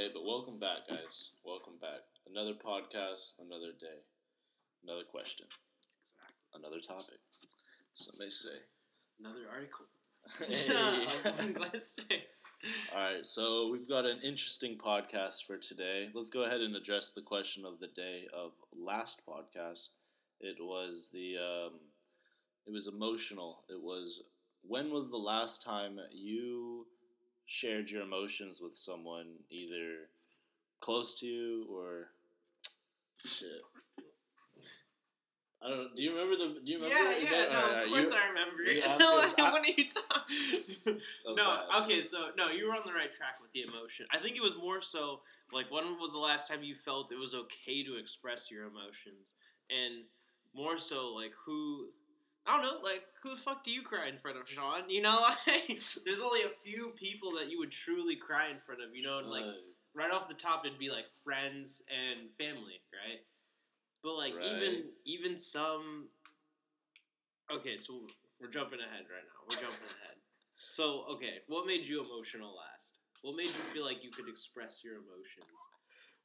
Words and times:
Hey, 0.00 0.08
but 0.14 0.24
welcome 0.24 0.58
back, 0.58 0.88
guys. 0.88 1.32
Welcome 1.44 1.74
back. 1.78 2.00
Another 2.26 2.54
podcast, 2.54 3.34
another 3.38 3.72
day, 3.78 4.00
another 4.82 5.02
question, 5.04 5.46
Exactly. 6.00 6.36
another 6.54 6.80
topic. 6.80 7.20
Some 7.92 8.14
may 8.18 8.30
say. 8.30 8.64
Another 9.18 9.40
article. 9.52 9.84
Hey. 10.38 11.52
Glass. 11.52 12.00
All 12.96 13.02
right, 13.04 13.26
so 13.26 13.68
we've 13.70 13.86
got 13.86 14.06
an 14.06 14.20
interesting 14.24 14.78
podcast 14.78 15.44
for 15.46 15.58
today. 15.58 16.08
Let's 16.14 16.30
go 16.30 16.44
ahead 16.44 16.62
and 16.62 16.74
address 16.74 17.10
the 17.10 17.20
question 17.20 17.66
of 17.66 17.78
the 17.78 17.88
day 17.88 18.26
of 18.32 18.52
last 18.74 19.20
podcast. 19.28 19.90
It 20.40 20.56
was 20.60 21.10
the 21.12 21.36
um, 21.36 21.72
it 22.66 22.72
was 22.72 22.86
emotional. 22.86 23.64
It 23.68 23.82
was 23.82 24.22
when 24.62 24.90
was 24.90 25.10
the 25.10 25.18
last 25.18 25.62
time 25.62 25.98
you 26.10 26.86
shared 27.54 27.90
your 27.90 28.02
emotions 28.02 28.60
with 28.62 28.76
someone, 28.76 29.26
either 29.50 30.08
close 30.78 31.18
to 31.18 31.26
you 31.26 31.66
or 31.68 32.06
shit. 33.26 33.60
I 35.62 35.68
don't 35.68 35.78
know. 35.78 35.88
Do 35.94 36.02
you 36.02 36.10
remember 36.10 36.36
the? 36.36 36.60
Do 36.64 36.72
you 36.72 36.78
remember? 36.78 36.96
yeah, 36.96 37.28
yeah, 37.46 37.52
no, 37.52 37.80
of 37.82 37.86
course 37.90 38.10
you- 38.10 38.16
I 38.16 38.28
remember 38.28 38.62
asked 38.84 38.98
No, 39.00 39.44
I- 39.46 39.50
what 39.50 39.60
are 39.62 39.66
you 39.66 39.84
talking? 39.88 41.00
No, 41.36 41.44
bad. 41.44 41.82
okay, 41.82 42.00
so 42.02 42.28
no, 42.38 42.48
you 42.50 42.68
were 42.68 42.74
on 42.74 42.82
the 42.86 42.92
right 42.92 43.10
track 43.10 43.38
with 43.42 43.50
the 43.52 43.62
emotion. 43.62 44.06
I 44.12 44.18
think 44.18 44.36
it 44.36 44.42
was 44.42 44.56
more 44.56 44.80
so 44.80 45.20
like 45.52 45.70
when 45.70 45.98
was 45.98 46.12
the 46.12 46.18
last 46.20 46.48
time 46.48 46.62
you 46.62 46.74
felt 46.76 47.10
it 47.12 47.18
was 47.18 47.34
okay 47.34 47.82
to 47.82 47.96
express 47.98 48.48
your 48.50 48.64
emotions, 48.68 49.34
and 49.68 50.04
more 50.54 50.78
so 50.78 51.08
like 51.12 51.32
who. 51.44 51.88
I 52.46 52.52
don't 52.56 52.62
know, 52.62 52.80
like 52.82 53.04
who 53.22 53.30
the 53.30 53.36
fuck 53.36 53.64
do 53.64 53.70
you 53.70 53.82
cry 53.82 54.08
in 54.08 54.16
front 54.16 54.38
of, 54.38 54.48
Sean? 54.48 54.88
You 54.88 55.02
know, 55.02 55.18
like 55.46 55.80
there's 56.04 56.20
only 56.20 56.42
a 56.42 56.50
few 56.64 56.90
people 56.96 57.32
that 57.32 57.50
you 57.50 57.58
would 57.58 57.70
truly 57.70 58.16
cry 58.16 58.48
in 58.48 58.58
front 58.58 58.82
of. 58.82 58.94
You 58.94 59.02
know, 59.02 59.18
and 59.18 59.28
like 59.28 59.44
Uh, 59.44 59.52
right 59.94 60.10
off 60.12 60.28
the 60.28 60.34
top 60.34 60.64
it'd 60.64 60.78
be 60.78 60.90
like 60.90 61.06
friends 61.24 61.82
and 61.90 62.30
family, 62.34 62.80
right? 62.92 63.20
But 64.02 64.16
like 64.16 64.34
Right. 64.34 64.46
even 64.46 64.84
even 65.04 65.36
some 65.36 66.08
Okay, 67.50 67.76
so 67.76 68.06
we're 68.40 68.48
jumping 68.50 68.80
ahead 68.80 69.06
right 69.10 69.26
now. 69.26 69.38
We're 69.48 69.60
jumping 69.60 69.88
ahead. 70.02 70.16
So, 70.68 71.04
okay, 71.10 71.40
what 71.48 71.66
made 71.66 71.84
you 71.86 72.02
emotional 72.04 72.54
last? 72.56 72.98
What 73.22 73.36
made 73.36 73.46
you 73.46 73.64
feel 73.74 73.84
like 73.84 74.04
you 74.04 74.10
could 74.10 74.28
express 74.28 74.82
your 74.84 74.94
emotions? 74.94 75.60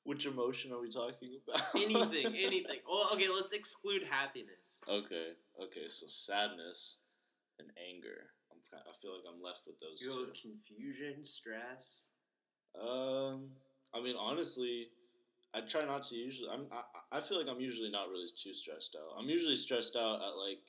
Which 0.05 0.25
emotion 0.25 0.71
are 0.71 0.79
we 0.79 0.89
talking 0.89 1.37
about? 1.47 1.61
Anything, 1.75 2.27
anything. 2.37 2.79
Well, 2.87 3.09
okay, 3.13 3.27
let's 3.33 3.51
exclude 3.51 4.03
happiness. 4.03 4.81
Okay, 4.87 5.33
okay, 5.61 5.87
so 5.87 6.05
sadness 6.07 6.99
and 7.59 7.67
anger. 7.89 8.29
I'm 8.51 8.59
kind 8.71 8.83
I 8.87 8.93
feel 9.01 9.11
like 9.13 9.25
I'm 9.27 9.41
left 9.43 9.61
with 9.67 9.79
those 9.79 9.99
You 10.01 10.09
go 10.09 10.15
two. 10.15 10.21
with 10.21 10.33
confusion, 10.39 11.23
stress. 11.23 12.07
Um, 12.79 13.49
I 13.93 14.01
mean, 14.01 14.15
honestly, 14.19 14.89
I 15.53 15.61
try 15.61 15.85
not 15.85 16.03
to 16.03 16.15
usually. 16.15 16.49
I'm. 16.49 16.67
I, 16.71 17.17
I 17.17 17.19
feel 17.21 17.37
like 17.39 17.47
I'm 17.49 17.61
usually 17.61 17.89
not 17.89 18.09
really 18.09 18.27
too 18.37 18.53
stressed 18.53 18.95
out. 18.95 19.17
I'm 19.17 19.29
usually 19.29 19.55
stressed 19.55 19.95
out 19.95 20.21
at 20.21 20.35
like 20.37 20.59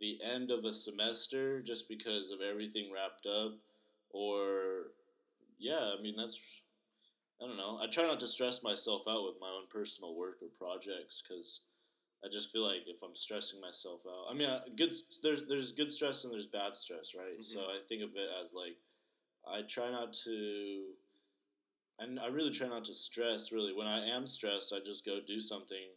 the 0.00 0.18
end 0.22 0.50
of 0.50 0.64
a 0.64 0.70
semester, 0.72 1.60
just 1.62 1.88
because 1.88 2.30
of 2.30 2.40
everything 2.40 2.92
wrapped 2.94 3.26
up, 3.26 3.54
or 4.10 4.92
yeah. 5.58 5.94
I 5.98 6.00
mean, 6.02 6.14
that's. 6.16 6.38
I 7.40 7.46
don't 7.46 7.56
know. 7.56 7.78
I 7.80 7.86
try 7.86 8.04
not 8.04 8.20
to 8.20 8.26
stress 8.26 8.62
myself 8.62 9.02
out 9.08 9.24
with 9.24 9.40
my 9.40 9.48
own 9.48 9.66
personal 9.70 10.14
work 10.14 10.38
or 10.42 10.48
projects 10.58 11.22
because 11.22 11.60
I 12.24 12.28
just 12.28 12.52
feel 12.52 12.64
like 12.66 12.82
if 12.86 13.02
I'm 13.02 13.16
stressing 13.16 13.60
myself 13.60 14.02
out, 14.08 14.26
I 14.30 14.34
mean, 14.34 14.50
I- 14.50 14.68
good. 14.76 14.92
There's 15.22 15.46
there's 15.46 15.72
good 15.72 15.90
stress 15.90 16.24
and 16.24 16.32
there's 16.32 16.46
bad 16.46 16.76
stress, 16.76 17.14
right? 17.14 17.38
Mhm. 17.38 17.44
So 17.44 17.70
I 17.70 17.80
think 17.88 18.02
of 18.02 18.16
it 18.16 18.30
as 18.42 18.54
like 18.54 18.78
I 19.46 19.62
try 19.62 19.90
not 19.90 20.12
to, 20.24 20.96
and 21.98 22.18
I 22.20 22.26
really 22.26 22.50
try 22.50 22.68
not 22.68 22.84
to 22.84 22.94
stress. 22.94 23.52
Really, 23.52 23.72
when 23.72 23.86
I 23.86 24.06
am 24.08 24.26
stressed, 24.26 24.72
I 24.72 24.80
just 24.80 25.04
go 25.04 25.20
do 25.20 25.40
something, 25.40 25.88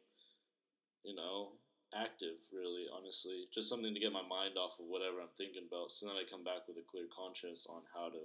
you 1.03 1.16
know, 1.16 1.53
active. 1.94 2.38
Really, 2.52 2.86
honestly, 2.94 3.48
just 3.53 3.70
something 3.70 3.94
to 3.94 4.00
get 4.00 4.11
my 4.14 4.21
mind 4.21 4.58
off 4.58 4.80
of 4.80 4.86
whatever 4.88 5.21
I'm 5.21 5.33
thinking 5.38 5.64
about. 5.67 5.92
So 5.92 6.05
then 6.08 6.15
I 6.15 6.23
come 6.30 6.44
back 6.44 6.67
with 6.67 6.77
a 6.77 6.86
clear 6.89 7.05
conscience 7.15 7.65
on 7.70 7.82
how 7.94 8.10
to 8.10 8.21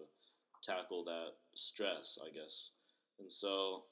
tackle 0.62 1.04
that 1.04 1.36
stress, 1.54 2.18
I 2.24 2.30
guess. 2.30 2.70
And 3.18 3.30
so, 3.30 3.84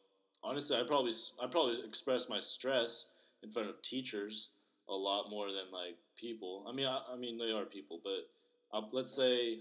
honestly, 0.43 0.77
I 0.77 0.83
probably 0.87 1.13
I 1.43 1.47
probably 1.47 1.77
express 1.87 2.29
my 2.29 2.39
stress 2.39 3.07
in 3.43 3.51
front 3.51 3.69
of 3.69 3.83
teachers 3.83 4.51
a 4.89 4.95
lot 4.95 5.31
more 5.31 5.49
than 5.49 5.71
like 5.73 5.97
people. 6.17 6.65
I 6.69 6.73
mean, 6.73 6.87
I, 6.87 7.01
I 7.13 7.17
mean 7.17 7.39
they 7.39 7.53
are 7.53 7.65
people, 7.65 8.01
but 8.03 8.29
uh, 8.77 8.83
let's 8.93 9.15
say, 9.15 9.59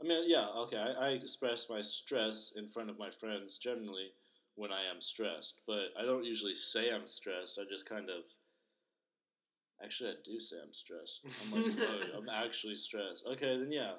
I 0.00 0.06
mean, 0.06 0.24
yeah, 0.26 0.46
okay, 0.64 0.76
I, 0.78 1.06
I 1.06 1.08
express 1.10 1.66
my 1.70 1.80
stress 1.80 2.52
in 2.56 2.68
front 2.68 2.90
of 2.90 2.98
my 2.98 3.10
friends 3.10 3.58
generally 3.58 4.10
when 4.56 4.72
I 4.72 4.82
am 4.90 5.00
stressed, 5.00 5.60
but 5.66 5.92
I 5.98 6.04
don't 6.04 6.24
usually 6.24 6.54
say 6.54 6.90
I'm 6.90 7.06
stressed. 7.06 7.58
I 7.58 7.64
just 7.70 7.88
kind 7.88 8.10
of. 8.10 8.24
Actually, 9.84 10.10
I 10.10 10.14
do 10.24 10.40
say 10.40 10.56
I'm 10.62 10.72
stressed. 10.72 11.22
I'm 11.44 11.62
like, 11.62 11.72
"Fuck, 11.72 12.08
I'm 12.16 12.28
actually 12.30 12.74
stressed. 12.76 13.26
Okay, 13.26 13.58
then 13.58 13.70
yeah. 13.70 13.92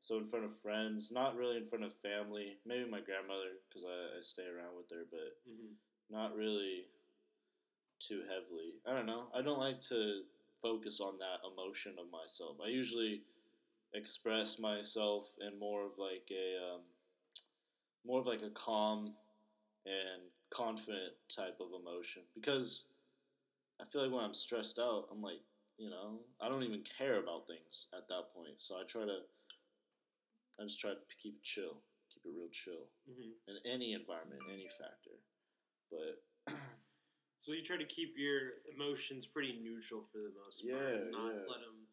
So 0.00 0.18
in 0.18 0.26
front 0.26 0.44
of 0.44 0.60
friends, 0.60 1.10
not 1.10 1.36
really 1.36 1.56
in 1.56 1.64
front 1.64 1.84
of 1.84 1.94
family. 1.94 2.58
Maybe 2.64 2.88
my 2.88 3.00
grandmother 3.00 3.58
because 3.68 3.84
I, 3.84 4.18
I 4.18 4.20
stay 4.20 4.44
around 4.44 4.76
with 4.76 4.90
her, 4.90 5.04
but 5.10 5.36
Mm-hmm. 5.48 5.74
not 6.10 6.36
really 6.36 6.86
too 8.00 8.22
heavily. 8.28 8.74
I 8.86 8.94
don't 8.94 9.06
know. 9.06 9.28
I 9.34 9.42
don't 9.42 9.58
like 9.58 9.80
to 9.88 10.22
focus 10.62 11.00
on 11.00 11.18
that 11.18 11.40
emotion 11.50 11.94
of 11.98 12.10
myself. 12.10 12.56
I 12.64 12.68
usually 12.68 13.22
express 13.94 14.58
myself 14.58 15.28
in 15.40 15.58
more 15.58 15.84
of 15.86 15.92
like 15.98 16.28
a 16.30 16.74
um, 16.74 16.80
more 18.06 18.20
of 18.20 18.26
like 18.26 18.42
a 18.42 18.50
calm 18.50 19.14
and 19.86 20.22
confident 20.50 21.12
type 21.34 21.58
of 21.60 21.68
emotion 21.80 22.22
because 22.34 22.86
I 23.80 23.84
feel 23.84 24.02
like 24.02 24.12
when 24.12 24.24
I'm 24.24 24.34
stressed 24.34 24.78
out, 24.78 25.08
I'm 25.12 25.22
like, 25.22 25.40
you 25.78 25.90
know, 25.90 26.20
I 26.40 26.48
don't 26.48 26.62
even 26.62 26.82
care 26.98 27.18
about 27.18 27.46
things 27.46 27.88
at 27.96 28.08
that 28.08 28.32
point. 28.34 28.58
So 28.58 28.76
I 28.76 28.84
try 28.84 29.02
to 29.04 29.18
I 30.60 30.64
just 30.64 30.80
try 30.80 30.90
to 30.90 30.96
keep 31.22 31.34
it 31.36 31.42
chill, 31.42 31.82
keep 32.12 32.22
it 32.24 32.32
real 32.36 32.48
chill 32.52 32.88
Mm-hmm. 33.10 33.50
in 33.50 33.56
any 33.72 33.92
environment, 33.92 34.42
any 34.52 34.64
factor. 34.78 35.16
But 35.90 36.54
So 37.38 37.52
you 37.52 37.62
try 37.62 37.76
to 37.76 37.84
keep 37.84 38.14
your 38.16 38.40
emotions 38.74 39.26
pretty 39.26 39.58
neutral 39.62 40.02
for 40.02 40.18
the 40.18 40.32
most 40.42 40.68
part, 40.68 40.82
Yeah, 40.82 40.96
and 41.02 41.10
not 41.12 41.26
yeah. 41.34 41.40
let 41.48 41.60
them 41.60 41.86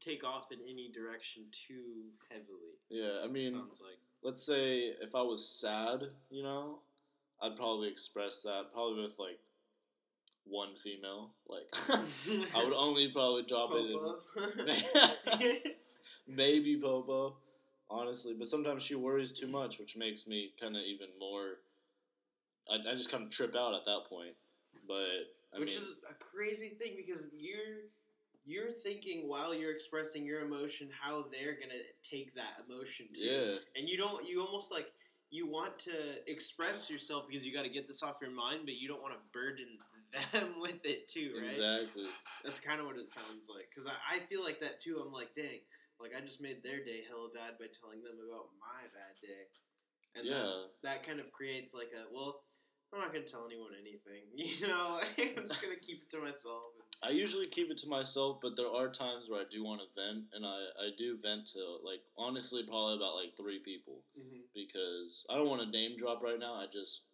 take 0.00 0.22
off 0.24 0.52
in 0.52 0.58
any 0.62 0.88
direction 0.92 1.44
too 1.50 2.10
heavily. 2.30 2.78
yeah, 2.90 3.20
I 3.24 3.26
mean, 3.26 3.50
sounds 3.52 3.80
like. 3.84 3.98
let's 4.22 4.42
say 4.46 4.94
if 5.02 5.14
I 5.14 5.22
was 5.22 5.46
sad, 5.48 6.04
you 6.30 6.42
know, 6.42 6.78
I'd 7.42 7.56
probably 7.56 7.88
express 7.88 8.42
that 8.42 8.72
probably 8.72 9.02
with 9.02 9.16
like 9.18 9.40
one 10.44 10.74
female. 10.76 11.34
Like 11.48 11.66
I 12.56 12.64
would 12.64 12.72
only 12.72 13.10
probably 13.10 13.42
drop 13.42 13.70
it 13.74 13.90
in 13.90 15.72
maybe 16.28 16.76
Popo, 16.80 17.36
honestly. 17.90 18.34
But 18.36 18.48
sometimes 18.48 18.82
she 18.82 18.94
worries 18.94 19.32
too 19.32 19.46
much, 19.46 19.78
which 19.78 19.96
makes 19.96 20.26
me 20.26 20.52
kind 20.60 20.76
of 20.76 20.82
even 20.82 21.08
more. 21.18 21.58
I, 22.70 22.90
I 22.90 22.94
just 22.94 23.10
kind 23.10 23.24
of 23.24 23.30
trip 23.30 23.54
out 23.56 23.74
at 23.74 23.84
that 23.86 24.02
point. 24.08 24.34
But 24.86 25.28
I 25.54 25.58
Which 25.58 25.70
mean, 25.70 25.78
is 25.78 25.94
a 26.08 26.14
crazy 26.14 26.70
thing 26.70 26.94
because 26.96 27.30
you're 27.36 27.88
you're 28.44 28.70
thinking 28.70 29.28
while 29.28 29.54
you're 29.54 29.72
expressing 29.72 30.24
your 30.24 30.40
emotion 30.40 30.88
how 30.98 31.26
they're 31.32 31.54
gonna 31.54 31.82
take 32.02 32.34
that 32.34 32.62
emotion 32.68 33.06
too, 33.12 33.24
yeah, 33.24 33.54
and 33.76 33.88
you 33.88 33.96
don't. 33.96 34.26
You 34.28 34.42
almost 34.42 34.72
like 34.72 34.86
you 35.30 35.46
want 35.46 35.78
to 35.80 35.92
express 36.26 36.90
yourself 36.90 37.26
because 37.28 37.46
you 37.46 37.52
got 37.52 37.64
to 37.64 37.70
get 37.70 37.86
this 37.86 38.02
off 38.02 38.16
your 38.20 38.30
mind, 38.30 38.60
but 38.64 38.76
you 38.76 38.88
don't 38.88 39.02
want 39.02 39.14
to 39.14 39.20
burden 39.38 39.78
them 40.32 40.60
with 40.60 40.84
it 40.84 41.06
too, 41.08 41.34
right? 41.36 41.48
exactly. 41.48 42.04
That's 42.44 42.60
kind 42.60 42.80
of 42.80 42.86
what 42.86 42.96
it 42.96 43.06
sounds 43.06 43.50
like. 43.54 43.68
Because 43.68 43.86
I, 43.86 44.16
I 44.16 44.18
feel 44.20 44.42
like 44.42 44.60
that 44.60 44.80
too. 44.80 45.02
I'm 45.04 45.12
like, 45.12 45.34
dang, 45.34 45.60
like 46.00 46.12
I 46.16 46.20
just 46.20 46.40
made 46.40 46.62
their 46.62 46.84
day 46.84 47.02
hella 47.08 47.28
bad 47.34 47.58
by 47.58 47.66
telling 47.72 48.02
them 48.02 48.18
about 48.22 48.50
my 48.60 48.82
bad 48.94 49.14
day, 49.20 49.46
and 50.16 50.26
Yeah. 50.26 50.40
that's, 50.46 50.66
that 50.82 51.02
kind 51.06 51.20
of 51.20 51.30
creates 51.32 51.74
like 51.74 51.90
a 51.94 52.06
well. 52.12 52.42
I'm 52.90 53.00
not 53.00 53.12
gonna 53.12 53.26
tell 53.28 53.44
anyone 53.44 53.72
anything, 53.78 54.24
you 54.34 54.66
know. 54.66 54.96
I'm 55.36 55.44
just 55.44 55.60
gonna 55.60 55.76
keep 55.86 56.02
it 56.04 56.10
to 56.16 56.20
myself. 56.24 56.72
I 57.04 57.10
usually 57.10 57.46
keep 57.46 57.70
it 57.70 57.76
to 57.84 57.86
myself, 57.88 58.38
but 58.40 58.56
there 58.56 58.66
are 58.72 58.88
times 58.88 59.28
where 59.28 59.40
I 59.40 59.44
do 59.50 59.62
want 59.62 59.82
to 59.82 59.86
vent, 59.94 60.24
and 60.32 60.44
I, 60.46 60.56
I 60.80 60.88
do 60.96 61.18
vent 61.22 61.46
to 61.52 61.60
like 61.84 62.00
honestly 62.16 62.64
probably 62.66 62.96
about 62.96 63.14
like 63.14 63.36
three 63.36 63.58
people 63.60 64.00
Mm-hmm. 64.18 64.40
because 64.54 65.26
I 65.28 65.36
don't 65.36 65.48
want 65.50 65.60
to 65.62 65.68
name 65.70 65.96
drop 65.98 66.22
right 66.22 66.38
now. 66.40 66.54
I 66.54 66.64
just 66.72 67.04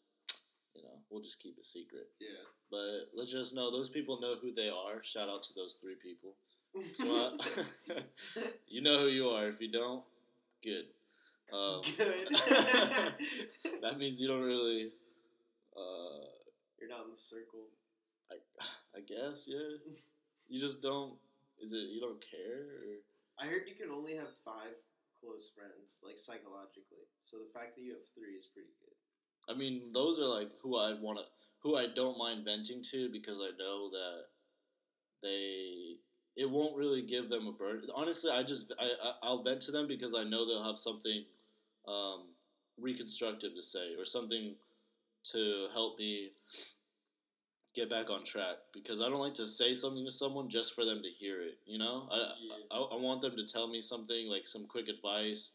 you 0.77 0.83
know 0.85 0.95
we'll 1.11 1.23
just 1.23 1.43
keep 1.43 1.59
it 1.59 1.65
secret. 1.65 2.07
Yeah. 2.21 2.47
But 2.71 3.11
let's 3.15 3.33
just 3.33 3.55
know 3.55 3.71
those 3.73 3.89
people 3.91 4.21
know 4.21 4.37
who 4.41 4.55
they 4.55 4.69
are. 4.69 5.03
Shout 5.03 5.29
out 5.29 5.43
to 5.45 5.55
those 5.57 5.79
three 5.83 5.97
people. 6.01 6.37
So 6.95 7.17
I, 7.17 8.01
you 8.69 8.83
know 8.83 9.01
who 9.01 9.09
you 9.09 9.29
are. 9.29 9.49
If 9.49 9.61
you 9.61 9.71
don't, 9.71 10.03
good. 10.63 10.87
Um, 11.53 11.83
Good. 11.97 12.29
that 13.83 13.99
means 13.99 14.21
you 14.21 14.27
don't 14.27 14.43
really. 14.43 14.91
Uh, 15.77 16.27
You're 16.81 16.91
not 16.91 17.05
in 17.05 17.13
the 17.13 17.17
circle. 17.17 17.69
I, 18.31 18.37
I 18.97 19.01
guess 19.01 19.45
yeah. 19.47 19.79
You 20.49 20.59
just 20.59 20.83
don't. 20.83 21.15
Is 21.63 21.73
it 21.73 21.91
you 21.93 22.01
don't 22.01 22.21
care? 22.21 22.83
Or? 22.83 22.99
I 23.39 23.47
heard 23.47 23.63
you 23.69 23.75
can 23.75 23.95
only 23.95 24.17
have 24.17 24.29
five 24.45 24.75
close 25.21 25.51
friends, 25.55 26.03
like 26.05 26.19
psychologically. 26.19 27.07
So 27.23 27.39
the 27.39 27.53
fact 27.59 27.77
that 27.77 27.83
you 27.83 27.93
have 27.93 28.07
three 28.15 28.35
is 28.35 28.47
pretty 28.47 28.75
good. 28.83 28.95
I 29.49 29.57
mean, 29.57 29.93
those 29.93 30.19
are 30.19 30.29
like 30.29 30.51
who 30.63 30.77
I 30.77 30.95
want 31.01 31.19
to, 31.19 31.25
who 31.63 31.77
I 31.77 31.87
don't 31.95 32.19
mind 32.19 32.45
venting 32.45 32.83
to 32.91 33.09
because 33.11 33.39
I 33.41 33.51
know 33.59 33.91
that 33.91 34.25
they, 35.23 35.97
it 36.37 36.51
won't 36.51 36.77
really 36.77 37.03
give 37.03 37.29
them 37.29 37.47
a 37.47 37.53
burden. 37.53 37.91
Honestly, 37.95 38.31
I 38.31 38.43
just, 38.43 38.73
I, 38.79 38.85
I 38.85 39.13
I'll 39.23 39.43
vent 39.43 39.61
to 39.63 39.73
them 39.73 39.87
because 39.87 40.15
I 40.17 40.25
know 40.25 40.47
they'll 40.47 40.65
have 40.65 40.79
something, 40.79 41.25
um, 41.87 42.25
reconstructive 42.79 43.55
to 43.55 43.63
say 43.63 43.95
or 43.97 44.05
something 44.05 44.57
to 45.33 45.69
help 45.73 45.99
me 45.99 46.31
get 47.75 47.91
back 47.91 48.11
on 48.11 48.25
track 48.25 48.57
because 48.73 49.01
I 49.01 49.09
don't 49.09 49.21
like 49.21 49.35
to 49.35 49.47
say 49.47 49.75
something 49.75 50.05
to 50.05 50.11
someone 50.11 50.49
just 50.49 50.75
for 50.75 50.85
them 50.85 51.03
to 51.03 51.09
hear 51.09 51.43
it. 51.43 51.59
You 51.67 51.79
know, 51.79 52.09
I, 52.11 52.17
Yeah. 52.17 52.55
I, 52.73 52.79
I 52.79 52.97
want 52.97 53.21
them 53.23 53.37
to 53.37 53.45
tell 53.45 53.69
me 53.69 53.81
something 53.81 54.29
like 54.29 54.47
some 54.47 54.67
quick 54.67 54.89
advice, 54.89 55.53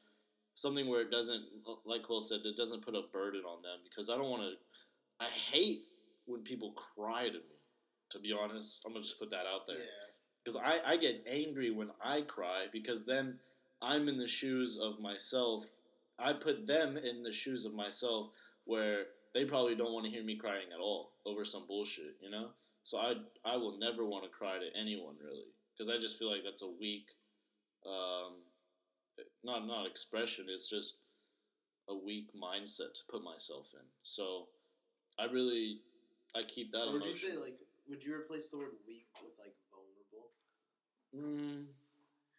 something 0.55 0.87
where 0.87 1.01
it 1.01 1.11
doesn't, 1.11 1.43
like 1.85 2.03
Cole 2.03 2.21
said, 2.21 2.41
it 2.45 2.57
doesn't 2.57 2.83
put 2.85 2.95
a 2.95 3.03
burden 3.11 3.41
on 3.47 3.61
them 3.61 3.79
because 3.83 4.09
I 4.09 4.15
don't 4.17 4.29
want 4.29 4.43
to. 4.43 4.53
I 5.19 5.29
hate 5.29 5.83
when 6.25 6.41
people 6.43 6.71
cry 6.73 7.27
to 7.27 7.33
me. 7.33 7.55
To 8.11 8.19
be 8.19 8.33
honest, 8.33 8.81
I'm 8.85 8.93
gonna 8.93 9.03
just 9.03 9.19
put 9.19 9.29
that 9.29 9.45
out 9.45 9.67
there 9.67 9.77
because 10.49 10.61
I, 10.65 10.93
I 10.93 10.97
get 10.97 11.25
angry 11.29 11.71
when 11.71 11.89
I 12.03 12.21
cry 12.21 12.65
because 12.71 13.05
then 13.05 13.39
I'm 13.81 14.07
in 14.07 14.17
the 14.17 14.27
shoes 14.27 14.77
of 14.81 14.99
myself. 14.99 15.65
I 16.17 16.33
put 16.33 16.67
them 16.67 16.97
in 16.97 17.23
the 17.23 17.31
shoes 17.31 17.65
of 17.65 17.73
myself 17.73 18.29
where 18.65 19.05
they 19.33 19.45
probably 19.45 19.75
don't 19.75 19.93
want 19.93 20.05
to 20.05 20.11
hear 20.11 20.23
me 20.23 20.35
crying 20.35 20.67
at 20.73 20.79
all 20.79 21.11
over 21.25 21.45
some 21.45 21.67
bullshit, 21.67 22.15
you 22.21 22.29
know? 22.31 22.47
So 22.83 22.97
I, 22.97 23.13
I 23.45 23.57
will 23.57 23.77
never 23.77 24.05
want 24.05 24.23
to 24.23 24.29
cry 24.29 24.57
to 24.57 24.79
anyone 24.79 25.15
really 25.23 25.45
because 25.77 25.89
I 25.89 25.99
just 25.99 26.17
feel 26.17 26.31
like 26.31 26.41
that's 26.43 26.63
a 26.63 26.67
weak, 26.67 27.05
um, 27.85 28.33
not 29.43 29.67
not 29.67 29.85
expression. 29.85 30.45
It's 30.49 30.69
just 30.69 30.97
a 31.87 31.95
weak 31.95 32.29
mindset 32.33 32.93
to 32.95 33.01
put 33.11 33.23
myself 33.23 33.67
in. 33.73 33.85
So 34.03 34.47
I 35.19 35.25
really 35.25 35.81
I 36.35 36.41
keep 36.43 36.71
that. 36.71 36.89
Would 36.91 37.05
you 37.05 37.13
say 37.13 37.35
like? 37.37 37.59
Would 37.89 38.03
you 38.03 38.15
replace 38.15 38.51
the 38.51 38.59
word 38.59 38.71
weak 38.87 39.07
with? 39.21 39.28
Mm, 41.15 41.65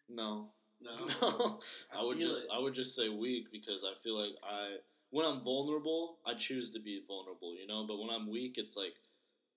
no. 0.09 0.47
No. 0.79 0.95
No, 1.21 1.59
I, 1.95 2.03
would 2.03 2.17
just 2.17 2.45
it. 2.45 2.49
I 2.53 2.59
would 2.59 2.73
just 2.73 2.95
say 2.95 3.09
weak 3.09 3.51
because 3.51 3.83
I 3.83 3.93
feel 4.01 4.19
like 4.19 4.33
I 4.43 4.77
when 5.11 5.25
I'm 5.25 5.41
vulnerable, 5.43 6.17
I 6.25 6.33
choose 6.33 6.69
to 6.71 6.79
be 6.79 7.01
vulnerable, 7.07 7.55
you 7.55 7.67
know. 7.67 7.85
But 7.85 7.99
when 7.99 8.09
I'm 8.09 8.29
weak, 8.31 8.55
it's 8.57 8.75
like, 8.75 8.95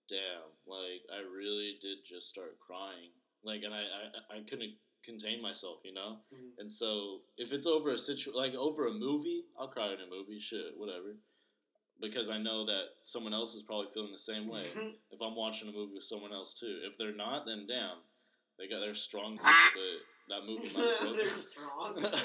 damn, 0.08 0.50
like 0.66 1.02
I 1.12 1.20
really 1.20 1.78
did 1.80 1.98
just 2.04 2.28
start 2.28 2.58
crying, 2.60 3.10
like, 3.42 3.62
and 3.62 3.72
I 3.72 3.78
I, 4.32 4.36
I 4.36 4.40
couldn't 4.48 4.74
contain 5.02 5.40
myself, 5.40 5.78
you 5.84 5.94
know. 5.94 6.18
Mhm. 6.34 6.58
And 6.58 6.70
so 6.70 7.20
if 7.38 7.52
it's 7.52 7.66
over 7.66 7.90
a 7.90 7.98
situ 7.98 8.32
like 8.34 8.54
over 8.54 8.88
a 8.88 8.92
movie, 8.92 9.44
I'll 9.58 9.68
cry 9.68 9.86
in 9.92 10.00
a 10.00 10.10
movie, 10.10 10.38
shit, 10.38 10.76
whatever, 10.76 11.16
because 12.00 12.28
I 12.28 12.38
know 12.38 12.66
that 12.66 12.84
someone 13.02 13.32
else 13.32 13.54
is 13.54 13.62
probably 13.62 13.88
feeling 13.94 14.12
the 14.12 14.18
same 14.18 14.48
way. 14.48 14.64
if 15.10 15.22
I'm 15.22 15.36
watching 15.36 15.68
a 15.68 15.72
movie 15.72 15.94
with 15.94 16.04
someone 16.04 16.32
else 16.32 16.52
too, 16.54 16.80
if 16.84 16.98
they're 16.98 17.14
not, 17.16 17.46
then 17.46 17.66
damn, 17.66 17.98
they 18.58 18.68
got 18.68 18.80
they're 18.80 18.94
strong, 18.94 19.38
but 19.42 19.50
that 20.28 20.46
movie 20.46 20.70
might 20.72 20.84
have 20.84 21.00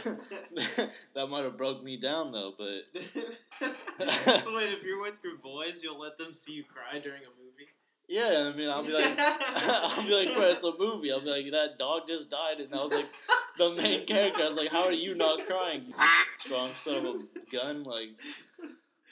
broke 0.08 0.90
that 1.16 1.28
might 1.30 1.44
have 1.44 1.58
broke 1.58 1.84
me 1.84 1.98
down 1.98 2.32
though, 2.32 2.54
but 2.58 3.02
so 4.40 4.56
wait, 4.56 4.70
if 4.70 4.84
you're 4.84 5.02
with 5.02 5.20
your 5.24 5.38
boys, 5.38 5.82
you'll 5.84 6.00
let 6.00 6.18
them 6.18 6.34
see 6.34 6.54
you 6.54 6.64
cry 6.64 7.00
during 7.00 7.24
a 7.24 7.32
movie? 7.42 7.70
yeah, 8.08 8.50
I 8.52 8.58
mean, 8.58 8.70
I'll 8.70 8.82
be 8.82 8.92
like, 8.92 9.14
I'll 9.18 10.04
be 10.04 10.26
like, 10.26 10.54
it's 10.54 10.64
a 10.64 10.74
movie. 10.80 11.12
I'll 11.12 11.22
be 11.22 11.30
like, 11.30 11.52
that 11.52 11.78
dog 11.78 12.08
just 12.08 12.32
died, 12.32 12.60
and 12.60 12.74
I 12.74 12.78
was 12.78 12.92
like, 12.92 13.06
the 13.60 13.76
main 13.76 14.06
character. 14.08 14.42
I 14.42 14.46
was 14.46 14.56
like, 14.56 14.70
how 14.70 14.86
are 14.86 14.92
you 14.92 15.16
not 15.16 15.46
crying? 15.46 15.94
Strong 16.38 16.70
son 16.70 17.06
of 17.06 17.16
a 17.16 17.56
gun, 17.56 17.84
like. 17.84 18.10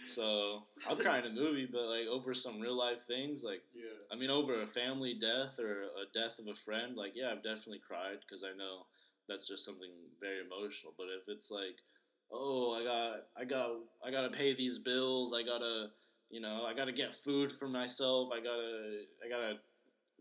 So 0.08 0.64
cry 1.00 1.20
in 1.20 1.26
a 1.26 1.30
movie, 1.30 1.68
but 1.72 1.84
like 1.88 2.08
over 2.08 2.34
some 2.34 2.60
real 2.60 2.78
life 2.78 3.06
things, 3.06 3.44
like 3.44 3.62
yeah. 3.76 3.84
I 4.12 4.16
mean, 4.16 4.30
over 4.30 4.62
a 4.62 4.68
family 4.68 5.14
death 5.20 5.60
or 5.60 5.84
a 5.84 6.08
death 6.14 6.40
of 6.40 6.48
a 6.48 6.54
friend, 6.54 6.96
like 6.96 7.14
yeah, 7.16 7.32
I've 7.32 7.44
definitely 7.44 7.82
cried 7.86 8.20
because 8.22 8.44
I 8.44 8.56
know 8.58 8.86
that's 9.28 9.48
just 9.48 9.66
something 9.66 9.92
very 10.20 10.40
emotional. 10.46 10.94
But 10.98 11.08
if 11.20 11.28
it's 11.28 11.52
like, 11.52 11.84
oh, 12.32 12.74
I 12.80 12.84
got, 12.84 13.24
I 13.38 13.46
got, 13.46 13.72
I 14.06 14.12
gotta 14.12 14.30
pay 14.30 14.54
these 14.54 14.80
bills, 14.80 15.34
I 15.34 15.44
gotta, 15.44 15.88
you 16.30 16.42
know, 16.42 16.66
I 16.66 16.74
gotta 16.74 16.92
get 16.92 17.14
food 17.14 17.52
for 17.52 17.68
myself, 17.68 18.30
I 18.34 18.40
gotta, 18.40 19.02
I 19.26 19.30
gotta 19.30 19.56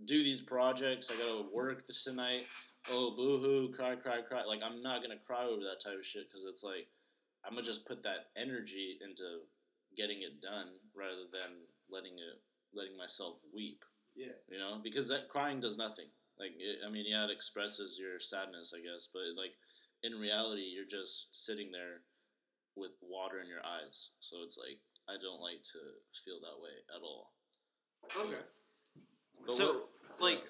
do 0.04 0.22
these 0.22 0.40
projects, 0.40 1.10
I 1.10 1.16
gotta 1.16 1.46
work 1.52 1.86
this 1.86 2.04
tonight. 2.04 2.44
Oh, 2.90 3.14
boohoo, 3.16 3.72
cry, 3.72 3.96
cry, 3.96 4.20
cry. 4.22 4.44
Like 4.44 4.60
I'm 4.64 4.82
not 4.82 5.02
gonna 5.02 5.18
cry 5.26 5.44
over 5.44 5.62
that 5.62 5.80
type 5.84 5.98
of 5.98 6.06
shit 6.06 6.28
because 6.28 6.44
it's 6.44 6.62
like 6.62 6.86
I'm 7.44 7.54
gonna 7.54 7.66
just 7.66 7.86
put 7.86 8.02
that 8.04 8.30
energy 8.36 8.98
into 9.04 9.40
getting 9.96 10.22
it 10.22 10.40
done 10.40 10.68
rather 10.94 11.26
than 11.32 11.50
letting 11.90 12.14
it 12.18 12.38
letting 12.74 12.96
myself 12.96 13.38
weep 13.54 13.82
Yeah. 14.14 14.36
you 14.48 14.58
know 14.58 14.80
because 14.82 15.08
that 15.08 15.28
crying 15.28 15.60
does 15.60 15.76
nothing 15.76 16.08
like 16.38 16.52
it, 16.58 16.80
i 16.86 16.90
mean 16.90 17.04
yeah 17.08 17.24
it 17.24 17.30
expresses 17.30 17.98
your 17.98 18.20
sadness 18.20 18.72
i 18.76 18.80
guess 18.80 19.08
but 19.12 19.22
like 19.36 19.54
in 20.02 20.18
reality 20.20 20.62
you're 20.74 20.88
just 20.88 21.28
sitting 21.32 21.70
there 21.72 22.02
with 22.76 22.92
water 23.00 23.40
in 23.40 23.48
your 23.48 23.64
eyes 23.64 24.10
so 24.20 24.36
it's 24.44 24.58
like 24.58 24.78
i 25.08 25.16
don't 25.22 25.40
like 25.40 25.62
to 25.62 25.80
feel 26.24 26.40
that 26.40 26.60
way 26.60 26.76
at 26.94 27.02
all 27.02 27.32
Okay. 28.22 28.38
But 29.40 29.50
so, 29.50 29.88
like, 30.20 30.42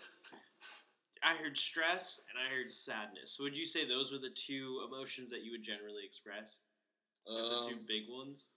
I 1.22 1.34
heard 1.36 1.56
stress 1.56 2.20
and 2.30 2.38
I 2.38 2.54
heard 2.54 2.70
sadness. 2.70 3.32
So 3.36 3.44
would 3.44 3.56
you 3.56 3.64
say 3.64 3.86
those 3.86 4.12
were 4.12 4.18
the 4.18 4.30
two 4.34 4.86
emotions 4.86 5.30
that 5.30 5.42
you 5.42 5.52
would 5.52 5.62
generally 5.62 6.04
express? 6.04 6.62
Like 7.26 7.58
the 7.58 7.66
two 7.66 7.76
um, 7.76 7.86
big 7.88 8.04
ones? 8.08 8.48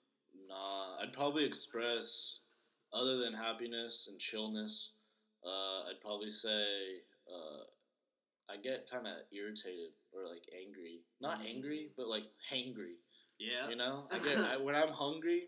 Nah 0.48 0.98
i'd 1.02 1.14
probably 1.14 1.46
express 1.46 2.40
other 2.94 3.18
than 3.18 3.34
happiness 3.34 4.08
and 4.10 4.20
chillness 4.20 4.94
uh, 5.46 5.90
i'd 5.90 6.02
probably 6.02 6.30
say 6.30 6.64
uh, 7.32 7.64
i 8.52 8.58
get 8.58 8.90
kind 8.92 9.06
of 9.08 9.14
irritated 9.32 9.92
or 10.12 10.24
like 10.28 10.44
angry. 10.60 11.02
Not 11.22 11.42
angry 11.46 11.90
but 11.96 12.08
like 12.08 12.24
hangry. 12.52 12.96
Yeah. 13.40 13.70
You 13.70 13.76
know, 13.76 14.08
I 14.12 14.18
get 14.20 14.40
I, 14.40 14.58
when 14.62 14.76
I'm 14.76 14.90
hungry 14.90 15.44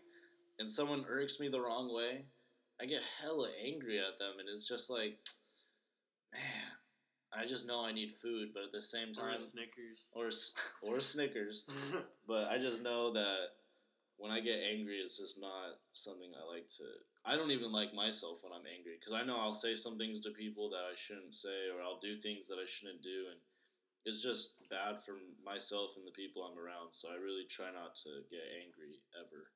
and 0.58 0.68
someone 0.70 1.04
irks 1.08 1.40
me 1.40 1.48
the 1.48 1.60
wrong 1.60 1.92
way, 1.92 2.24
I 2.80 2.86
get 2.86 3.02
hella 3.20 3.48
angry 3.64 3.98
at 3.98 4.18
them, 4.18 4.34
and 4.38 4.48
it's 4.48 4.68
just 4.68 4.88
like, 4.88 5.18
man, 6.32 6.42
I 7.36 7.44
just 7.44 7.66
know 7.66 7.84
I 7.84 7.92
need 7.92 8.14
food, 8.14 8.50
but 8.54 8.62
at 8.64 8.72
the 8.72 8.80
same 8.80 9.08
Or 9.10 9.22
time, 9.22 9.34
a 9.34 9.36
Snickers. 9.36 10.10
or 10.14 10.30
or 10.82 11.00
Snickers, 11.00 11.64
but 12.26 12.48
I 12.48 12.58
just 12.58 12.82
know 12.82 13.12
that 13.12 13.48
when 14.22 14.30
I 14.30 14.38
get 14.38 14.62
angry, 14.62 15.02
it's 15.02 15.18
just 15.18 15.42
not 15.42 15.82
something 15.98 16.30
I 16.38 16.46
like 16.46 16.70
to. 16.78 16.86
I 17.26 17.34
don't 17.34 17.50
even 17.50 17.74
like 17.74 17.90
myself 17.90 18.46
when 18.46 18.54
I'm 18.54 18.70
angry 18.70 18.94
because 18.94 19.10
I 19.10 19.26
know 19.26 19.34
I'll 19.34 19.50
say 19.50 19.74
some 19.74 19.98
things 19.98 20.22
to 20.22 20.30
people 20.30 20.70
that 20.70 20.86
I 20.86 20.94
shouldn't 20.94 21.34
say, 21.34 21.66
or 21.74 21.82
I'll 21.82 21.98
do 21.98 22.14
things 22.14 22.46
that 22.46 22.62
I 22.62 22.66
shouldn't 22.70 23.02
do, 23.02 23.34
and 23.34 23.42
it's 24.06 24.22
just 24.22 24.62
bad 24.70 25.02
for 25.02 25.18
myself 25.42 25.98
and 25.98 26.06
the 26.06 26.14
people 26.14 26.46
I'm 26.46 26.54
around. 26.54 26.94
So 26.94 27.10
I 27.10 27.18
really 27.18 27.50
try 27.50 27.74
not 27.74 27.98
to 28.06 28.22
get 28.30 28.46
angry 28.62 29.02
ever 29.18 29.50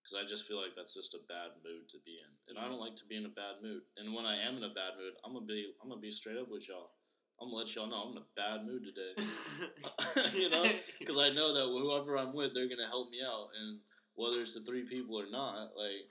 because 0.00 0.16
I 0.16 0.24
just 0.24 0.48
feel 0.48 0.56
like 0.56 0.72
that's 0.72 0.96
just 0.96 1.12
a 1.12 1.20
bad 1.28 1.60
mood 1.60 1.84
to 1.92 2.00
be 2.00 2.16
in, 2.24 2.32
and 2.48 2.56
I 2.56 2.72
don't 2.72 2.80
like 2.80 2.96
to 3.04 3.08
be 3.08 3.20
in 3.20 3.28
a 3.28 3.36
bad 3.36 3.60
mood. 3.60 3.84
And 4.00 4.16
when 4.16 4.24
I 4.24 4.40
am 4.40 4.56
in 4.56 4.64
a 4.64 4.72
bad 4.72 4.96
mood, 4.96 5.12
I'm 5.28 5.36
gonna 5.36 5.44
be 5.44 5.76
I'm 5.84 5.92
gonna 5.92 6.00
be 6.00 6.08
straight 6.08 6.40
up 6.40 6.48
with 6.48 6.72
y'all. 6.72 6.96
I'm 7.36 7.52
gonna 7.52 7.68
let 7.68 7.72
y'all 7.76 7.88
know 7.88 8.08
I'm 8.08 8.16
in 8.16 8.24
a 8.24 8.32
bad 8.32 8.64
mood 8.64 8.88
today. 8.88 9.12
you 10.40 10.48
know, 10.48 10.64
because 10.96 11.20
I 11.20 11.36
know 11.36 11.52
that 11.52 11.68
whoever 11.68 12.16
I'm 12.16 12.32
with, 12.32 12.56
they're 12.56 12.68
gonna 12.68 12.88
help 12.88 13.12
me 13.12 13.20
out, 13.20 13.52
and 13.60 13.80
whether 14.20 14.44
it's 14.44 14.52
the 14.52 14.60
three 14.60 14.84
people 14.84 15.16
or 15.16 15.24
not, 15.32 15.72
like 15.72 16.04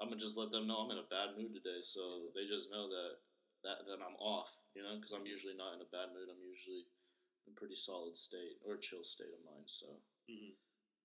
I'm 0.00 0.08
gonna 0.08 0.20
just 0.20 0.40
let 0.40 0.50
them 0.50 0.66
know 0.66 0.80
I'm 0.80 0.90
in 0.96 1.04
a 1.04 1.12
bad 1.12 1.36
mood 1.36 1.52
today, 1.52 1.84
so 1.84 2.32
they 2.34 2.48
just 2.48 2.72
know 2.72 2.88
that 2.88 3.20
that 3.62 3.84
that 3.84 4.00
I'm 4.00 4.16
off, 4.16 4.48
you 4.72 4.82
know, 4.82 4.96
because 4.96 5.12
I'm 5.12 5.28
usually 5.28 5.54
not 5.54 5.76
in 5.76 5.84
a 5.84 5.92
bad 5.92 6.16
mood. 6.16 6.32
I'm 6.32 6.40
usually 6.40 6.88
in 7.44 7.52
a 7.52 7.56
pretty 7.60 7.76
solid 7.76 8.16
state 8.16 8.56
or 8.64 8.74
a 8.74 8.80
chill 8.80 9.04
state 9.04 9.32
of 9.36 9.44
mind. 9.44 9.68
So, 9.68 10.00
Mhm. 10.28 10.56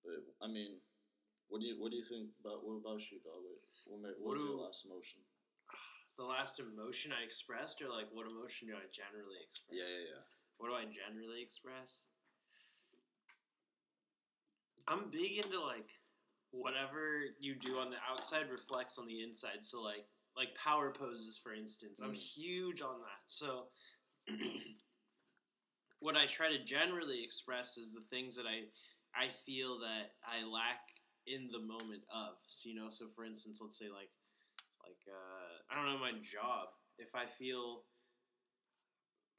but 0.02 0.24
I 0.40 0.48
mean, 0.48 0.80
what 1.48 1.60
do 1.60 1.68
you 1.68 1.76
what 1.78 1.92
do 1.92 1.96
you 2.00 2.04
think 2.08 2.32
about 2.40 2.64
what 2.64 2.80
about 2.80 3.04
you, 3.12 3.20
dog? 3.20 3.44
What, 3.44 3.60
what, 3.84 4.00
what 4.00 4.20
What 4.20 4.32
was 4.32 4.42
your 4.42 4.56
last 4.56 4.84
emotion? 4.88 5.20
the 6.16 6.24
last 6.24 6.60
emotion 6.60 7.12
I 7.12 7.22
expressed, 7.22 7.80
or 7.80 7.88
like 7.88 8.12
what 8.12 8.26
emotion 8.26 8.68
do 8.68 8.74
I 8.76 8.88
generally 8.92 9.40
express? 9.44 9.76
Yeah, 9.76 9.88
yeah, 9.88 10.04
yeah. 10.16 10.24
What 10.56 10.68
do 10.68 10.76
I 10.76 10.84
generally 10.84 11.40
express? 11.40 12.04
I'm 14.88 15.08
big 15.08 15.38
into 15.38 15.60
like 15.62 15.88
whatever 16.52 17.22
you 17.38 17.54
do 17.54 17.78
on 17.78 17.90
the 17.90 17.96
outside 18.10 18.50
reflects 18.50 18.98
on 18.98 19.06
the 19.06 19.22
inside. 19.22 19.64
So 19.64 19.82
like 19.82 20.06
like 20.36 20.54
power 20.54 20.92
poses 20.92 21.38
for 21.42 21.52
instance. 21.54 22.00
I'm 22.00 22.12
Mm. 22.12 22.16
huge 22.16 22.82
on 22.82 22.98
that. 23.00 23.22
So 23.26 23.68
what 26.00 26.16
I 26.16 26.26
try 26.26 26.50
to 26.50 26.64
generally 26.64 27.22
express 27.22 27.76
is 27.76 27.92
the 27.94 28.02
things 28.10 28.36
that 28.36 28.46
I 28.46 28.64
I 29.14 29.26
feel 29.28 29.80
that 29.80 30.12
I 30.24 30.44
lack 30.44 30.80
in 31.26 31.48
the 31.50 31.58
moment 31.60 32.02
of. 32.14 32.36
So, 32.46 32.68
you 32.68 32.76
know, 32.76 32.90
so 32.90 33.08
for 33.08 33.24
instance, 33.24 33.60
let's 33.60 33.78
say 33.78 33.88
like 33.88 34.10
like 34.84 35.00
uh, 35.08 35.52
I 35.70 35.74
don't 35.74 35.92
know 35.92 35.98
my 35.98 36.12
job. 36.12 36.68
If 36.98 37.14
I 37.14 37.26
feel 37.26 37.84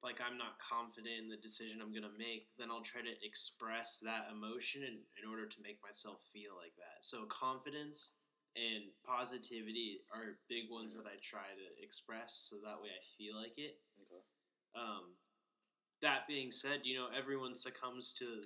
like 0.03 0.19
I'm 0.19 0.37
not 0.37 0.57
confident 0.57 1.13
in 1.21 1.29
the 1.29 1.37
decision 1.37 1.81
I'm 1.81 1.93
gonna 1.93 2.13
make, 2.17 2.49
then 2.57 2.71
I'll 2.71 2.81
try 2.81 3.01
to 3.01 3.25
express 3.25 3.99
that 3.99 4.29
emotion 4.31 4.81
in, 4.83 4.97
in 5.21 5.29
order 5.29 5.45
to 5.45 5.61
make 5.61 5.77
myself 5.83 6.21
feel 6.33 6.57
like 6.57 6.73
that. 6.77 7.05
So 7.05 7.25
confidence 7.25 8.13
and 8.55 8.91
positivity 9.05 10.01
are 10.13 10.41
big 10.49 10.69
ones 10.69 10.95
that 10.97 11.05
I 11.05 11.21
try 11.21 11.45
to 11.53 11.83
express 11.83 12.49
so 12.49 12.57
that 12.65 12.81
way 12.81 12.89
I 12.89 13.03
feel 13.17 13.35
like 13.37 13.57
it. 13.57 13.79
Okay. 14.01 14.23
Um, 14.75 15.15
that 16.01 16.27
being 16.27 16.51
said, 16.51 16.81
you 16.83 16.97
know, 16.97 17.07
everyone 17.15 17.53
succumbs 17.53 18.11
to 18.13 18.41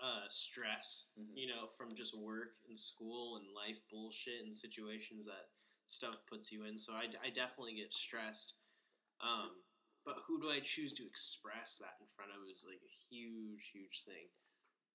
uh, 0.00 0.24
stress, 0.28 1.10
Mhm. 1.18 1.36
you 1.36 1.46
know, 1.46 1.66
from 1.76 1.94
just 1.94 2.14
work 2.14 2.56
and 2.66 2.78
school 2.78 3.36
and 3.36 3.46
life 3.52 3.86
bullshit 3.90 4.40
and 4.42 4.54
situations 4.54 5.26
that 5.26 5.50
stuff 5.84 6.24
puts 6.26 6.50
you 6.50 6.64
in. 6.64 6.78
So 6.78 6.94
I, 6.94 7.08
I 7.22 7.28
definitely 7.28 7.74
get 7.74 7.92
stressed. 7.92 8.54
Um, 9.20 9.62
but 10.10 10.26
who 10.26 10.42
do 10.42 10.50
I 10.50 10.58
choose 10.58 10.90
to 10.98 11.06
express 11.06 11.78
that 11.78 11.94
in 12.02 12.10
front 12.18 12.34
of 12.34 12.42
is 12.50 12.66
like 12.66 12.82
a 12.82 12.98
huge, 13.06 13.70
huge 13.70 14.02
thing. 14.02 14.26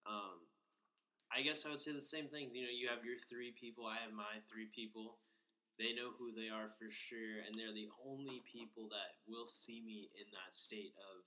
Um, 0.04 0.44
I 1.32 1.40
guess 1.40 1.64
I 1.64 1.72
would 1.72 1.80
say 1.80 1.96
the 1.96 2.04
same 2.04 2.28
things. 2.28 2.52
You 2.52 2.68
know, 2.68 2.76
you 2.76 2.92
have 2.92 3.08
your 3.08 3.16
three 3.16 3.56
people, 3.56 3.88
I 3.88 4.04
have 4.04 4.12
my 4.12 4.44
three 4.52 4.68
people. 4.76 5.24
They 5.80 5.96
know 5.96 6.12
who 6.20 6.36
they 6.36 6.52
are 6.52 6.68
for 6.68 6.92
sure, 6.92 7.48
and 7.48 7.56
they're 7.56 7.72
the 7.72 7.88
only 8.04 8.44
people 8.44 8.92
that 8.92 9.24
will 9.24 9.48
see 9.48 9.80
me 9.88 10.12
in 10.20 10.28
that 10.36 10.52
state 10.52 10.92
of. 11.00 11.24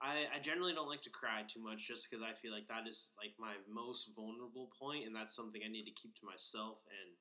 I, 0.00 0.24
I 0.32 0.40
generally 0.40 0.72
don't 0.72 0.88
like 0.88 1.04
to 1.04 1.12
cry 1.12 1.44
too 1.44 1.60
much 1.60 1.84
just 1.84 2.08
because 2.08 2.24
I 2.24 2.32
feel 2.32 2.56
like 2.56 2.68
that 2.72 2.88
is 2.88 3.12
like 3.20 3.36
my 3.36 3.60
most 3.68 4.16
vulnerable 4.16 4.72
point, 4.80 5.04
and 5.04 5.12
that's 5.12 5.36
something 5.36 5.60
I 5.60 5.68
need 5.68 5.84
to 5.84 5.96
keep 5.96 6.16
to 6.16 6.28
myself 6.28 6.80
and 6.88 7.12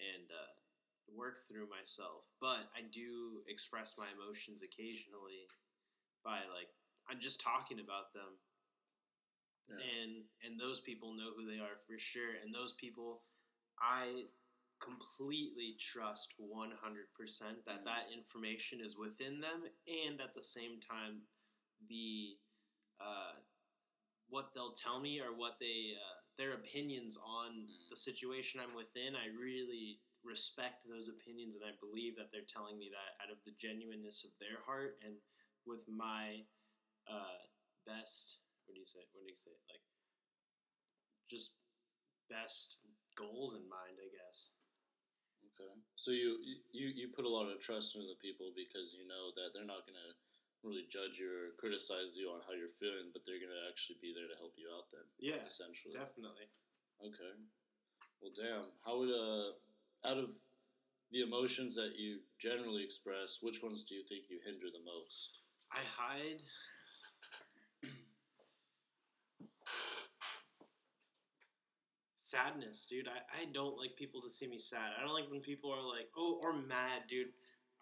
and 0.00 0.28
uh, 0.28 0.59
work 1.14 1.36
through 1.48 1.68
myself. 1.68 2.26
But 2.40 2.70
I 2.76 2.82
do 2.90 3.42
express 3.48 3.96
my 3.98 4.06
emotions 4.14 4.62
occasionally 4.62 5.48
by 6.24 6.38
like 6.52 6.68
I'm 7.10 7.20
just 7.20 7.40
talking 7.40 7.80
about 7.80 8.12
them 8.14 8.38
Yeah. 9.68 9.76
and 9.78 10.24
and 10.44 10.58
those 10.58 10.80
people 10.80 11.14
know 11.14 11.30
who 11.36 11.46
they 11.46 11.60
are 11.60 11.78
for 11.86 11.96
sure 11.98 12.34
and 12.42 12.52
those 12.54 12.72
people 12.74 13.22
i 13.80 14.24
completely 14.80 15.76
trust 15.78 16.34
100% 16.40 16.74
that 17.66 17.84
that 17.84 18.06
information 18.12 18.80
is 18.80 18.96
within 18.96 19.40
them 19.40 19.62
and 19.86 20.20
at 20.20 20.34
the 20.34 20.42
same 20.42 20.80
time 20.80 21.22
the 21.88 22.34
uh, 23.00 23.36
what 24.28 24.52
they'll 24.54 24.72
tell 24.72 25.00
me 25.00 25.20
or 25.20 25.36
what 25.36 25.58
they 25.60 25.92
uh, 25.96 26.18
their 26.38 26.54
opinions 26.54 27.16
on 27.24 27.50
Mm. 27.52 27.90
the 27.90 27.96
situation 27.96 28.60
i'm 28.60 28.74
within 28.74 29.14
i 29.14 29.26
really 29.38 30.00
respect 30.24 30.84
those 30.84 31.08
opinions 31.08 31.56
and 31.56 31.64
i 31.64 31.72
believe 31.80 32.16
that 32.16 32.28
they're 32.28 32.46
telling 32.46 32.76
me 32.76 32.92
that 32.92 33.16
out 33.24 33.32
of 33.32 33.40
the 33.48 33.56
genuineness 33.56 34.24
of 34.24 34.32
their 34.36 34.60
heart 34.66 35.00
and 35.04 35.16
with 35.64 35.84
my 35.88 36.44
uh, 37.08 37.40
best 37.86 38.40
what 38.66 38.74
do 38.76 38.80
you 38.80 38.86
say 38.88 39.00
what 39.16 39.24
do 39.24 39.30
you 39.32 39.36
say 39.36 39.52
like 39.72 39.82
just 41.28 41.56
best 42.28 42.84
goals 43.16 43.56
in 43.56 43.64
mind 43.64 43.96
i 43.96 44.08
guess 44.12 44.52
Okay. 45.60 45.72
So 45.96 46.10
you 46.12 46.36
you 46.72 46.88
you 46.92 47.08
put 47.12 47.28
a 47.28 47.32
lot 47.32 47.48
of 47.48 47.60
trust 47.60 47.96
in 47.96 48.04
the 48.08 48.16
people 48.20 48.52
because 48.56 48.96
you 48.96 49.04
know 49.04 49.32
that 49.36 49.52
they're 49.52 49.68
not 49.68 49.84
gonna 49.84 50.12
really 50.64 50.84
judge 50.92 51.16
you 51.16 51.28
or 51.28 51.56
criticize 51.56 52.16
you 52.16 52.28
on 52.32 52.44
how 52.44 52.52
you're 52.52 52.72
feeling, 52.72 53.12
but 53.12 53.24
they're 53.24 53.40
gonna 53.40 53.68
actually 53.68 54.00
be 54.00 54.12
there 54.12 54.28
to 54.28 54.36
help 54.40 54.56
you 54.56 54.68
out. 54.72 54.88
Then 54.92 55.04
yeah 55.20 55.44
essentially. 55.44 55.92
definitely 55.92 56.48
Okay. 57.00 57.32
Well, 58.20 58.32
damn. 58.36 58.68
How 58.84 59.00
would 59.00 59.12
uh 59.12 59.56
out 60.06 60.18
of 60.18 60.30
the 61.12 61.22
emotions 61.22 61.74
that 61.74 61.92
you 61.96 62.18
generally 62.38 62.84
express, 62.84 63.38
which 63.42 63.62
ones 63.62 63.82
do 63.82 63.94
you 63.94 64.02
think 64.08 64.24
you 64.30 64.38
hinder 64.44 64.66
the 64.72 64.84
most? 64.84 65.40
i 65.72 65.78
hide 65.96 66.40
sadness 72.16 72.86
dude 72.88 73.08
I, 73.08 73.42
I 73.42 73.44
don't 73.52 73.76
like 73.76 73.96
people 73.96 74.20
to 74.20 74.28
see 74.28 74.46
me 74.46 74.58
sad 74.58 74.92
i 74.98 75.04
don't 75.04 75.14
like 75.14 75.30
when 75.30 75.40
people 75.40 75.72
are 75.72 75.82
like 75.82 76.08
oh 76.16 76.40
or 76.44 76.52
mad 76.52 77.02
dude 77.08 77.28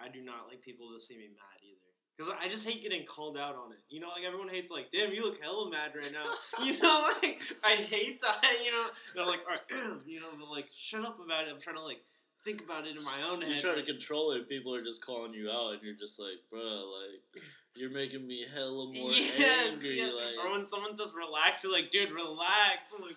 i 0.01 0.09
do 0.09 0.23
not 0.23 0.49
like 0.49 0.63
people 0.63 0.91
to 0.93 1.01
see 1.01 1.17
me 1.17 1.29
mad 1.29 1.59
either 1.63 1.89
because 2.19 2.35
I 2.43 2.49
just 2.49 2.67
hate 2.67 2.83
getting 2.83 3.07
called 3.07 3.39
out 3.39 3.55
on 3.55 3.71
it. 3.71 3.79
You 3.89 4.01
know, 4.01 4.09
like 4.09 4.25
everyone 4.27 4.49
hates, 4.49 4.73
like, 4.73 4.91
damn, 4.91 5.13
you 5.13 5.23
look 5.23 5.41
hella 5.41 5.71
mad 5.71 5.93
right 5.95 6.13
now. 6.13 6.27
you 6.65 6.77
know, 6.83 7.07
like 7.23 7.39
I 7.63 7.75
hate 7.75 8.21
that. 8.23 8.43
You 8.65 8.73
know, 8.73 8.87
and 9.15 9.23
I'm 9.23 9.29
like, 9.29 9.39
all 9.49 9.55
right, 9.55 10.03
you 10.07 10.19
know, 10.21 10.27
but 10.37 10.51
like, 10.51 10.69
shut 10.77 11.05
up 11.05 11.21
about 11.25 11.47
it. 11.47 11.53
I'm 11.55 11.61
trying 11.61 11.77
to 11.77 11.83
like 11.85 12.01
think 12.45 12.63
about 12.63 12.87
it 12.87 12.97
in 12.97 13.05
my 13.05 13.19
own 13.31 13.41
head. 13.43 13.51
You 13.51 13.61
try 13.61 13.75
to 13.75 13.83
control 13.83 14.33
it, 14.33 14.49
people 14.49 14.75
are 14.75 14.83
just 14.83 15.05
calling 15.05 15.35
you 15.35 15.51
out, 15.51 15.73
and 15.75 15.83
you're 15.83 15.95
just 15.95 16.19
like, 16.19 16.37
bruh, 16.53 16.83
like, 16.83 17.43
you're 17.77 17.91
making 17.91 18.27
me 18.27 18.45
hella 18.55 18.87
more 18.87 19.11
yes, 19.13 19.73
angry. 19.73 19.99
yeah. 19.99 20.07
Like, 20.07 20.45
or 20.45 20.51
when 20.51 20.67
someone 20.67 20.95
says 20.95 21.13
relax, 21.17 21.63
you're 21.63 21.73
like, 21.73 21.91
dude, 21.91 22.11
relax. 22.11 22.93
I'm 22.97 23.03
like, 23.05 23.17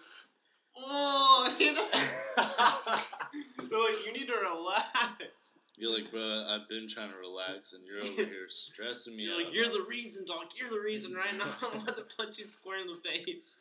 oh, 0.78 1.56
you 1.60 1.74
know? 1.74 1.86
they're 3.70 3.80
like, 3.80 4.06
you 4.06 4.14
need 4.14 4.28
to 4.28 4.36
relax. 4.42 5.56
you're 5.78 5.92
like, 5.94 6.12
bruh, 6.12 6.48
I've 6.50 6.68
been 6.70 6.88
trying 6.88 7.10
to 7.10 7.18
relax, 7.18 7.74
and 7.74 7.84
you're 7.86 7.98
over 7.98 8.30
here 8.30 8.48
stressing 8.48 9.16
me 9.16 9.24
You're 9.24 9.34
out. 9.34 9.46
like, 9.46 9.54
you're 9.54 9.66
the 9.66 9.86
reason, 9.90 10.26
dog. 10.26 10.46
You're 10.60 10.70
the 10.70 10.84
reason 10.84 11.14
right 11.14 11.38
now. 11.38 11.46
I'm 11.74 11.82
about 11.82 11.96
to 11.96 12.06
punch 12.18 12.38
you 12.38 12.44
square 12.44 12.82
in 12.82 12.88
the 12.88 12.96
face. 12.96 13.60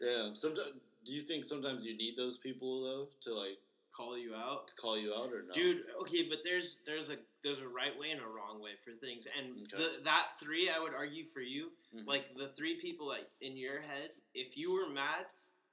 Damn. 0.00 0.34
Sometimes, 0.34 0.72
do 1.04 1.12
you 1.12 1.20
think 1.20 1.44
sometimes 1.44 1.84
you 1.84 1.96
need 1.96 2.16
those 2.16 2.38
people 2.38 2.82
though 2.82 3.08
to 3.22 3.34
like 3.38 3.58
Call 3.94 4.16
you 4.16 4.34
out. 4.34 4.72
call 4.80 4.98
you 4.98 5.12
out 5.14 5.32
or 5.32 5.42
no? 5.46 5.52
Dude, 5.52 5.84
okay, 6.00 6.26
but 6.28 6.38
there's 6.42 6.80
there's 6.86 7.10
a 7.10 7.16
there's 7.42 7.58
a 7.58 7.68
right 7.68 7.96
way 7.98 8.10
and 8.10 8.20
a 8.20 8.26
wrong 8.26 8.60
way 8.60 8.72
for 8.82 8.92
things, 8.94 9.26
and 9.36 9.52
Okay. 9.74 9.76
the, 9.76 10.04
that 10.04 10.28
three 10.40 10.70
I 10.70 10.78
would 10.80 10.94
argue 10.94 11.24
for 11.24 11.40
you, 11.40 11.72
Mhm. 11.94 12.06
like 12.06 12.34
the 12.34 12.48
three 12.48 12.76
people 12.76 13.06
like 13.06 13.26
in 13.42 13.56
your 13.56 13.80
head, 13.80 14.10
if 14.34 14.56
you 14.56 14.72
were 14.72 14.88
mad, 14.88 15.26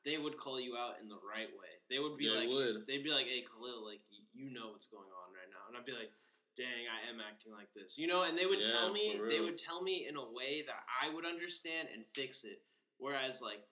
they 0.03 0.17
would 0.17 0.35
call 0.38 0.59
you 0.59 0.75
out 0.75 0.99
in 0.99 1.07
the 1.07 1.19
right 1.19 1.49
way. 1.57 1.79
They 1.89 1.99
would 1.99 2.17
be 2.17 2.27
They 2.27 2.35
like, 2.35 2.49
would. 2.49 2.88
they'd 2.88 3.03
be 3.03 3.11
like, 3.11 3.27
"Hey, 3.27 3.41
Khalil, 3.41 3.85
like 3.85 4.01
you 4.33 4.51
know 4.51 4.69
what's 4.71 4.85
going 4.88 5.09
on 5.09 5.33
right 5.33 5.49
now," 5.49 5.67
and 5.69 5.77
I'd 5.77 5.85
be 5.85 5.93
like, 5.93 6.11
"Dang, 6.57 6.88
I 6.89 7.09
am 7.09 7.21
acting 7.21 7.53
like 7.53 7.73
this," 7.73 7.97
you 7.97 8.07
know. 8.07 8.23
And 8.23 8.38
they 8.38 8.45
would 8.45 8.59
Yeah, 8.59 8.71
tell 8.71 8.91
me, 8.91 9.17
they 9.29 9.39
would 9.39 9.57
tell 9.57 9.81
me 9.81 10.07
in 10.07 10.17
a 10.17 10.25
way 10.31 10.61
that 10.63 10.83
I 11.01 11.09
would 11.09 11.25
understand 11.25 11.88
and 11.93 12.05
fix 12.13 12.43
it. 12.43 12.65
Whereas 12.97 13.41
like 13.41 13.63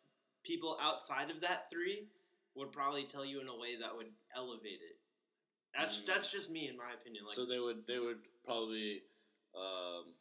people 0.43 0.77
outside 0.79 1.29
of 1.29 1.41
that 1.41 1.69
three 1.69 2.07
would 2.55 2.71
probably 2.71 3.03
tell 3.05 3.23
you 3.25 3.39
in 3.39 3.47
a 3.47 3.55
way 3.55 3.75
that 3.75 3.95
would 3.95 4.07
elevate 4.37 4.79
it. 4.85 4.97
That's 5.75 5.97
Mm. 5.99 6.05
that's 6.05 6.31
just 6.31 6.49
me 6.49 6.69
in 6.69 6.77
my 6.77 6.93
opinion. 6.93 7.25
Like 7.25 7.35
so 7.35 7.45
they 7.45 7.59
would 7.59 7.85
they 7.89 7.99
would 7.99 8.21
probably 8.45 9.01
um, 9.57 10.13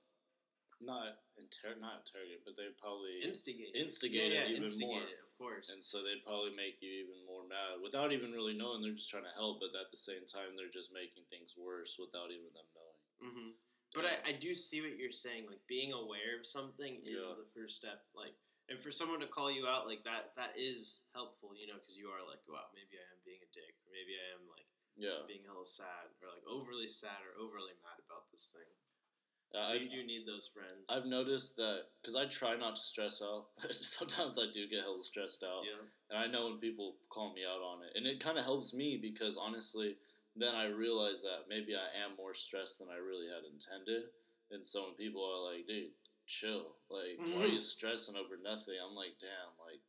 not 0.81 1.21
inter- 1.39 1.77
not 1.81 2.05
interrogate, 2.05 2.45
but 2.45 2.57
they'd 2.57 2.77
probably 2.81 3.21
instigate, 3.23 3.73
it. 3.75 3.79
instigate 3.79 4.33
yeah, 4.33 4.49
it 4.49 4.49
yeah, 4.49 4.57
even 4.57 4.63
instigate 4.65 4.89
more. 4.89 5.09
it, 5.09 5.21
of 5.25 5.33
course. 5.39 5.69
and 5.73 5.85
so 5.85 6.03
they'd 6.03 6.25
probably 6.25 6.53
make 6.57 6.81
you 6.83 6.91
even 7.05 7.17
more 7.29 7.45
mad 7.49 7.81
without 7.83 8.13
even 8.13 8.33
really 8.33 8.57
knowing. 8.57 8.81
They're 8.83 8.97
just 8.97 9.09
trying 9.11 9.25
to 9.29 9.37
help, 9.37 9.61
but 9.61 9.73
at 9.79 9.91
the 9.93 9.97
same 10.01 10.25
time, 10.29 10.57
they're 10.57 10.73
just 10.73 10.93
making 10.93 11.25
things 11.29 11.53
worse 11.57 11.97
without 12.01 12.29
even 12.33 12.53
them 12.57 12.69
knowing. 12.77 13.01
hmm 13.33 13.51
But 13.95 14.05
I, 14.05 14.31
I 14.31 14.33
do 14.37 14.53
see 14.53 14.81
what 14.85 14.97
you're 15.01 15.13
saying. 15.13 15.47
Like 15.49 15.61
being 15.69 15.93
aware 15.93 16.37
of 16.39 16.45
something 16.45 17.01
is 17.05 17.21
Yeah. 17.21 17.37
the 17.41 17.49
first 17.57 17.77
step. 17.77 18.05
Like, 18.13 18.37
and 18.69 18.79
for 18.79 18.91
someone 18.91 19.21
to 19.23 19.31
call 19.31 19.51
you 19.51 19.67
out 19.67 19.87
like 19.87 20.03
that, 20.05 20.35
that 20.37 20.55
is 20.59 21.07
helpful. 21.15 21.55
You 21.55 21.71
know, 21.71 21.79
because 21.79 21.97
you 21.97 22.11
are 22.11 22.23
like, 22.25 22.43
wow, 22.51 22.67
maybe 22.75 22.99
I 22.99 23.07
am 23.15 23.21
being 23.23 23.43
a 23.43 23.51
dick, 23.55 23.75
or 23.87 23.91
maybe 23.95 24.19
I 24.19 24.35
am 24.35 24.45
like 24.51 24.69
yeah, 24.97 25.23
being 25.29 25.45
hella 25.47 25.65
sad, 25.65 26.13
or 26.23 26.33
like 26.33 26.45
overly 26.49 26.89
sad, 26.89 27.21
or 27.23 27.37
overly 27.39 27.77
mad 27.85 28.01
about 28.03 28.31
this 28.33 28.51
thing. 28.51 28.71
Uh, 29.55 29.63
so 29.63 29.75
I, 29.75 29.77
you 29.79 29.89
do 29.89 30.03
need 30.03 30.27
those 30.27 30.51
friends. 30.51 30.85
I've 30.91 31.07
noticed 31.07 31.57
that 31.57 31.95
because 32.03 32.17
I 32.17 32.27
try 32.27 32.57
not 32.57 32.75
to 32.77 32.83
stress 32.83 33.23
out. 33.23 33.47
Sometimes 33.81 34.39
I 34.39 34.51
do 34.53 34.67
get 34.69 34.81
hella 34.81 35.03
stressed 35.03 35.45
out. 35.45 35.63
yeah. 35.65 35.87
And 36.11 36.19
I 36.19 36.27
know 36.27 36.51
when 36.51 36.59
people 36.59 36.97
call 37.09 37.33
me 37.33 37.43
out 37.47 37.63
on 37.63 37.83
it. 37.83 37.93
And 37.95 38.07
it 38.07 38.23
kind 38.23 38.39
of 38.39 38.45
helps 38.45 38.75
me 38.75 38.99
because 39.01 39.37
honestly, 39.37 39.97
then 40.35 40.55
I 40.55 40.67
realize 40.67 41.23
that 41.23 41.49
maybe 41.49 41.75
I 41.75 41.89
am 42.05 42.17
more 42.17 42.35
stressed 42.35 42.79
than 42.79 42.89
I 42.91 42.99
really 42.99 43.27
had 43.27 43.47
intended. 43.47 44.11
And 44.51 44.65
so 44.65 44.85
when 44.85 44.95
people 44.95 45.25
are 45.25 45.53
like, 45.53 45.67
dude, 45.67 45.91
chill. 46.26 46.76
Like, 46.90 47.18
why 47.18 47.45
are 47.45 47.49
you 47.49 47.59
stressing 47.59 48.16
over 48.16 48.37
nothing? 48.37 48.75
I'm 48.83 48.95
like, 48.95 49.18
damn, 49.21 49.54
like, 49.64 49.80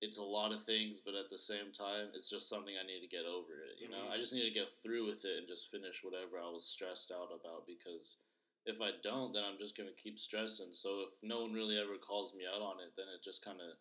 it's 0.00 0.18
a 0.18 0.22
lot 0.22 0.52
of 0.52 0.64
things, 0.64 1.00
but 1.00 1.14
at 1.14 1.30
the 1.30 1.38
same 1.38 1.72
time, 1.72 2.10
it's 2.14 2.28
just 2.28 2.48
something 2.48 2.74
I 2.76 2.86
need 2.86 3.00
to 3.00 3.06
get 3.16 3.24
over 3.24 3.62
it. 3.62 3.78
You 3.78 3.88
know, 3.88 4.04
Mhm. 4.04 4.10
I 4.10 4.16
just 4.18 4.32
need 4.32 4.44
to 4.44 4.50
get 4.50 4.70
through 4.82 5.06
with 5.06 5.24
it 5.24 5.38
and 5.38 5.48
just 5.48 5.70
finish 5.70 6.02
whatever 6.02 6.38
I 6.38 6.48
was 6.48 6.66
stressed 6.66 7.10
out 7.10 7.32
about 7.32 7.66
because 7.66 8.18
if 8.66 8.80
I 8.80 8.92
don't, 9.02 9.32
then 9.32 9.44
I'm 9.44 9.58
just 9.58 9.76
gonna 9.76 9.92
keep 9.92 10.18
stressing. 10.18 10.72
So 10.74 11.02
if 11.02 11.22
no 11.22 11.40
one 11.42 11.52
really 11.52 11.78
ever 11.78 11.98
calls 11.98 12.34
me 12.34 12.44
out 12.46 12.60
on 12.62 12.80
it, 12.80 12.94
then 12.96 13.08
it 13.08 13.22
just 13.22 13.42
kind 13.42 13.60
of 13.60 13.78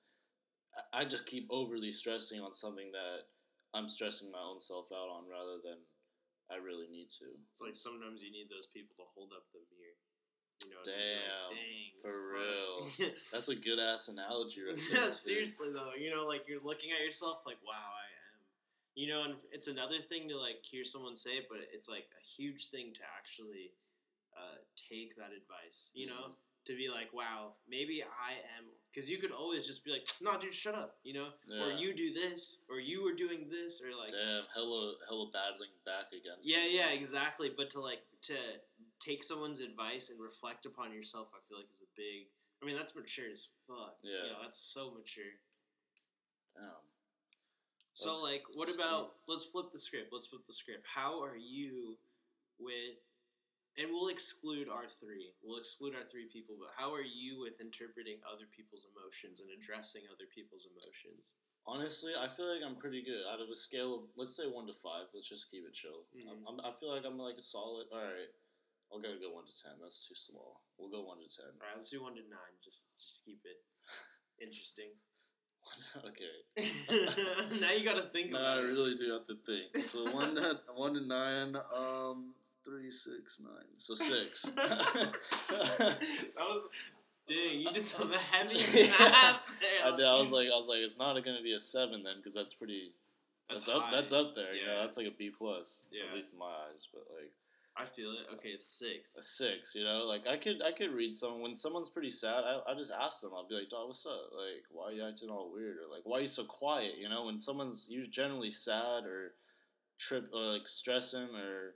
I- 0.75 1.01
I 1.01 1.05
just 1.05 1.27
keep 1.27 1.45
overly 1.51 1.91
stressing 1.91 2.41
on 2.41 2.53
something 2.55 2.91
that 2.93 3.29
I'm 3.75 3.87
stressing 3.87 4.31
my 4.31 4.41
own 4.41 4.59
self 4.59 4.91
out 4.91 5.07
on 5.07 5.27
rather 5.27 5.59
than 5.59 5.85
I 6.49 6.55
really 6.55 6.87
need 6.87 7.11
to. 7.11 7.25
It's 7.51 7.61
like 7.61 7.75
sometimes 7.75 8.23
you 8.23 8.31
need 8.31 8.49
those 8.49 8.65
people 8.67 8.95
to 8.95 9.03
hold 9.05 9.33
up 9.33 9.51
the 9.51 9.59
mirror. 9.77 9.97
You 10.65 10.71
know, 10.71 10.83
Damn, 10.85 10.93
be 10.93 11.55
like, 11.55 11.55
dang, 11.55 12.01
for 12.01 12.19
fuck." 12.19 12.99
real. 12.99 13.09
That's 13.33 13.49
a 13.49 13.55
good 13.55 13.79
ass 13.79 14.07
analogy 14.07 14.61
right 14.63 14.75
there. 14.91 15.03
yeah, 15.05 15.11
seriously 15.11 15.69
though, 15.73 15.91
you 15.97 16.13
know, 16.13 16.25
like 16.25 16.47
you're 16.47 16.63
looking 16.63 16.91
at 16.91 17.03
yourself 17.03 17.41
like, 17.45 17.57
wow, 17.65 17.73
I 17.73 18.05
am. 18.05 18.39
You 18.95 19.07
know, 19.07 19.23
and 19.23 19.33
it's 19.51 19.67
another 19.67 19.97
thing 19.97 20.29
to 20.29 20.37
like 20.37 20.61
hear 20.61 20.83
someone 20.83 21.15
say 21.15 21.31
it, 21.31 21.47
but 21.49 21.59
it's 21.73 21.89
like 21.89 22.05
a 22.17 22.23
huge 22.23 22.69
thing 22.69 22.93
to 22.93 23.01
actually 23.17 23.71
uh, 24.37 24.57
take 24.89 25.15
that 25.17 25.31
advice. 25.35 25.89
You 25.95 26.07
know, 26.07 26.37
to 26.65 26.75
be 26.77 26.89
like, 26.89 27.13
wow, 27.13 27.53
maybe 27.67 28.03
I 28.03 28.33
am. 28.57 28.65
Because 28.93 29.09
you 29.09 29.17
could 29.17 29.31
always 29.31 29.65
just 29.65 29.83
be 29.83 29.91
like, 29.91 30.05
no, 30.21 30.37
dude, 30.37 30.53
shut 30.53 30.75
up, 30.75 30.97
you 31.03 31.13
know? 31.15 31.29
Or 31.59 31.71
you 31.71 31.95
do 31.95 32.13
this, 32.13 32.57
or 32.69 32.79
you 32.79 33.03
were 33.03 33.13
doing 33.13 33.47
this, 33.49 33.81
or 33.81 33.89
like. 33.99 34.11
Damn, 34.11 34.43
hella, 34.53 34.93
hella 35.09 35.31
battling 35.33 35.73
back 35.83 36.13
against. 36.13 36.47
Yeah, 36.47 36.65
yeah, 36.69 36.91
exactly. 36.91 37.49
But 37.57 37.71
to 37.71 37.79
like 37.81 38.01
to 38.23 38.35
take 39.03 39.23
someone's 39.23 39.59
advice 39.59 40.09
and 40.09 40.19
reflect 40.21 40.65
upon 40.65 40.93
yourself, 40.93 41.27
I 41.33 41.39
feel 41.49 41.57
like 41.57 41.67
is 41.73 41.81
a 41.81 41.91
big. 41.95 42.27
I 42.61 42.65
mean, 42.65 42.77
that's 42.77 42.95
mature 42.95 43.25
as 43.31 43.49
fuck. 43.67 43.97
Yeah. 44.03 44.11
you 44.23 44.31
know, 44.31 44.39
that's 44.41 44.59
so 44.59 44.91
mature. 44.95 45.35
Damn. 46.55 46.79
So, 47.93 48.21
like, 48.23 48.43
what 48.55 48.73
about? 48.73 49.19
Let's 49.27 49.45
flip 49.45 49.69
the 49.71 49.77
script. 49.77 50.09
Let's 50.11 50.25
flip 50.27 50.41
the 50.47 50.53
script. 50.53 50.85
How 50.87 51.21
are 51.21 51.37
you 51.37 51.97
with? 52.59 52.97
And 53.77 53.89
we'll 53.89 54.09
exclude 54.09 54.69
our 54.69 54.85
three. 54.85 55.33
We'll 55.41 55.57
exclude 55.57 55.93
our 55.97 56.05
three 56.05 56.29
people. 56.31 56.55
But 56.57 56.69
how 56.77 56.93
are 56.93 57.05
you 57.05 57.41
with 57.41 57.59
interpreting 57.59 58.21
other 58.21 58.45
people's 58.49 58.85
emotions 58.85 59.41
and 59.41 59.49
addressing 59.49 60.05
other 60.13 60.29
people's 60.29 60.69
emotions? 60.69 61.35
Honestly, 61.65 62.13
I 62.13 62.27
feel 62.27 62.45
like 62.45 62.61
I'm 62.61 62.75
pretty 62.77 63.01
good. 63.01 63.25
Out 63.31 63.41
of 63.41 63.49
a 63.49 63.55
scale 63.55 63.95
of, 63.95 64.01
let's 64.15 64.35
say 64.35 64.45
one 64.45 64.67
to 64.67 64.73
five, 64.73 65.09
let's 65.13 65.29
just 65.29 65.49
keep 65.49 65.65
it 65.65 65.73
chill. 65.73 66.05
Mhm. 66.13 66.45
I'm, 66.45 66.59
I 66.61 66.71
feel 66.73 66.93
like 66.93 67.05
I'm 67.05 67.17
like 67.17 67.37
a 67.37 67.41
solid. 67.41 67.87
All 67.91 67.97
right, 68.03 68.29
I'll 68.93 69.01
gotta 69.01 69.17
go 69.17 69.33
one 69.33 69.45
to 69.45 69.55
ten. 69.57 69.73
That's 69.81 70.07
too 70.07 70.13
small. 70.15 70.61
We'll 70.77 70.89
go 70.89 71.01
one 71.01 71.17
to 71.17 71.25
ten. 71.27 71.49
All 71.59 71.65
right, 71.65 71.73
let's 71.75 71.89
do 71.89 72.03
one 72.03 72.13
to 72.13 72.21
nine. 72.21 72.53
Just, 72.63 72.85
just 72.95 73.25
keep 73.25 73.41
it 73.43 73.57
interesting. 74.43 74.93
okay. 76.05 76.43
now 77.61 77.71
you 77.71 77.83
got 77.85 77.97
to 77.97 78.03
think 78.13 78.31
No, 78.31 78.39
I 78.39 78.59
really 78.59 78.95
do 78.95 79.09
have 79.13 79.23
to 79.27 79.35
think. 79.45 79.77
So 79.77 80.11
one 80.13 80.35
to 80.35 80.59
one 80.75 80.93
to 80.93 81.01
nine. 81.01 81.55
Um, 81.75 82.33
three, 82.63 82.91
six, 82.91 83.39
nine. 83.41 83.71
So 83.79 83.95
six. 83.95 84.41
that 84.43 85.15
was, 86.37 86.67
dang, 87.27 87.59
you 87.61 87.71
did 87.71 87.81
some 87.81 88.11
heavy 88.11 88.57
Yeah. 88.73 88.91
math 88.99 89.59
there. 89.59 89.93
I 89.93 89.95
did. 89.95 90.05
I 90.05 90.19
was 90.19 90.31
like, 90.31 90.47
I 90.53 90.55
was 90.55 90.67
like, 90.67 90.79
it's 90.79 90.99
not 90.99 91.15
gonna 91.23 91.41
be 91.41 91.53
a 91.53 91.59
seven 91.59 92.03
then, 92.03 92.17
because 92.17 92.33
that's 92.33 92.53
pretty. 92.53 92.91
That's, 93.49 93.67
up. 93.67 93.83
high. 93.83 93.91
That's 93.91 94.11
up 94.13 94.33
there. 94.33 94.53
You 94.53 94.65
know, 94.65 94.73
Yeah. 94.73 94.79
that's 94.81 94.97
like 94.97 95.07
a 95.07 95.11
B 95.11 95.29
plus. 95.29 95.83
Yeah. 95.91 96.09
At 96.09 96.15
least 96.15 96.33
in 96.33 96.39
my 96.39 96.45
eyes, 96.45 96.87
but 96.93 97.03
like 97.19 97.31
I 97.75 97.85
feel 97.85 98.11
it. 98.11 98.33
Okay, 98.33 98.55
six. 98.57 99.15
a 99.17 99.23
six. 99.23 99.73
You 99.73 99.83
know, 99.83 100.03
like 100.05 100.27
I 100.27 100.37
could 100.37 100.61
I 100.61 100.71
could 100.71 100.91
read 100.91 101.13
someone 101.13 101.41
when 101.41 101.55
someone's 101.55 101.89
pretty 101.89 102.09
sad. 102.09 102.43
I, 102.45 102.59
I 102.71 102.75
just 102.75 102.91
ask 102.91 103.21
them. 103.21 103.31
I'll 103.35 103.47
be 103.47 103.55
like, 103.55 103.69
dog, 103.69 103.87
what's 103.87 104.05
up? 104.05 104.29
Like, 104.35 104.65
why 104.69 104.89
are 104.89 104.91
you 104.91 105.07
acting 105.07 105.29
all 105.29 105.51
weird? 105.51 105.77
Or 105.77 105.91
like, 105.91 106.05
why 106.05 106.17
are 106.19 106.21
you 106.21 106.27
so 106.27 106.43
quiet? 106.43 106.93
You 106.99 107.09
know, 107.09 107.25
when 107.25 107.39
someone's 107.39 107.87
you 107.89 108.07
generally 108.07 108.51
sad 108.51 109.05
or 109.05 109.33
trip 109.97 110.29
or 110.33 110.41
like 110.53 110.67
stressing 110.67 111.29
or 111.35 111.75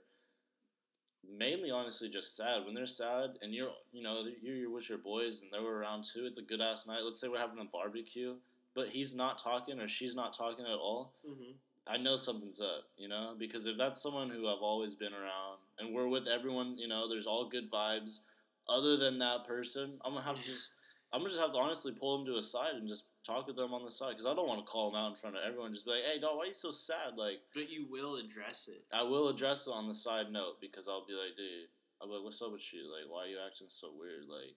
mainly 1.28 1.70
honestly 1.70 2.08
just 2.08 2.36
sad 2.36 2.64
when 2.64 2.74
they're 2.74 2.86
sad 2.86 3.30
and 3.42 3.52
you're 3.52 3.70
you 3.92 4.02
know 4.02 4.24
you're, 4.40 4.54
you're 4.54 4.70
with 4.70 4.88
your 4.88 4.98
boys 4.98 5.40
and 5.42 5.50
they 5.52 5.58
were 5.58 5.78
around 5.78 6.02
too 6.04 6.24
it's 6.24 6.38
a 6.38 6.42
good 6.42 6.60
ass 6.60 6.86
night 6.86 7.00
let's 7.04 7.20
say 7.20 7.28
we're 7.28 7.38
having 7.38 7.58
a 7.58 7.64
barbecue 7.64 8.34
but 8.74 8.88
he's 8.88 9.14
not 9.14 9.36
talking 9.36 9.78
or 9.80 9.86
she's 9.86 10.14
not 10.14 10.32
talking 10.32 10.64
at 10.64 10.72
all 10.78 11.12
Mm-hmm. 11.28 11.52
I 11.88 11.96
know 11.96 12.16
something's 12.16 12.60
up, 12.60 12.84
you 12.98 13.08
know, 13.08 13.34
because 13.38 13.66
if 13.66 13.78
that's 13.78 14.02
someone 14.02 14.28
who 14.28 14.46
I've 14.46 14.60
always 14.60 14.94
been 14.94 15.14
around 15.14 15.58
and 15.78 15.94
we're 15.94 16.08
with 16.08 16.26
everyone, 16.28 16.76
you 16.76 16.86
know, 16.86 17.08
there's 17.08 17.26
all 17.26 17.48
good 17.48 17.70
vibes. 17.70 18.20
Other 18.68 18.98
than 18.98 19.18
that 19.20 19.44
person, 19.46 19.98
I'm 20.04 20.12
gonna 20.12 20.26
have 20.26 20.36
to 20.36 20.44
just, 20.44 20.72
I'm 21.10 21.20
gonna 21.20 21.30
just 21.30 21.40
have 21.40 21.52
to 21.52 21.58
honestly 21.58 21.92
pull 21.92 22.18
them 22.18 22.26
to 22.26 22.36
a 22.36 22.42
side 22.42 22.74
and 22.74 22.86
just 22.86 23.04
talk 23.24 23.46
with 23.46 23.56
them 23.56 23.72
on 23.72 23.84
the 23.84 23.90
side 23.90 24.10
because 24.10 24.26
I 24.26 24.34
don't 24.34 24.46
want 24.46 24.60
to 24.60 24.70
call 24.70 24.90
them 24.90 25.00
out 25.00 25.12
in 25.12 25.16
front 25.16 25.36
of 25.36 25.42
everyone. 25.46 25.72
Just 25.72 25.86
be 25.86 25.92
like, 25.92 26.04
hey, 26.04 26.20
dog, 26.20 26.36
why 26.36 26.44
are 26.44 26.52
you 26.52 26.54
so 26.54 26.70
sad? 26.70 27.16
Like, 27.16 27.40
But 27.54 27.70
you 27.70 27.86
will 27.88 28.16
address 28.16 28.68
it. 28.68 28.84
I 28.92 29.02
will 29.04 29.28
address 29.28 29.66
it 29.66 29.72
on 29.72 29.88
the 29.88 29.94
side 29.94 30.30
note 30.30 30.60
because 30.60 30.88
I'll 30.88 31.06
be 31.06 31.14
like, 31.16 31.36
dude, 31.36 31.72
I'll 32.00 32.08
be 32.08 32.14
like, 32.14 32.24
what's 32.24 32.42
up 32.42 32.52
with 32.52 32.68
you? 32.74 32.84
Like, 32.84 33.08
why 33.08 33.24
are 33.24 33.32
you 33.32 33.38
acting 33.40 33.68
so 33.72 33.88
weird? 33.96 34.28
Like, 34.28 34.52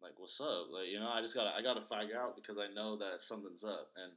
like 0.00 0.16
what's 0.16 0.40
up? 0.40 0.72
Like, 0.72 0.88
you 0.88 0.98
know, 0.98 1.12
I 1.12 1.20
just 1.20 1.34
gotta, 1.34 1.52
I 1.52 1.60
gotta 1.60 1.82
figure 1.82 2.16
out 2.16 2.36
because 2.36 2.56
I 2.56 2.72
know 2.72 2.96
that 2.96 3.20
something's 3.20 3.64
up. 3.64 3.92
And 4.00 4.12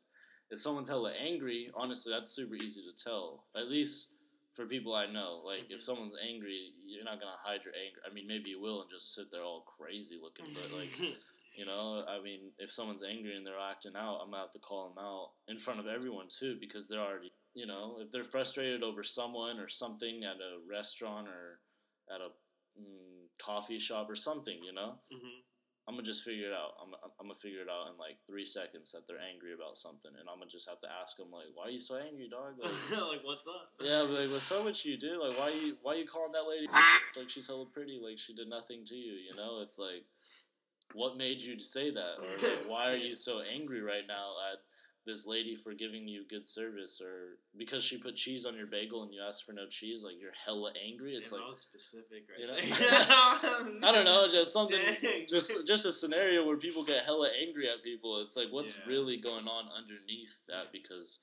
if 0.52 0.62
someone's 0.62 0.90
hella 0.90 1.12
angry, 1.14 1.68
honestly, 1.76 2.12
that's 2.14 2.30
super 2.32 2.56
easy 2.56 2.82
to 2.84 2.94
tell. 3.04 3.46
At 3.56 3.70
least 3.70 4.10
for 4.54 4.66
people 4.68 4.94
I 4.96 5.08
know. 5.08 5.42
Like, 5.46 5.66
if 5.72 5.80
Mhm. 5.80 5.84
someone's 5.84 6.18
angry, 6.22 6.74
you're 6.86 7.04
not 7.06 7.20
gonna 7.22 7.38
hide 7.44 7.66
your 7.66 7.76
anger. 7.76 8.02
I 8.06 8.10
mean, 8.14 8.28
maybe 8.28 8.52
you 8.52 8.60
will 8.62 8.82
and 8.82 8.90
just 8.90 9.14
sit 9.16 9.32
there 9.32 9.44
all 9.44 9.62
crazy 9.62 10.18
looking, 10.22 10.46
but 10.54 10.72
like. 10.72 10.90
You 11.54 11.66
know, 11.66 12.00
I 12.08 12.22
mean, 12.22 12.54
if 12.60 12.72
someone's 12.72 13.04
angry 13.04 13.36
and 13.36 13.46
they're 13.46 13.60
acting 13.60 13.96
out, 13.96 14.20
I'm 14.24 14.32
gonna 14.32 14.44
have 14.44 14.52
to 14.52 14.60
call 14.60 14.88
them 14.90 14.98
out 15.04 15.32
in 15.50 15.58
front 15.58 15.82
of 15.82 15.88
everyone 15.88 16.28
too, 16.30 16.58
because 16.60 16.88
they're 16.88 17.02
already, 17.02 17.34
you 17.54 17.66
know, 17.66 17.98
if 18.00 18.10
they're 18.10 18.24
frustrated 18.24 18.84
over 18.84 19.04
someone 19.04 19.60
or 19.60 19.68
something 19.68 20.24
at 20.24 20.38
a 20.38 20.60
restaurant 20.70 21.28
or 21.28 21.60
at 22.10 22.22
a 22.22 22.30
mm, 22.80 23.28
coffee 23.38 23.80
shop 23.80 24.10
or 24.10 24.16
something, 24.16 24.64
you 24.64 24.72
know, 24.74 24.96
hmm 25.12 25.42
I'm 25.88 25.96
gonna 25.96 26.06
just 26.06 26.24
figure 26.24 26.48
it 26.48 26.54
out. 26.54 26.78
I'm, 26.82 26.94
I'm, 27.04 27.12
I'm 27.20 27.28
gonna 27.28 27.40
figure 27.42 27.62
it 27.62 27.70
out 27.70 27.90
in 27.90 27.98
like 27.98 28.22
three 28.28 28.46
seconds 28.46 28.92
that 28.92 29.08
they're 29.08 29.22
angry 29.22 29.54
about 29.54 29.78
something, 29.78 30.12
and 30.14 30.30
I'm 30.30 30.38
gonna 30.38 30.50
just 30.50 30.70
have 30.70 30.80
to 30.82 30.90
ask 30.90 31.18
them 31.18 31.34
like, 31.34 31.50
"Why 31.54 31.68
are 31.68 31.74
you 31.74 31.82
so 31.82 31.98
angry, 31.98 32.30
dog?" 32.30 32.62
Like, 32.62 32.72
like, 33.18 33.24
what's 33.26 33.48
up? 33.48 33.74
yeah, 33.82 34.06
but 34.06 34.20
like, 34.22 34.30
what's 34.30 34.52
up 34.52 34.66
with 34.66 34.86
you, 34.86 34.98
dude? 34.98 35.18
Like, 35.18 35.38
why 35.38 35.50
you 35.50 35.78
why 35.82 35.96
you 35.96 36.06
calling 36.06 36.32
that 36.34 36.48
lady 36.48 36.68
ah! 36.72 37.00
like 37.18 37.30
she's 37.30 37.48
hella 37.48 37.66
pretty? 37.66 38.00
Like 38.02 38.20
she 38.20 38.34
did 38.34 38.48
nothing 38.48 38.86
to 38.86 38.96
you, 38.96 39.14
you 39.14 39.36
know? 39.36 39.62
It's 39.62 39.80
like, 39.80 40.06
what 40.94 41.18
made 41.18 41.42
you 41.42 41.58
say 41.60 41.90
that, 41.90 42.22
or 42.22 42.30
like, 42.38 42.70
why 42.70 42.92
are 42.94 42.98
you 43.02 43.16
so 43.16 43.42
angry 43.42 43.82
right 43.82 44.06
now 44.08 44.38
at 44.54 44.62
this 45.06 45.26
lady 45.26 45.56
for 45.56 45.74
giving 45.74 46.08
you 46.08 46.24
good 46.30 46.48
service, 46.48 47.02
or 47.02 47.38
because 47.58 47.84
she 47.84 47.98
put 47.98 48.16
cheese 48.16 48.46
on 48.46 48.56
your 48.56 48.68
bagel 48.68 49.02
and 49.04 49.12
you 49.14 49.22
asked 49.28 49.46
for 49.46 49.54
no 49.54 49.66
cheese? 49.68 50.04
Like 50.04 50.16
you're 50.20 50.32
hella 50.46 50.72
angry. 50.86 51.16
It's 51.16 51.32
Damn, 51.32 51.42
like 51.42 51.54
specific 51.54 52.26
right 52.30 52.40
you 52.40 52.48
know? 52.48 52.54
I 53.88 53.92
don't 53.94 54.06
know, 54.06 54.28
just 54.32 54.54
something. 54.54 54.80
Dang. 55.02 55.26
Just, 55.30 55.66
just 55.68 55.86
a 55.86 55.92
scenario 55.92 56.46
where 56.46 56.58
people 56.58 56.84
get 56.84 57.04
hella 57.04 57.30
angry 57.48 57.68
at 57.70 57.84
people. 57.84 58.22
It's 58.22 58.36
like, 58.38 58.48
what's 58.52 58.76
Yeah. 58.78 58.84
really 58.94 59.18
going 59.18 59.48
on 59.48 59.66
underneath 59.78 60.36
that? 60.48 60.72
Because, 60.72 61.20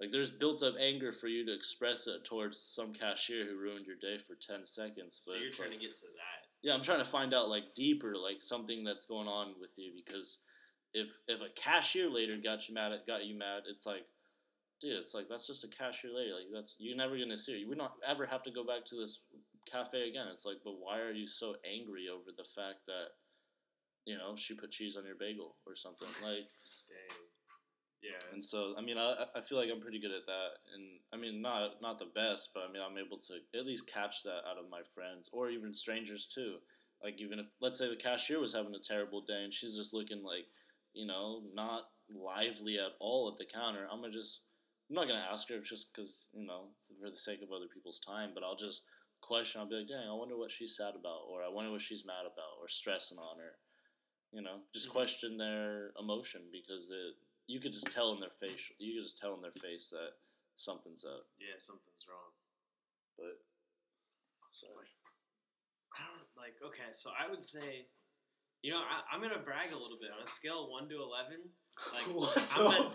like, 0.00 0.10
there's 0.10 0.30
built 0.30 0.62
up 0.62 0.74
anger 0.78 1.12
for 1.12 1.28
you 1.28 1.46
to 1.46 1.54
express 1.54 2.06
it 2.06 2.24
towards 2.24 2.60
some 2.60 2.92
cashier 2.92 3.46
who 3.46 3.56
ruined 3.58 3.86
your 3.86 3.96
day 3.96 4.18
for 4.18 4.34
ten 4.34 4.64
seconds. 4.64 5.18
So 5.20 5.32
but 5.32 5.40
you're 5.40 5.50
trying 5.50 5.70
like- 5.70 5.78
to 5.78 5.84
get 5.86 5.96
to 5.96 6.02
that. 6.16 6.46
yeah, 6.62 6.74
I'm 6.74 6.82
trying 6.82 6.98
to 6.98 7.04
find 7.04 7.32
out 7.34 7.48
like 7.48 7.74
deeper, 7.74 8.14
like 8.16 8.40
something 8.40 8.84
that's 8.84 9.06
going 9.06 9.28
on 9.28 9.54
with 9.60 9.70
you. 9.76 9.92
Because 10.04 10.38
if 10.94 11.08
if 11.28 11.40
a 11.40 11.48
cashier 11.54 12.08
later 12.08 12.36
got 12.42 12.68
you 12.68 12.74
mad, 12.74 12.92
at, 12.92 13.06
got 13.06 13.24
you 13.24 13.38
mad, 13.38 13.62
it's 13.68 13.86
like, 13.86 14.04
dude, 14.80 14.98
it's 14.98 15.14
like 15.14 15.28
that's 15.28 15.46
just 15.46 15.64
a 15.64 15.68
cashier 15.68 16.10
lady. 16.14 16.32
Like 16.32 16.52
that's 16.52 16.76
you're 16.78 16.96
never 16.96 17.18
gonna 17.18 17.36
see 17.36 17.52
her. 17.52 17.58
You 17.58 17.68
would 17.68 17.78
not 17.78 17.94
ever 18.06 18.26
have 18.26 18.42
to 18.44 18.50
go 18.50 18.64
back 18.64 18.84
to 18.86 18.96
this 18.96 19.20
cafe 19.70 20.08
again. 20.08 20.26
It's 20.32 20.44
like, 20.44 20.58
but 20.64 20.74
why 20.78 21.00
are 21.00 21.12
you 21.12 21.26
so 21.26 21.54
angry 21.64 22.08
over 22.08 22.30
the 22.36 22.44
fact 22.44 22.86
that, 22.86 23.16
you 24.04 24.16
know, 24.16 24.34
she 24.36 24.54
put 24.54 24.70
cheese 24.70 24.96
on 24.96 25.06
your 25.06 25.16
bagel 25.16 25.56
or 25.66 25.74
something 25.74 26.08
like? 26.22 26.44
Dang. 26.88 27.18
Yeah. 28.02 28.18
And 28.32 28.42
so, 28.42 28.74
I 28.76 28.82
mean, 28.82 28.98
I, 28.98 29.26
I 29.36 29.40
feel 29.40 29.58
like 29.58 29.70
I'm 29.72 29.80
pretty 29.80 30.00
good 30.00 30.10
at 30.10 30.26
that. 30.26 30.48
And 30.74 30.98
I 31.14 31.16
mean, 31.16 31.40
not 31.40 31.80
not 31.80 31.98
the 31.98 32.10
best, 32.12 32.50
but 32.52 32.64
I 32.68 32.72
mean, 32.72 32.82
I'm 32.82 32.98
able 32.98 33.18
to 33.18 33.58
at 33.58 33.66
least 33.66 33.86
catch 33.86 34.24
that 34.24 34.42
out 34.48 34.58
of 34.58 34.68
my 34.68 34.82
friends 34.94 35.30
or 35.32 35.50
even 35.50 35.72
strangers 35.72 36.26
too. 36.26 36.56
Like 37.02 37.20
even 37.20 37.38
if 37.38 37.46
let's 37.60 37.78
say 37.78 37.88
the 37.88 37.96
cashier 37.96 38.40
was 38.40 38.54
having 38.54 38.74
a 38.74 38.80
terrible 38.80 39.20
day 39.20 39.44
and 39.44 39.52
she's 39.52 39.76
just 39.76 39.94
looking 39.94 40.22
like, 40.24 40.46
you 40.94 41.06
know, 41.06 41.42
not 41.54 41.84
lively 42.14 42.78
at 42.78 42.92
all 43.00 43.30
at 43.30 43.38
the 43.38 43.44
counter, 43.44 43.86
I'm 43.90 44.00
gonna 44.00 44.12
just 44.12 44.42
I'm 44.90 44.96
not 44.96 45.08
gonna 45.08 45.26
ask 45.30 45.48
her 45.48 45.60
just 45.60 45.92
because 45.92 46.28
you 46.32 46.46
know 46.46 46.68
for 47.00 47.10
the 47.10 47.16
sake 47.16 47.42
of 47.42 47.52
other 47.52 47.68
people's 47.72 47.98
time, 48.00 48.30
but 48.34 48.42
I'll 48.42 48.56
just 48.56 48.82
question. 49.20 49.60
I'll 49.60 49.68
be 49.68 49.76
like, 49.76 49.88
dang, 49.88 50.08
I 50.08 50.12
wonder 50.14 50.36
what 50.36 50.50
she's 50.50 50.76
sad 50.76 50.94
about, 50.94 51.22
or 51.30 51.42
I 51.42 51.48
wonder 51.48 51.70
what 51.70 51.80
she's 51.80 52.04
mad 52.04 52.26
about, 52.26 52.58
or 52.60 52.68
stressing 52.68 53.18
on 53.18 53.38
her. 53.38 53.56
You 54.32 54.42
know, 54.42 54.62
just 54.72 54.88
Mhm. 54.88 54.92
question 54.92 55.36
their 55.36 55.92
emotion 55.98 56.50
because 56.50 56.88
the 56.88 57.14
you 57.46 57.60
could 57.60 57.72
just 57.72 57.90
tell 57.90 58.12
in 58.12 58.20
their 58.20 58.30
face. 58.30 58.70
You 58.78 58.94
could 58.94 59.02
just 59.02 59.18
tell 59.18 59.34
in 59.34 59.42
their 59.42 59.52
face 59.52 59.90
that 59.90 60.14
something's 60.56 61.04
up. 61.04 61.26
Yeah, 61.38 61.56
something's 61.58 62.06
wrong. 62.08 62.32
But 63.16 63.44
sorry. 64.52 64.88
I 65.98 66.06
don't 66.06 66.36
like. 66.36 66.62
Okay, 66.62 66.92
so 66.92 67.10
I 67.18 67.28
would 67.28 67.44
say, 67.44 67.88
you 68.62 68.70
know, 68.72 68.78
I, 68.78 69.02
I'm 69.14 69.20
gonna 69.22 69.42
brag 69.42 69.72
a 69.72 69.78
little 69.78 69.98
bit 70.00 70.10
on 70.16 70.22
a 70.22 70.26
scale 70.26 70.64
of 70.64 70.70
one 70.70 70.88
to 70.88 71.02
eleven. 71.02 71.50
Like 71.92 72.04
What 72.14 72.36
I'm 72.54 72.66
at, 72.68 72.94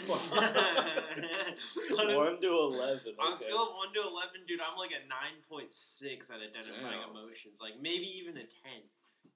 a, 2.14 2.16
One 2.16 2.40
to 2.42 2.48
eleven. 2.48 3.14
on 3.20 3.28
a 3.28 3.30
okay. 3.34 3.36
scale 3.36 3.64
of 3.64 3.76
one 3.76 3.92
to 3.94 4.02
eleven, 4.02 4.46
dude, 4.48 4.62
I'm 4.62 4.78
like 4.78 4.92
a 4.92 5.02
nine 5.08 5.42
point 5.50 5.74
six 5.74 6.30
at 6.30 6.38
identifying 6.38 7.02
Damn. 7.02 7.10
emotions. 7.12 7.60
Like 7.62 7.74
maybe 7.82 8.06
even 8.18 8.38
a 8.38 8.46
ten. 8.46 8.88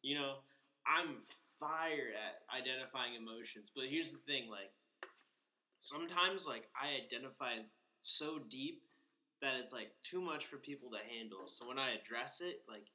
You 0.01 0.15
know, 0.15 0.35
I'm 0.87 1.17
fired 1.59 2.13
at 2.15 2.41
identifying 2.57 3.15
emotions. 3.15 3.71
But 3.75 3.85
here's 3.85 4.11
the 4.11 4.19
thing, 4.19 4.49
like 4.49 4.71
sometimes 5.79 6.47
like 6.47 6.69
I 6.79 6.95
identify 7.03 7.65
so 7.99 8.39
deep 8.49 8.83
that 9.41 9.53
it's 9.59 9.73
like 9.73 9.91
too 10.03 10.21
much 10.21 10.45
for 10.45 10.57
people 10.57 10.91
to 10.91 10.99
handle. 11.17 11.47
So 11.47 11.67
when 11.67 11.79
I 11.79 11.91
address 11.91 12.41
it, 12.41 12.61
like 12.69 12.87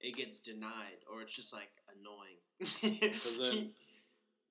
it 0.00 0.14
gets 0.16 0.40
denied 0.40 1.00
or 1.10 1.22
it's 1.22 1.34
just 1.34 1.52
like 1.52 1.70
annoying. 1.88 2.38
So 2.62 3.30
then, 3.42 3.70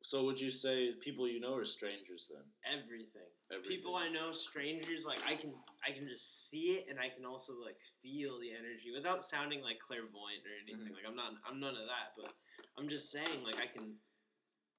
So 0.03 0.23
would 0.25 0.39
you 0.39 0.49
say 0.49 0.93
people 1.01 1.27
you 1.27 1.39
know 1.39 1.55
are 1.55 1.65
strangers 1.65 2.31
then? 2.31 2.43
Everything. 2.65 3.27
Everything. 3.51 3.77
People 3.77 3.95
I 3.95 4.09
know, 4.09 4.31
strangers, 4.31 5.05
like 5.05 5.19
I 5.27 5.35
can 5.35 5.53
I 5.87 5.91
can 5.91 6.07
just 6.07 6.49
see 6.49 6.71
it 6.79 6.87
and 6.89 6.99
I 6.99 7.09
can 7.09 7.25
also 7.25 7.53
like 7.63 7.77
feel 8.01 8.39
the 8.39 8.51
energy 8.51 8.91
without 8.93 9.21
sounding 9.21 9.61
like 9.61 9.79
clairvoyant 9.79 10.45
or 10.45 10.55
anything. 10.63 10.93
Mhm. 10.93 10.95
Like 10.95 11.05
I'm 11.07 11.15
not 11.15 11.33
I'm 11.49 11.59
none 11.59 11.75
of 11.75 11.87
that, 11.87 12.13
but 12.15 12.33
I'm 12.77 12.87
just 12.89 13.11
saying 13.11 13.43
like 13.43 13.59
I 13.61 13.67
can 13.67 13.99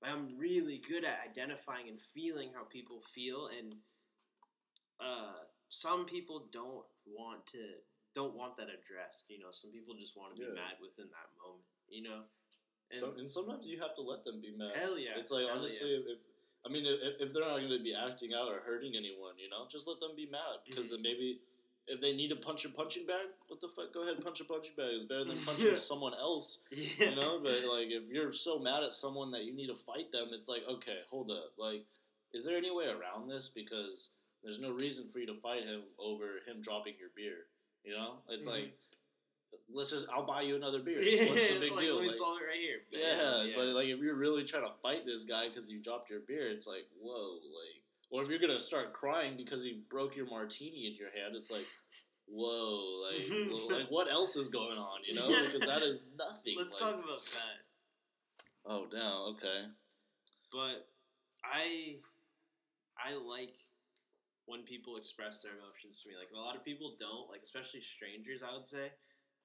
like, 0.02 0.12
I'm 0.12 0.28
really 0.38 0.78
good 0.78 1.04
at 1.04 1.20
identifying 1.28 1.88
and 1.88 2.00
feeling 2.00 2.52
how 2.54 2.64
people 2.64 3.00
feel 3.02 3.48
and 3.48 3.74
uh 5.00 5.44
some 5.68 6.06
people 6.06 6.46
don't 6.50 6.86
want 7.06 7.46
to 7.48 7.58
don't 8.14 8.34
want 8.34 8.56
that 8.56 8.68
addressed, 8.70 9.26
you 9.28 9.38
know. 9.38 9.50
Some 9.52 9.70
people 9.70 9.94
just 9.94 10.16
want 10.16 10.34
to 10.34 10.40
be 10.40 10.48
Yeah. 10.48 10.54
mad 10.54 10.80
within 10.80 11.10
that 11.10 11.28
moment, 11.36 11.64
you 11.88 12.02
know. 12.02 12.24
And 12.90 13.00
So, 13.00 13.18
and 13.18 13.28
sometimes 13.28 13.66
you 13.66 13.78
have 13.80 13.94
to 13.96 14.02
let 14.02 14.24
them 14.24 14.40
be 14.40 14.52
mad. 14.56 14.72
hell 14.76 14.98
yeah. 14.98 15.16
It's 15.16 15.30
like 15.30 15.44
honestly, 15.50 15.90
if 15.94 16.18
I 16.66 16.70
mean, 16.70 16.84
if, 16.86 17.20
if 17.20 17.32
they're 17.32 17.42
not 17.44 17.58
going 17.58 17.70
to 17.70 17.82
be 17.82 17.94
acting 17.94 18.34
out 18.34 18.48
or 18.48 18.60
hurting 18.60 18.94
anyone, 18.96 19.34
you 19.38 19.48
know, 19.48 19.66
just 19.70 19.86
let 19.86 20.00
them 20.00 20.16
be 20.16 20.26
mad 20.26 20.60
because 20.66 20.86
Mhm. 20.86 20.90
then 20.90 21.02
maybe 21.02 21.40
if 21.86 22.00
they 22.00 22.12
need 22.12 22.28
to 22.28 22.36
punch 22.36 22.64
a 22.64 22.68
punching 22.68 23.06
bag, 23.06 23.28
what 23.46 23.60
the 23.60 23.68
fuck? 23.68 23.92
Go 23.94 24.02
ahead, 24.02 24.22
punch 24.22 24.40
a 24.40 24.44
punching 24.44 24.74
bag. 24.76 24.92
It's 24.92 25.04
better 25.04 25.24
than 25.24 25.38
punching 25.46 25.76
someone 25.76 26.14
else, 26.14 26.58
yeah. 26.70 27.10
you 27.10 27.16
know. 27.16 27.40
But 27.40 27.64
like, 27.70 27.88
if 27.90 28.08
you're 28.10 28.32
so 28.32 28.58
mad 28.58 28.82
at 28.82 28.92
someone 28.92 29.30
that 29.32 29.44
you 29.44 29.54
need 29.54 29.68
to 29.68 29.76
fight 29.76 30.10
them, 30.12 30.28
it's 30.32 30.48
like, 30.48 30.62
okay, 30.68 30.98
hold 31.08 31.30
up. 31.30 31.52
Like, 31.56 31.84
is 32.32 32.44
there 32.44 32.56
any 32.56 32.70
way 32.74 32.86
around 32.86 33.28
this? 33.28 33.48
Because 33.48 34.10
there's 34.42 34.58
no 34.60 34.70
reason 34.70 35.08
for 35.08 35.18
you 35.20 35.26
to 35.26 35.34
fight 35.34 35.64
him 35.64 35.82
over 35.98 36.40
him 36.46 36.60
dropping 36.60 36.94
your 36.98 37.10
beer. 37.16 37.46
You 37.84 37.94
know, 37.94 38.18
it's 38.28 38.44
Mhm. 38.46 38.50
like, 38.50 38.78
let's 39.72 39.90
just, 39.90 40.06
I'll 40.12 40.26
buy 40.26 40.42
you 40.42 40.56
another 40.56 40.80
beer. 40.80 41.00
Yeah, 41.00 41.26
What's 41.28 41.48
the 41.48 41.60
big 41.60 41.72
like, 41.72 41.80
deal? 41.80 41.94
Let 41.94 42.02
me 42.02 42.06
Like, 42.08 42.16
solve 42.16 42.38
it 42.40 42.44
right 42.44 42.60
here. 42.60 42.78
yeah, 42.90 43.44
Bam, 43.44 43.52
but 43.56 43.66
like 43.74 43.88
if 43.88 44.00
you're 44.00 44.16
really 44.16 44.44
trying 44.44 44.64
to 44.64 44.72
fight 44.82 45.04
this 45.06 45.24
guy 45.24 45.48
because 45.48 45.68
you 45.68 45.80
dropped 45.82 46.10
your 46.10 46.20
beer, 46.20 46.48
it's 46.48 46.66
like 46.66 46.86
whoa, 47.00 47.34
like 47.34 47.82
or 48.10 48.22
if 48.22 48.28
you're 48.30 48.38
gonna 48.38 48.58
start 48.58 48.92
crying 48.92 49.36
because 49.36 49.62
he 49.62 49.82
broke 49.90 50.16
your 50.16 50.26
martini 50.26 50.86
in 50.86 50.94
your 50.96 51.10
hand, 51.10 51.36
it's 51.36 51.50
like 51.50 51.66
whoa, 52.26 53.00
like 53.10 53.22
well, 53.50 53.78
like 53.78 53.88
what 53.90 54.10
else 54.10 54.36
is 54.36 54.48
going 54.48 54.78
on, 54.78 55.00
you 55.06 55.14
know? 55.14 55.26
Because 55.44 55.66
that 55.66 55.82
is 55.82 56.02
nothing. 56.18 56.54
Let's 56.56 56.80
like- 56.80 56.92
talk 56.94 57.04
about 57.04 57.20
that. 57.24 57.58
Oh, 58.70 58.86
damn. 58.92 59.34
Okay. 59.34 59.64
But 60.52 60.86
I 61.44 61.96
I 63.02 63.14
like 63.14 63.54
when 64.46 64.62
people 64.62 64.96
express 64.96 65.42
their 65.42 65.52
emotions 65.52 66.02
to 66.02 66.08
me. 66.08 66.16
Like 66.18 66.30
a 66.34 66.38
lot 66.38 66.56
of 66.56 66.64
people 66.64 66.94
don't, 66.98 67.30
like 67.30 67.42
especially 67.42 67.80
strangers, 67.80 68.42
I 68.42 68.52
would 68.54 68.66
say. 68.66 68.90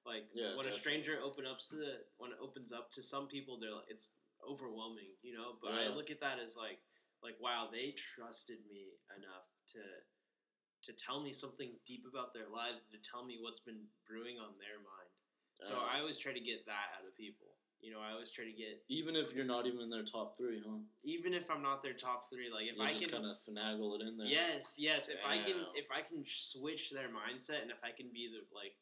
Like 0.06 0.28
Yeah, 0.34 0.56
when 0.56 0.66
a 0.66 0.72
stranger 0.72 1.18
open 1.22 1.46
up 1.46 1.58
to 1.70 1.76
when 2.18 2.32
it 2.32 2.38
opens 2.40 2.72
up 2.72 2.92
to 2.92 3.02
some 3.02 3.26
people, 3.26 3.58
they're 3.58 3.72
like, 3.74 3.88
it's 3.88 4.12
overwhelming, 4.46 5.16
you 5.22 5.32
know. 5.32 5.56
But 5.62 5.72
I 5.72 5.88
look 5.88 6.10
at 6.10 6.20
that 6.20 6.38
as 6.38 6.56
like 6.56 6.78
like 7.22 7.36
wow, 7.40 7.68
they 7.72 7.94
trusted 7.96 8.58
me 8.68 9.00
enough 9.16 9.48
to 9.72 9.80
to 10.84 10.92
tell 10.92 11.22
me 11.22 11.32
something 11.32 11.72
deep 11.86 12.04
about 12.04 12.34
their 12.34 12.48
lives, 12.52 12.86
to 12.92 12.98
tell 13.00 13.24
me 13.24 13.38
what's 13.40 13.60
been 13.60 13.88
brewing 14.06 14.36
on 14.36 14.52
their 14.60 14.76
mind. 14.84 15.12
So 15.62 15.76
Uh, 15.80 15.88
I 15.88 16.00
always 16.00 16.18
try 16.18 16.32
to 16.32 16.40
get 16.40 16.66
that 16.66 16.92
out 16.98 17.08
of 17.08 17.16
people. 17.16 17.56
You 17.80 17.92
know, 17.92 18.00
I 18.00 18.12
always 18.12 18.30
try 18.30 18.44
to 18.44 18.52
get 18.52 18.84
even 18.88 19.16
if 19.16 19.32
you're 19.34 19.44
not 19.44 19.66
even 19.66 19.80
in 19.80 19.90
their 19.90 20.04
top 20.04 20.36
three, 20.36 20.60
huh? 20.64 20.78
even 21.04 21.32
if 21.34 21.50
I'm 21.50 21.62
not 21.62 21.82
their 21.82 21.92
top 21.92 22.30
three, 22.30 22.50
like 22.50 22.66
if 22.66 22.76
you 22.76 22.82
I 22.82 22.92
just 22.92 23.08
can 23.08 23.20
kind 23.20 23.26
of 23.30 23.36
finagle 23.44 24.00
it 24.00 24.02
in 24.08 24.16
there. 24.16 24.26
Yes, 24.26 24.76
yes. 24.78 25.08
If 25.08 25.20
I 25.24 25.38
can, 25.38 25.56
if 25.74 25.88
I 25.92 26.00
can 26.00 26.24
switch 26.26 26.90
their 26.90 27.08
mindset, 27.08 27.60
and 27.62 27.70
if 27.70 27.82
I 27.84 27.90
can 27.90 28.08
be 28.12 28.28
the 28.28 28.40
like, 28.56 28.72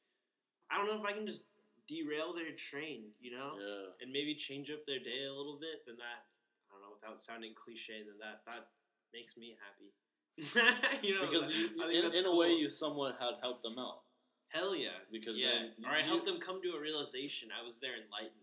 I 0.72 0.78
don't 0.78 0.86
know 0.86 0.96
if 0.98 1.04
I 1.04 1.12
can 1.12 1.26
just 1.26 1.44
derail 1.86 2.32
their 2.32 2.52
train, 2.56 3.10
you 3.20 3.32
know, 3.36 3.58
Yeah. 3.60 3.92
and 4.00 4.12
maybe 4.12 4.34
change 4.34 4.70
up 4.70 4.86
their 4.86 4.98
day 5.00 5.24
a 5.28 5.32
little 5.34 5.58
bit. 5.60 5.84
Then 5.86 5.96
that, 5.98 6.24
I 6.70 6.72
don't 6.72 6.82
know, 6.82 6.94
without 6.94 7.20
sounding 7.20 7.52
cliche, 7.54 8.02
then 8.06 8.16
that 8.20 8.42
that 8.46 8.70
makes 9.12 9.36
me 9.36 9.56
happy. 9.60 9.92
you 11.06 11.14
know, 11.14 11.26
Because 11.28 11.52
you, 11.52 11.68
in, 11.90 12.14
in 12.14 12.24
a 12.24 12.34
way, 12.34 12.52
you 12.52 12.68
somewhat 12.68 13.16
had 13.20 13.34
helped 13.42 13.62
them 13.62 13.78
out. 13.78 14.00
hell 14.48 14.74
yeah, 14.74 14.96
Because 15.12 15.36
yeah, 15.38 15.68
then 15.76 15.84
or 15.84 15.92
I 15.94 16.00
helped 16.02 16.24
them 16.24 16.40
come 16.40 16.62
to 16.62 16.72
a 16.72 16.80
realization. 16.80 17.50
I 17.52 17.62
was 17.62 17.78
their 17.80 17.96
enlightenment. 17.96 18.38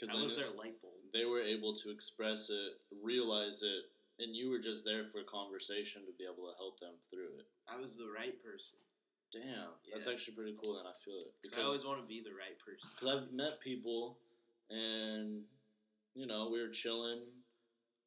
Because 0.00 0.14
I 0.16 0.18
was 0.20 0.36
their 0.36 0.50
light 0.50 0.80
bulb. 0.80 0.94
they 1.12 1.24
were 1.26 1.40
able 1.40 1.72
to 1.74 1.90
express 1.90 2.48
it, 2.50 2.72
realize 3.02 3.62
it, 3.62 3.84
and 4.18 4.34
you 4.34 4.50
were 4.50 4.58
just 4.58 4.84
there 4.84 5.04
for 5.06 5.22
conversation 5.22 6.02
to 6.06 6.12
be 6.18 6.24
able 6.24 6.48
to 6.50 6.56
help 6.56 6.80
them 6.80 6.94
through 7.10 7.38
it. 7.38 7.46
I 7.68 7.76
was 7.78 7.96
the 7.98 8.08
right 8.10 8.34
person. 8.42 8.78
Damn, 9.34 9.74
that's 9.90 10.06
Yeah. 10.06 10.12
actually 10.12 10.34
pretty 10.34 10.56
cool, 10.62 10.78
and 10.78 10.86
I 10.86 10.92
feel 10.92 11.18
it 11.18 11.34
Because 11.42 11.58
I 11.58 11.62
always 11.62 11.84
want 11.84 12.00
to 12.00 12.06
be 12.06 12.20
the 12.20 12.32
right 12.32 12.56
person. 12.60 12.88
because 12.90 13.08
I've 13.08 13.32
met 13.32 13.58
people, 13.58 14.20
and 14.70 15.44
you 16.14 16.26
know 16.26 16.48
we 16.50 16.60
were 16.62 16.70
chilling, 16.70 17.42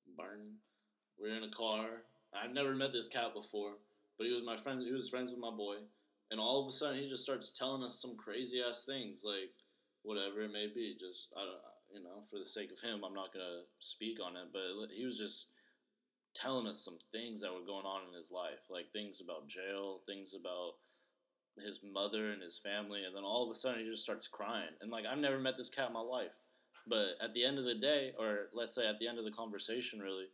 we 0.07 1.29
are 1.29 1.35
in 1.35 1.43
a 1.43 1.49
car. 1.51 2.05
I've 2.33 2.53
never 2.53 2.73
met 2.75 2.93
this 2.93 3.09
cat 3.09 3.33
before, 3.33 3.77
but 4.17 4.25
he 4.27 4.31
was 4.33 4.43
my 4.43 4.55
friend. 4.55 4.81
He 4.81 4.91
was 4.93 5.09
friends 5.09 5.31
with 5.31 5.39
my 5.39 5.51
boy, 5.51 5.77
and 6.31 6.39
all 6.39 6.61
of 6.61 6.69
a 6.69 6.71
sudden 6.71 6.97
he 6.99 7.09
just 7.09 7.23
starts 7.23 7.51
telling 7.51 7.83
us 7.83 8.01
some 8.01 8.15
crazy 8.15 8.61
ass 8.61 8.85
things, 8.85 9.23
like 9.23 9.53
whatever 10.03 10.41
it 10.43 10.51
may 10.53 10.67
be. 10.67 10.95
Just 10.95 11.33
I 11.35 11.43
don't, 11.43 11.61
you 11.93 12.03
know, 12.03 12.21
for 12.29 12.39
the 12.39 12.45
sake 12.45 12.71
of 12.71 12.79
him, 12.79 13.03
I'm 13.03 13.13
not 13.13 13.33
gonna 13.33 13.63
speak 13.79 14.19
on 14.23 14.37
it, 14.37 14.53
but 14.53 14.91
he 14.93 15.03
was 15.03 15.17
just 15.17 15.51
telling 16.33 16.67
us 16.67 16.85
some 16.85 16.99
things 17.11 17.41
that 17.41 17.53
were 17.53 17.65
going 17.65 17.85
on 17.85 18.07
in 18.07 18.13
his 18.13 18.31
life, 18.31 18.61
like 18.69 18.93
things 18.93 19.19
about 19.19 19.47
jail, 19.47 20.03
things 20.05 20.33
about 20.33 20.75
his 21.63 21.81
mother 21.83 22.31
and 22.31 22.41
his 22.41 22.57
family, 22.57 23.03
and 23.05 23.15
then 23.15 23.23
all 23.23 23.43
of 23.43 23.51
a 23.51 23.55
sudden 23.55 23.83
he 23.83 23.89
just 23.89 24.03
starts 24.03 24.27
crying. 24.27 24.69
And 24.81 24.91
like 24.91 25.05
I've 25.05 25.17
never 25.17 25.39
met 25.39 25.57
this 25.57 25.69
cat 25.69 25.87
in 25.87 25.93
my 25.93 26.01
life, 26.01 26.31
but 26.87 27.15
at 27.21 27.33
the 27.33 27.43
end 27.43 27.57
of 27.57 27.65
the 27.65 27.75
day, 27.75 28.13
or 28.17 28.49
let's 28.53 28.75
say 28.75 28.87
at 28.87 28.99
the 28.99 29.07
end 29.07 29.19
of 29.19 29.25
the 29.25 29.31
conversation, 29.31 29.99
really, 29.99 30.27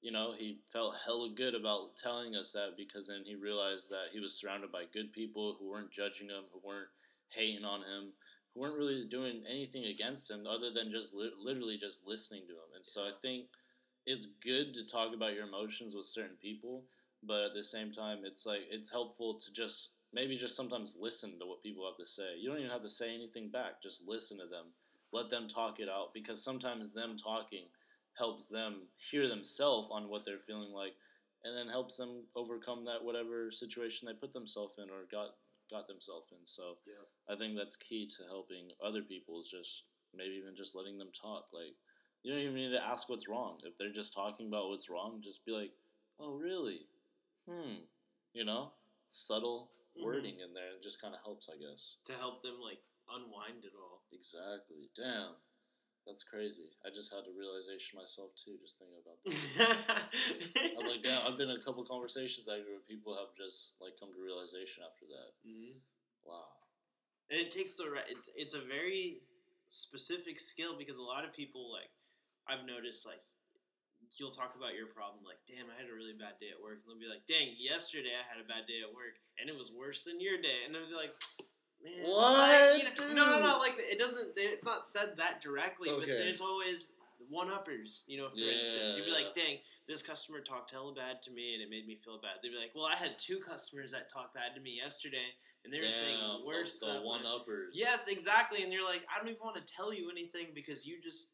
you 0.00 0.10
know, 0.10 0.34
he 0.36 0.58
felt 0.72 0.96
hella 1.04 1.30
good 1.34 1.54
about 1.54 1.96
telling 1.96 2.34
us 2.34 2.52
that 2.52 2.76
because 2.76 3.06
then 3.06 3.22
he 3.24 3.36
realized 3.36 3.88
that 3.90 4.12
he 4.12 4.20
was 4.20 4.34
surrounded 4.34 4.72
by 4.72 4.84
good 4.92 5.12
people 5.12 5.56
who 5.58 5.70
weren't 5.70 5.92
judging 5.92 6.28
him, 6.28 6.44
who 6.52 6.60
weren't 6.66 6.88
hating 7.28 7.64
on 7.64 7.80
him, 7.80 8.12
who 8.52 8.60
weren't 8.60 8.76
really 8.76 9.04
doing 9.04 9.44
anything 9.48 9.84
against 9.84 10.30
him 10.30 10.46
other 10.46 10.70
than 10.70 10.90
just 10.90 11.14
li- 11.14 11.30
literally 11.40 11.78
just 11.78 12.06
listening 12.06 12.42
to 12.46 12.52
him. 12.54 12.74
And 12.74 12.84
so 12.84 13.02
I 13.02 13.12
think 13.22 13.46
it's 14.06 14.26
good 14.26 14.74
to 14.74 14.86
talk 14.86 15.14
about 15.14 15.34
your 15.34 15.46
emotions 15.46 15.94
with 15.94 16.06
certain 16.06 16.36
people, 16.40 16.84
but 17.22 17.42
at 17.44 17.54
the 17.54 17.62
same 17.62 17.92
time, 17.92 18.22
it's 18.24 18.44
like 18.44 18.62
it's 18.70 18.90
helpful 18.90 19.38
to 19.38 19.52
just 19.52 19.90
maybe 20.12 20.36
just 20.36 20.56
sometimes 20.56 20.96
listen 21.00 21.38
to 21.38 21.46
what 21.46 21.62
people 21.62 21.86
have 21.86 21.96
to 21.96 22.06
say. 22.06 22.36
You 22.38 22.48
don't 22.50 22.58
even 22.58 22.70
have 22.70 22.82
to 22.82 22.88
say 22.88 23.14
anything 23.14 23.50
back; 23.50 23.82
just 23.82 24.06
listen 24.06 24.38
to 24.38 24.46
them, 24.46 24.66
let 25.12 25.30
them 25.30 25.48
talk 25.48 25.80
it 25.80 25.88
out, 25.88 26.12
because 26.14 26.42
sometimes 26.44 26.92
them 26.92 27.16
talking 27.16 27.66
helps 28.18 28.48
them 28.48 28.88
hear 28.96 29.26
themselves 29.28 29.88
on 29.90 30.08
what 30.08 30.24
they're 30.24 30.38
feeling 30.38 30.72
like, 30.72 30.94
and 31.44 31.56
then 31.56 31.68
helps 31.68 31.96
them 31.96 32.24
overcome 32.36 32.84
that 32.84 33.02
whatever 33.04 33.50
situation 33.50 34.06
they 34.06 34.14
put 34.14 34.32
themselves 34.32 34.74
in 34.78 34.90
or 34.90 35.04
got 35.10 35.30
got 35.70 35.88
themselves 35.88 36.30
in. 36.32 36.46
So 36.46 36.76
Yeah. 36.86 37.32
I 37.32 37.36
think 37.36 37.56
that's 37.56 37.76
key 37.76 38.06
to 38.18 38.24
helping 38.28 38.70
other 38.84 39.02
people 39.02 39.40
is 39.40 39.50
just 39.50 39.84
maybe 40.14 40.34
even 40.34 40.54
just 40.54 40.74
letting 40.74 40.98
them 40.98 41.10
talk. 41.12 41.46
Like 41.52 41.74
you 42.22 42.32
don't 42.32 42.42
even 42.42 42.54
need 42.54 42.70
to 42.72 42.84
ask 42.84 43.08
what's 43.08 43.28
wrong. 43.28 43.58
If 43.64 43.78
they're 43.78 43.90
just 43.90 44.12
talking 44.14 44.48
about 44.48 44.68
what's 44.68 44.90
wrong, 44.90 45.20
just 45.22 45.44
be 45.46 45.52
like, 45.52 45.72
"Oh, 46.20 46.34
really? 46.36 46.88
Hmm." 47.48 47.84
You 48.34 48.44
know, 48.44 48.72
subtle 49.10 49.70
Mhm. 49.96 50.02
wording 50.04 50.40
in 50.40 50.52
there. 50.54 50.74
It 50.76 50.82
just 50.82 51.00
kind 51.00 51.14
of 51.14 51.20
helps, 51.22 51.48
I 51.48 51.56
guess. 51.56 51.96
to 52.06 52.14
help 52.14 52.42
them 52.42 52.60
like 52.60 52.80
unwind 53.08 53.64
it 53.64 53.72
all. 53.76 54.04
Exactly. 54.12 54.88
Damn. 54.96 55.36
That's 56.06 56.24
crazy. 56.24 56.74
I 56.84 56.90
just 56.90 57.12
had 57.14 57.28
a 57.28 57.32
realization 57.38 57.96
myself 57.98 58.34
too, 58.34 58.58
just 58.58 58.76
thinking 58.78 58.98
about 58.98 59.22
that. 59.22 60.02
I 60.74 60.74
was 60.76 60.86
like, 60.90 61.02
damn, 61.02 61.22
I've 61.26 61.36
been 61.38 61.48
in 61.48 61.56
a 61.56 61.62
couple 61.62 61.84
conversations 61.84 62.46
here 62.50 62.64
where 62.66 62.80
people 62.88 63.14
have 63.14 63.36
just 63.38 63.74
like 63.80 63.94
come 64.00 64.10
to 64.12 64.18
realization 64.20 64.82
after 64.82 65.06
that. 65.06 65.30
Mhm. 65.48 65.78
Wow. 66.24 66.50
And 67.30 67.40
it 67.40 67.50
takes 67.50 67.76
the 67.76 67.88
right. 67.90 68.04
It's 68.08 68.28
it's 68.34 68.54
a 68.54 68.60
very 68.60 69.22
specific 69.68 70.40
skill 70.40 70.76
because 70.76 70.98
a 70.98 71.04
lot 71.04 71.24
of 71.24 71.32
people 71.32 71.70
like 71.72 71.90
I've 72.48 72.66
noticed 72.66 73.06
like 73.06 73.22
you'll 74.18 74.30
talk 74.30 74.54
about 74.56 74.74
your 74.74 74.86
problem 74.86 75.22
like 75.24 75.38
damn 75.48 75.66
I 75.70 75.76
had 75.80 75.90
a 75.90 75.94
really 75.94 76.12
bad 76.12 76.36
day 76.40 76.50
at 76.52 76.60
work. 76.62 76.82
And 76.82 76.86
they'll 76.88 77.00
be 77.00 77.08
like 77.08 77.24
dang 77.26 77.54
yesterday 77.58 78.12
I 78.12 78.24
had 78.26 78.42
a 78.42 78.46
bad 78.48 78.66
day 78.66 78.80
at 78.84 78.92
work 78.92 79.16
and 79.38 79.48
it 79.48 79.56
was 79.56 79.72
worse 79.72 80.04
than 80.04 80.20
your 80.20 80.36
day. 80.38 80.66
And 80.66 80.76
I'll 80.76 80.86
be 80.86 80.94
like 80.94 81.14
man 81.82 82.06
What, 82.10 82.76
like, 82.76 82.78
you 82.78 83.06
know- 83.08 83.14
no 83.14 83.24
no 83.24 83.38
no 83.40 83.58
like 83.58 83.74
it 83.78 83.98
doesn't 83.98 84.32
it's 84.36 84.64
not 84.64 84.86
said 84.86 85.16
that 85.18 85.40
directly 85.40 85.88
but 85.90 86.06
there's 86.06 86.40
always 86.40 86.92
one 87.30 87.48
uppers 87.50 88.02
you 88.06 88.18
know 88.18 88.28
for 88.28 88.36
instance. 88.38 88.94
You'd 88.96 89.06
be 89.06 89.10
Yeah. 89.10 89.24
like 89.24 89.34
dang 89.34 89.58
this 89.88 90.02
customer 90.02 90.40
talked 90.40 90.70
hella 90.70 90.92
bad 90.94 91.22
to 91.22 91.30
me 91.30 91.54
and 91.54 91.62
it 91.62 91.70
made 91.70 91.86
me 91.86 91.94
feel 91.94 92.18
bad. 92.20 92.38
They'd 92.42 92.50
be 92.50 92.58
like 92.58 92.74
well 92.74 92.86
I 92.86 92.96
had 92.96 93.18
two 93.18 93.38
customers 93.38 93.92
that 93.92 94.08
talked 94.12 94.34
bad 94.34 94.54
to 94.54 94.60
me 94.60 94.76
yesterday 94.76 95.32
and 95.64 95.72
they 95.72 95.80
were 95.80 95.88
saying 95.88 96.18
worse 96.44 96.78
the, 96.80 96.86
stuff 96.86 97.00
the 97.00 97.06
one 97.06 97.24
uppers. 97.24 97.70
Yes, 97.72 98.08
exactly. 98.08 98.62
And 98.64 98.72
you're 98.72 98.84
like, 98.84 99.04
I 99.08 99.18
don't 99.18 99.28
even 99.28 99.40
want 99.42 99.56
to 99.56 99.64
tell 99.64 99.94
you 99.94 100.10
anything 100.10 100.48
because 100.54 100.84
you 100.84 101.00
just 101.00 101.30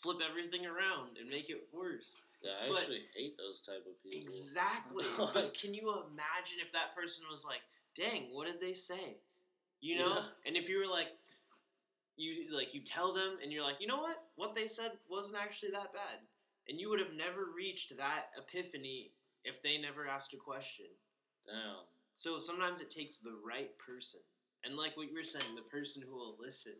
flip 0.00 0.18
everything 0.28 0.66
around 0.66 1.18
and 1.18 1.28
make 1.28 1.50
it 1.50 1.68
worse. 1.72 2.20
Yeah, 2.42 2.56
I 2.60 2.68
But- 2.68 2.78
actually 2.78 3.06
hate 3.14 3.36
those 3.36 3.60
type 3.60 3.86
of 3.86 4.02
people. 4.02 4.18
Exactly. 4.18 5.04
but 5.34 5.54
can 5.54 5.74
you 5.74 5.90
imagine 5.90 6.58
if 6.60 6.72
that 6.72 6.94
person 6.94 7.24
was 7.30 7.44
like, 7.44 7.62
"Dang, 7.94 8.32
what 8.32 8.46
did 8.46 8.60
they 8.60 8.74
say?" 8.74 9.20
You 9.80 9.98
know? 9.98 10.14
Yeah. 10.14 10.26
And 10.46 10.56
if 10.56 10.68
you 10.68 10.78
were 10.78 10.86
like 10.86 11.08
you 12.16 12.54
like 12.54 12.74
you 12.74 12.80
tell 12.80 13.14
them 13.14 13.38
and 13.42 13.52
you're 13.52 13.64
like, 13.64 13.80
"You 13.80 13.86
know 13.86 14.00
what? 14.00 14.28
What 14.36 14.54
they 14.54 14.66
said 14.66 14.98
wasn't 15.08 15.42
actually 15.42 15.70
that 15.72 15.92
bad." 15.92 16.26
and 16.70 16.80
you 16.80 16.88
would 16.88 17.00
have 17.00 17.14
never 17.14 17.46
reached 17.54 17.96
that 17.98 18.26
epiphany 18.38 19.10
if 19.44 19.60
they 19.60 19.76
never 19.76 20.06
asked 20.06 20.32
a 20.32 20.36
question. 20.36 20.86
Damn. 21.44 21.82
So 22.14 22.38
sometimes 22.38 22.80
it 22.80 22.90
takes 22.90 23.18
the 23.18 23.36
right 23.44 23.70
person, 23.78 24.20
and 24.64 24.76
like 24.76 24.96
what 24.96 25.08
you 25.08 25.16
were 25.16 25.22
saying, 25.22 25.56
the 25.56 25.62
person 25.62 26.02
who 26.06 26.14
will 26.14 26.36
listen 26.38 26.74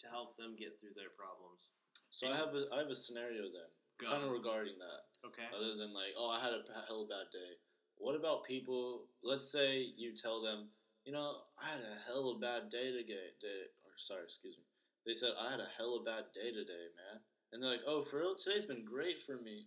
to 0.00 0.08
help 0.08 0.36
them 0.36 0.54
get 0.58 0.78
through 0.78 0.94
their 0.94 1.14
problems. 1.16 1.70
So 2.12 2.28
I 2.28 2.36
have 2.36 2.52
a 2.52 2.68
I 2.68 2.84
have 2.84 2.92
a 2.92 2.94
scenario 2.94 3.48
then, 3.48 3.72
kind 3.96 4.22
of 4.22 4.30
regarding 4.30 4.76
that. 4.76 5.08
Okay. 5.26 5.48
Other 5.48 5.80
than 5.80 5.96
like, 5.96 6.12
oh, 6.12 6.28
I 6.28 6.38
had 6.38 6.52
a 6.52 6.60
hell 6.86 7.02
of 7.02 7.08
a 7.08 7.16
bad 7.16 7.32
day. 7.32 7.56
What 7.96 8.14
about 8.14 8.44
people? 8.44 9.08
Let's 9.24 9.50
say 9.50 9.80
you 9.96 10.12
tell 10.12 10.42
them, 10.42 10.68
you 11.04 11.12
know, 11.12 11.48
I 11.56 11.72
had 11.72 11.80
a 11.80 11.96
hell 12.06 12.28
of 12.28 12.36
a 12.36 12.40
bad 12.40 12.68
day 12.70 12.92
today. 12.92 13.32
Day, 13.40 13.72
or 13.88 13.96
sorry, 13.96 14.24
excuse 14.24 14.60
me. 14.60 14.64
They 15.06 15.16
said 15.16 15.30
I 15.40 15.50
had 15.50 15.60
a 15.60 15.72
hell 15.78 15.96
of 15.96 16.02
a 16.02 16.04
bad 16.04 16.24
day 16.36 16.52
today, 16.52 16.92
man. 17.00 17.24
And 17.52 17.62
they're 17.62 17.70
like, 17.70 17.88
oh, 17.88 18.02
for 18.02 18.20
real, 18.20 18.36
today's 18.36 18.66
been 18.66 18.84
great 18.84 19.18
for 19.24 19.40
me. 19.40 19.64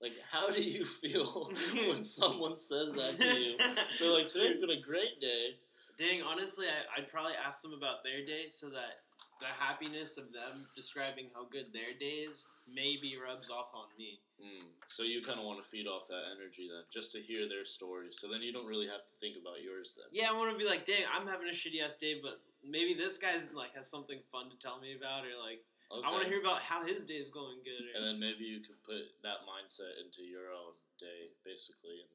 Like, 0.00 0.14
how 0.30 0.50
do 0.50 0.62
you 0.62 0.84
feel 1.02 1.50
when 1.90 2.04
someone 2.04 2.56
says 2.56 2.92
that 2.94 3.18
to 3.18 3.42
you? 3.42 3.58
They're 3.98 4.14
like, 4.14 4.30
today's 4.30 4.58
been 4.58 4.78
a 4.78 4.80
great 4.80 5.20
day. 5.20 5.58
Dang, 5.98 6.22
honestly, 6.22 6.66
I, 6.66 7.00
I'd 7.00 7.08
probably 7.08 7.34
ask 7.34 7.62
them 7.62 7.74
about 7.74 8.04
their 8.04 8.24
day 8.24 8.46
so 8.46 8.70
that 8.70 9.02
the 9.40 9.46
happiness 9.58 10.16
of 10.18 10.32
them 10.32 10.66
describing 10.76 11.26
how 11.34 11.44
good 11.44 11.72
their 11.72 11.92
day 11.98 12.28
is 12.28 12.46
maybe 12.72 13.16
rubs 13.18 13.50
off 13.50 13.70
on 13.74 13.86
me. 13.98 14.20
Mm. 14.38 14.68
So 14.86 15.02
you 15.02 15.22
kind 15.22 15.38
of 15.40 15.44
want 15.44 15.60
to 15.62 15.66
feed 15.66 15.86
off 15.86 16.06
that 16.08 16.30
energy 16.36 16.70
then, 16.70 16.84
just 16.92 17.10
to 17.12 17.20
hear 17.20 17.48
their 17.48 17.64
stories. 17.64 18.18
So 18.20 18.28
then 18.30 18.42
you 18.42 18.52
don't 18.52 18.66
really 18.66 18.86
have 18.86 19.02
to 19.06 19.14
think 19.20 19.36
about 19.40 19.62
yours 19.62 19.98
then. 19.98 20.06
Yeah, 20.12 20.30
I 20.30 20.38
want 20.38 20.52
to 20.52 20.58
be 20.58 20.68
like, 20.68 20.84
dang, 20.84 21.02
I'm 21.12 21.26
having 21.26 21.48
a 21.48 21.54
shitty 21.54 21.82
ass 21.82 21.96
day, 21.96 22.20
but 22.22 22.40
maybe 22.62 22.94
this 22.94 23.18
guy's 23.18 23.52
like 23.52 23.74
has 23.74 23.90
something 23.90 24.20
fun 24.30 24.50
to 24.50 24.56
tell 24.56 24.78
me 24.80 24.94
about, 24.94 25.24
or 25.24 25.34
like 25.42 25.64
Okay. 25.90 26.06
I 26.06 26.10
want 26.14 26.22
to 26.22 26.30
hear 26.30 26.38
about 26.38 26.62
how 26.62 26.86
his 26.86 27.02
day 27.02 27.18
is 27.18 27.34
going 27.34 27.58
good. 27.66 27.82
Or, 27.82 27.98
And 27.98 28.06
then 28.06 28.20
maybe 28.22 28.46
you 28.46 28.62
can 28.62 28.78
put 28.86 29.10
that 29.26 29.42
mindset 29.42 29.98
into 29.98 30.22
your 30.22 30.54
own 30.54 30.78
day, 31.02 31.34
basically, 31.42 32.06
and 32.06 32.14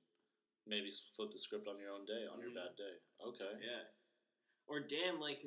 maybe 0.63 0.87
flip 1.11 1.35
the 1.35 1.37
script 1.37 1.67
on 1.67 1.75
your 1.75 1.91
own 1.91 2.07
day, 2.07 2.23
on 2.31 2.39
your 2.39 2.55
Mhm. 2.55 2.63
bad 2.63 2.75
day. 2.79 2.95
Okay. 3.19 3.51
yeah, 3.59 3.83
or 4.67 4.79
damn, 4.79 5.19
like 5.19 5.43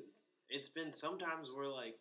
it's 0.48 0.68
been 0.68 0.92
sometimes 0.92 1.50
where 1.50 1.68
like 1.68 1.96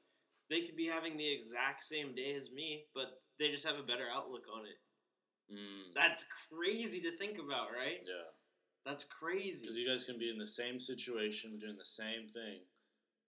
they 0.50 0.62
could 0.62 0.76
be 0.76 0.88
having 0.88 1.18
the 1.18 1.32
exact 1.32 1.84
same 1.84 2.16
day 2.16 2.34
as 2.36 2.52
me, 2.52 2.86
but 2.96 3.22
they 3.40 3.50
just 3.50 3.66
have 3.68 3.80
a 3.80 3.84
better 3.84 4.06
outlook 4.14 4.46
on 4.54 4.66
it. 4.66 5.54
Mm. 5.54 5.94
That's 5.96 6.26
crazy 6.52 7.02
to 7.02 7.12
think 7.12 7.38
about, 7.38 7.68
right? 7.72 8.00
Yeah. 8.06 8.32
That's 8.86 9.04
crazy. 9.04 9.66
Because 9.66 9.78
you 9.78 9.88
guys 9.88 10.06
can 10.06 10.18
be 10.18 10.30
in 10.30 10.38
the 10.38 10.46
same 10.46 10.80
situation, 10.80 11.60
doing 11.60 11.78
the 11.78 11.86
same 11.86 12.28
thing, 12.34 12.60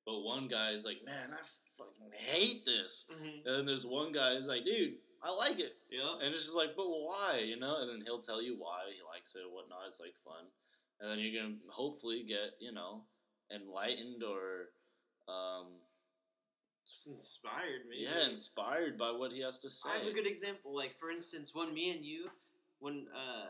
but 0.06 0.22
one 0.22 0.48
guy 0.48 0.72
is 0.72 0.86
like, 0.86 0.98
man, 1.06 1.32
I 1.34 1.44
fucking 1.78 2.12
hate 2.14 2.66
this. 2.66 3.06
hmm 3.10 3.46
And 3.46 3.56
then 3.58 3.66
there's 3.66 3.86
one 3.86 4.12
guy 4.12 4.36
who's 4.36 4.48
like, 4.48 4.66
dude, 4.66 4.96
I 5.22 5.34
like 5.34 5.60
it. 5.60 5.76
Yeah. 5.92 6.14
And 6.22 6.34
it's 6.34 6.46
just 6.46 6.56
like, 6.56 6.76
but 6.78 6.88
why? 6.88 7.44
You 7.46 7.60
know? 7.60 7.82
And 7.82 7.90
then 7.90 8.02
he'll 8.06 8.22
tell 8.22 8.42
you 8.42 8.56
why 8.58 8.84
he 8.88 9.02
likes 9.14 9.36
it 9.36 9.40
or 9.40 9.54
whatnot. 9.54 9.88
It's 9.88 10.00
like 10.00 10.16
fun. 10.24 10.46
And 11.02 11.12
then 11.12 11.20
you're 11.20 11.42
going 11.42 11.56
to 11.56 11.60
hopefully 11.72 12.24
get, 12.28 12.56
you 12.60 12.72
know, 12.74 13.04
enlightened 13.54 14.24
or, 14.24 14.72
um, 15.30 15.68
Just 16.86 17.08
inspired, 17.08 17.86
me. 17.90 17.98
yeah, 18.00 18.28
inspired 18.28 18.98
by 18.98 19.12
what 19.12 19.32
he 19.32 19.42
has 19.42 19.60
to 19.60 19.70
say. 19.70 19.90
I 19.92 19.98
have 20.00 20.08
a 20.08 20.12
good 20.14 20.28
example. 20.28 20.76
Like 20.76 20.92
for 20.94 21.12
instance, 21.12 21.54
when 21.54 21.74
me 21.74 21.92
and 21.92 22.04
you, 22.04 22.30
when 22.80 23.06
uh, 23.16 23.48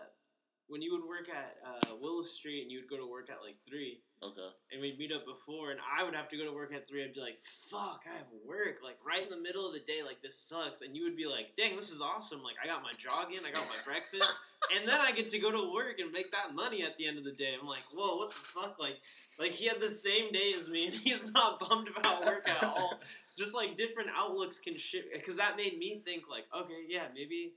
when 0.67 0.81
you 0.83 0.91
would 0.91 1.07
work 1.07 1.29
at 1.29 1.57
uh, 1.65 1.95
Willow 2.01 2.21
Street 2.21 2.61
and 2.63 2.71
you 2.71 2.79
would 2.81 2.89
go 2.89 2.97
to 2.97 3.09
work 3.09 3.29
at 3.31 3.37
like 3.43 3.55
three, 3.67 4.01
Okay. 4.21 4.49
and 4.71 4.81
we'd 4.81 4.99
meet 4.99 5.11
up 5.11 5.25
before, 5.25 5.71
and 5.71 5.79
I 5.97 6.03
would 6.03 6.13
have 6.13 6.27
to 6.27 6.37
go 6.37 6.43
to 6.45 6.51
work 6.53 6.73
at 6.75 6.87
three. 6.87 7.03
I'd 7.03 7.13
be 7.13 7.21
like, 7.21 7.39
"Fuck, 7.71 8.03
I 8.11 8.17
have 8.17 8.27
work!" 8.45 8.79
Like 8.83 8.97
right 9.05 9.23
in 9.23 9.29
the 9.29 9.39
middle 9.41 9.65
of 9.65 9.73
the 9.73 9.79
day, 9.79 10.03
like 10.05 10.21
this 10.21 10.37
sucks. 10.37 10.81
And 10.81 10.95
you 10.95 11.03
would 11.03 11.15
be 11.17 11.25
like, 11.25 11.55
"Dang, 11.55 11.75
this 11.75 11.91
is 11.91 12.01
awesome! 12.01 12.43
Like 12.43 12.55
I 12.61 12.67
got 12.67 12.83
my 12.83 12.91
jog 12.97 13.31
in, 13.33 13.39
I 13.45 13.51
got 13.51 13.65
my 13.67 13.81
breakfast, 13.85 14.35
and 14.75 14.87
then 14.87 14.99
I 15.01 15.11
get 15.11 15.27
to 15.29 15.39
go 15.39 15.51
to 15.51 15.73
work 15.73 15.99
and 15.99 16.11
make 16.11 16.31
that 16.31 16.53
money 16.53 16.83
at 16.83 16.97
the 16.97 17.07
end 17.07 17.17
of 17.17 17.23
the 17.23 17.31
day." 17.31 17.55
I'm 17.59 17.67
like, 17.67 17.83
"Whoa, 17.93 18.17
what 18.17 18.29
the 18.29 18.35
fuck?" 18.35 18.79
Like, 18.79 18.99
like 19.39 19.51
he 19.51 19.67
had 19.67 19.81
the 19.81 19.89
same 19.89 20.31
day 20.31 20.53
as 20.55 20.69
me, 20.69 20.85
and 20.85 20.93
he's 21.05 21.31
not 21.31 21.59
bummed 21.59 21.89
about 21.89 22.25
work 22.25 22.47
at 22.47 22.63
all. 22.63 22.99
Just 23.37 23.55
like 23.55 23.77
different 23.77 24.09
outlooks 24.17 24.59
can 24.59 24.75
shift, 24.77 25.13
because 25.13 25.37
that 25.37 25.55
made 25.55 25.77
me 25.77 26.01
think 26.05 26.23
like, 26.29 26.45
okay, 26.57 26.83
yeah, 26.87 27.05
maybe. 27.15 27.53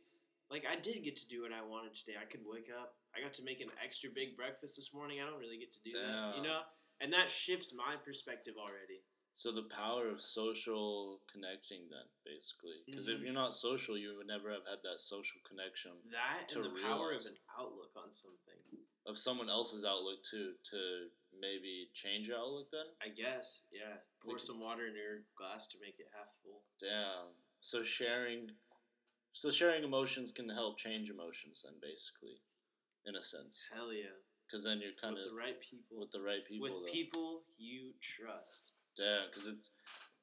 Like 0.50 0.64
I 0.70 0.76
did 0.76 1.02
get 1.02 1.16
to 1.16 1.26
do 1.26 1.42
what 1.42 1.52
I 1.52 1.62
wanted 1.66 1.94
today. 1.94 2.12
I 2.20 2.26
could 2.26 2.42
wake 2.44 2.68
up. 2.68 2.94
I 3.16 3.22
got 3.22 3.32
to 3.34 3.42
make 3.42 3.60
an 3.62 3.68
extra 3.82 4.10
big 4.14 4.36
breakfast 4.36 4.76
this 4.76 4.92
morning. 4.92 5.18
I 5.20 5.28
don't 5.28 5.40
really 5.40 5.56
get 5.56 5.72
to 5.72 5.78
do 5.82 5.92
that, 5.96 6.36
you 6.36 6.42
know. 6.42 6.60
And 7.00 7.12
that 7.14 7.30
shifts 7.30 7.74
my 7.74 7.96
perspective 8.04 8.54
already. 8.60 9.00
So 9.34 9.50
the 9.50 9.62
power 9.64 10.08
of 10.08 10.20
social 10.20 11.22
connecting, 11.32 11.88
then, 11.88 12.04
basically. 12.24 12.82
Because 12.86 13.08
if 13.08 13.20
Mhm. 13.20 13.24
you're 13.24 13.32
not 13.32 13.54
social, 13.54 13.96
you 13.96 14.14
would 14.16 14.26
never 14.26 14.50
have 14.52 14.66
had 14.66 14.82
that 14.82 15.00
social 15.00 15.40
connection 15.42 16.02
That 16.10 16.48
To 16.50 16.62
and 16.64 16.74
the 16.76 16.80
power 16.82 17.08
realize. 17.08 17.26
of 17.26 17.32
an 17.32 17.38
outlook 17.56 17.96
on 17.96 18.12
something. 18.12 18.58
of 19.04 19.18
someone 19.18 19.50
else's 19.50 19.84
outlook, 19.84 20.22
too, 20.22 20.56
to 20.62 21.10
maybe 21.32 21.90
change 21.92 22.28
your 22.28 22.38
outlook 22.38 22.70
then? 22.70 22.86
I 23.00 23.08
guess, 23.08 23.66
yeah. 23.72 24.00
Pour 24.20 24.38
some 24.38 24.60
water 24.60 24.86
in 24.86 24.94
your 24.94 25.22
glass 25.34 25.66
to 25.68 25.78
make 25.80 25.98
it 25.98 26.06
half 26.12 26.32
full. 26.40 26.64
Damn. 26.78 27.34
So 27.60 27.82
sharing, 27.82 28.56
so 29.32 29.50
sharing 29.50 29.82
emotions 29.82 30.30
can 30.30 30.48
help 30.48 30.78
change 30.78 31.10
emotions 31.10 31.62
then, 31.62 31.80
basically, 31.80 32.40
in 33.04 33.16
a 33.16 33.22
sense. 33.24 33.60
Hell 33.72 33.92
yeah. 33.92 34.14
Because 34.46 34.62
then 34.62 34.80
you're 34.80 34.92
kind 34.92 35.14
of 35.16 35.24
With 35.24 35.26
of 35.26 35.32
the 35.32 35.36
right 35.38 35.60
people. 35.60 35.96
with 35.98 36.10
the 36.12 36.20
right 36.22 36.44
people. 36.44 36.62
With 36.62 36.86
though. 36.86 36.92
people 36.92 37.46
you 37.56 37.94
trust. 38.00 38.71
Yeah, 38.98 39.20
because 39.30 39.48
it's 39.48 39.70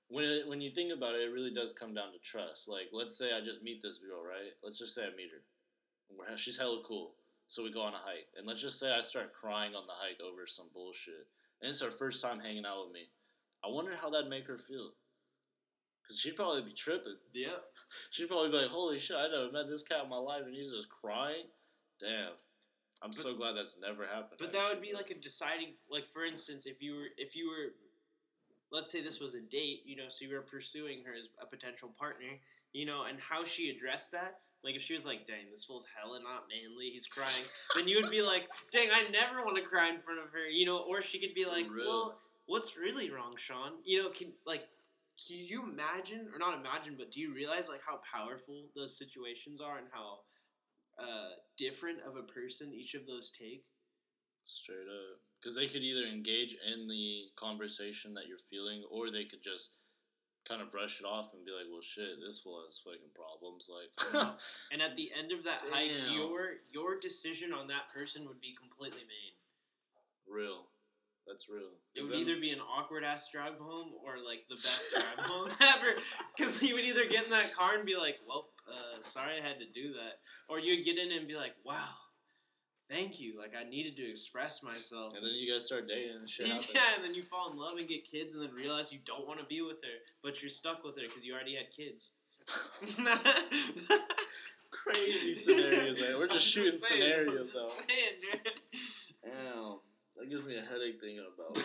when 0.10 0.26
it, 0.26 0.48
when 0.48 0.62
you 0.62 0.72
think 0.72 0.92
about 0.92 1.16
it, 1.16 1.22
it 1.22 1.34
really 1.34 1.54
does 1.54 1.74
come 1.74 1.94
down 1.94 2.12
to 2.12 2.20
trust. 2.20 2.68
Like, 2.68 2.90
let's 2.92 3.18
say 3.18 3.32
I 3.34 3.42
just 3.42 3.64
meet 3.64 3.82
this 3.82 4.00
girl, 4.00 4.24
right? 4.24 4.54
Let's 4.64 4.80
just 4.80 4.96
say 4.96 5.04
I 5.04 5.16
meet 5.16 5.32
her. 5.32 5.44
And 6.10 6.18
we're, 6.18 6.36
she's 6.38 6.58
hella 6.58 6.82
cool, 6.86 7.14
so 7.48 7.64
we 7.64 7.72
go 7.72 7.82
on 7.82 7.94
a 7.94 7.98
hike, 7.98 8.28
and 8.38 8.48
let's 8.48 8.62
just 8.62 8.80
say 8.80 8.92
I 8.92 9.00
start 9.00 9.34
crying 9.34 9.76
on 9.76 9.86
the 9.86 9.94
hike 9.94 10.20
over 10.22 10.48
some 10.48 10.68
bullshit, 10.74 11.28
and 11.62 11.70
it's 11.70 11.82
her 11.82 11.92
first 11.92 12.22
time 12.22 12.40
hanging 12.40 12.66
out 12.66 12.86
with 12.86 12.94
me. 12.94 13.10
I 13.64 13.68
wonder 13.70 13.96
how 14.00 14.10
that'd 14.10 14.30
make 14.30 14.48
her 14.48 14.58
feel. 14.58 14.92
Cause 16.08 16.20
she'd 16.20 16.36
probably 16.36 16.64
be 16.64 16.74
tripping. 16.74 17.18
Yeah. 17.34 17.50
She'd 18.10 18.28
probably 18.28 18.50
be 18.50 18.58
like, 18.58 18.70
"Holy 18.70 18.98
shit! 18.98 19.18
I 19.18 19.28
never 19.28 19.52
met 19.52 19.70
this 19.70 19.84
cat 19.84 20.04
in 20.04 20.10
my 20.10 20.18
life, 20.18 20.42
and 20.46 20.56
he's 20.56 20.72
just 20.72 20.90
crying." 20.90 21.46
Damn. 22.00 22.34
I'm 23.02 23.14
so 23.14 23.36
glad 23.36 23.54
that's 23.54 23.78
never 23.80 24.06
happened. 24.06 24.40
But 24.40 24.52
that 24.54 24.70
would 24.70 24.82
be 24.82 24.94
like 24.94 25.10
a 25.10 25.16
deciding, 25.16 25.74
like 25.90 26.06
for 26.06 26.26
instance, 26.26 26.66
if 26.66 26.82
you 26.82 26.96
were, 26.96 27.08
if 27.18 27.36
you 27.36 27.50
were, 27.50 27.74
let's 28.72 28.92
say 28.92 29.02
this 29.02 29.20
was 29.20 29.36
a 29.36 29.42
date, 29.42 29.82
you 29.86 29.96
know, 29.96 30.10
so 30.10 30.26
you 30.26 30.34
were 30.34 30.42
pursuing 30.42 31.04
her 31.06 31.14
as 31.14 31.30
a 31.42 31.46
potential 31.46 31.90
partner, 31.98 32.40
you 32.74 32.86
know, 32.86 33.04
and 33.04 33.20
how 33.20 33.44
she 33.44 33.70
addressed 33.70 34.12
that. 34.12 34.40
Like 34.64 34.76
if 34.76 34.82
she 34.82 34.94
was 34.94 35.06
like, 35.06 35.26
"Dang, 35.26 35.50
this 35.50 35.64
fool's 35.64 35.86
hella 35.96 36.20
not 36.22 36.44
manly," 36.50 36.90
he's 36.90 37.08
crying, 37.08 37.46
then 37.76 37.88
you 37.88 38.02
would 38.02 38.12
be 38.12 38.22
like, 38.22 38.50
"Dang, 38.72 38.90
I 38.92 39.10
never 39.10 39.44
want 39.46 39.56
to 39.58 39.64
cry 39.64 39.90
in 39.90 40.00
front 40.00 40.20
of 40.20 40.32
her," 40.32 40.50
you 40.50 40.66
know, 40.66 40.80
or 40.80 41.02
she 41.02 41.20
could 41.20 41.34
be 41.34 41.46
like, 41.46 41.72
real. 41.72 41.88
"Well, 41.88 42.20
what's 42.46 42.76
really 42.78 43.10
wrong, 43.10 43.36
Sean?" 43.38 43.74
You 43.86 44.04
know, 44.04 44.10
can 44.10 44.34
like. 44.46 44.68
Can 45.28 45.38
you 45.38 45.64
imagine, 45.64 46.30
or 46.34 46.40
not 46.40 46.58
imagine, 46.58 46.96
but 46.98 47.12
do 47.12 47.20
you 47.20 47.34
realize 47.34 47.68
like 47.68 47.82
how 47.86 48.00
powerful 48.10 48.70
those 48.74 48.98
situations 48.98 49.60
are 49.60 49.78
and 49.78 49.88
how 49.92 50.20
uh, 50.98 51.30
different 51.58 52.00
of 52.02 52.16
a 52.16 52.24
person 52.24 52.74
each 52.74 52.94
of 52.96 53.06
those 53.06 53.30
take? 53.30 53.66
Straight 54.44 54.88
up. 54.88 55.20
Because 55.42 55.56
they 55.56 55.68
could 55.68 55.84
either 55.84 56.04
engage 56.06 56.56
in 56.74 56.88
the 56.88 57.26
conversation 57.38 58.14
that 58.16 58.28
you're 58.28 58.44
feeling, 58.50 58.84
or 58.92 59.10
they 59.10 59.24
could 59.24 59.42
just 59.42 59.72
kind 60.48 60.62
of 60.62 60.72
brush 60.72 61.00
it 61.00 61.06
off 61.06 61.34
and 61.34 61.46
be 61.46 61.52
like, 61.52 61.66
well, 61.72 61.82
shit, 61.82 62.20
this 62.26 62.40
fool 62.40 62.62
has 62.66 62.80
fucking 62.84 63.14
problems. 63.16 63.70
Like, 63.70 64.36
And 64.72 64.82
at 64.82 64.96
the 64.96 65.12
end 65.18 65.32
of 65.32 65.44
that 65.46 65.64
hike, 65.70 66.14
your 66.14 66.56
your 66.74 67.00
decision 67.00 67.54
on 67.54 67.68
that 67.68 67.88
person 67.94 68.26
would 68.28 68.42
be 68.42 68.54
completely 68.54 69.04
made. 69.08 69.36
real. 70.28 70.66
That's 71.28 71.48
real. 71.48 71.70
It 71.94 72.02
would 72.04 72.14
then- 72.14 72.20
either 72.22 72.40
be 72.42 72.50
an 72.50 72.60
awkward 72.60 73.04
ass 73.04 73.30
drive 73.32 73.60
home 73.60 73.92
or 74.04 74.18
like 74.18 74.46
the 74.50 74.56
best 74.56 74.92
drive 74.92 75.26
home 75.26 75.48
ever. 75.76 75.94
Because 76.36 76.62
you 76.64 76.74
would 76.74 76.84
either 76.86 77.06
get 77.06 77.26
in 77.26 77.30
that 77.32 77.54
car 77.54 77.76
and 77.76 77.86
be 77.86 77.96
like, 77.96 78.18
"Well, 78.28 78.50
uh, 78.68 79.02
sorry 79.02 79.34
I 79.38 79.48
had 79.48 79.60
to 79.60 79.66
do 79.68 79.94
that," 79.94 80.20
or 80.48 80.60
you'd 80.60 80.84
get 80.84 80.98
in 80.98 81.12
and 81.12 81.28
be 81.28 81.36
like, 81.36 81.54
"Wow, 81.64 81.94
thank 82.90 83.20
you. 83.20 83.38
Like 83.38 83.54
I 83.60 83.64
needed 83.70 83.96
to 83.98 84.10
express 84.10 84.64
myself." 84.64 85.14
And 85.16 85.24
then 85.26 85.34
you 85.36 85.52
guys 85.52 85.66
start 85.66 85.88
dating 85.88 86.18
and 86.20 86.30
shit 86.30 86.48
yeah, 86.74 86.82
and 86.96 87.04
then 87.04 87.14
you 87.16 87.22
fall 87.22 87.52
in 87.52 87.58
love 87.58 87.78
and 87.78 87.88
get 87.88 88.04
kids, 88.10 88.34
and 88.34 88.44
then 88.44 88.52
realize 88.54 88.92
you 88.92 89.00
don't 89.06 89.28
want 89.28 89.40
to 89.40 89.46
be 89.46 89.62
with 89.62 89.82
her, 89.84 90.00
but 90.24 90.42
you're 90.42 90.50
stuck 90.50 90.84
with 90.84 90.96
her 90.98 91.08
because 91.08 91.26
you 91.26 91.34
already 91.34 91.56
had 91.56 91.72
kids. 91.72 92.12
Crazy 94.72 95.34
scenarios, 95.44 96.00
man. 96.00 96.18
We're 96.18 96.28
just 96.28 96.46
shooting 96.46 96.72
saying, 96.72 97.02
scenarios, 97.02 97.54
though. 97.54 97.70
saying, 97.70 98.22
dude. 98.22 98.54
Damn. 99.26 99.80
That 100.18 100.30
gives 100.30 100.46
me 100.46 100.58
a 100.58 100.62
headache 100.62 101.00
thinking 101.00 101.26
about 101.34 101.58
it. 101.58 101.64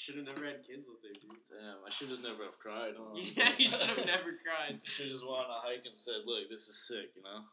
Should 0.00 0.16
have 0.16 0.24
never 0.24 0.46
had 0.46 0.66
kids 0.66 0.88
with 0.88 1.02
her, 1.02 1.12
dude. 1.12 1.36
Damn, 1.50 1.76
I 1.86 1.90
should 1.90 2.08
just 2.08 2.22
never 2.22 2.44
have 2.44 2.58
cried, 2.58 2.94
huh? 2.96 3.12
Yeah, 3.14 3.44
you 3.58 3.68
should 3.68 3.98
have 3.98 4.06
never 4.06 4.32
cried. 4.42 4.80
Should 4.84 5.06
just 5.08 5.22
went 5.26 5.36
on 5.44 5.50
a 5.50 5.60
hike 5.60 5.84
and 5.84 5.94
said, 5.96 6.22
look, 6.26 6.48
this 6.48 6.68
is 6.68 6.76
sick, 6.88 7.12
you 7.14 7.22
know? 7.22 7.42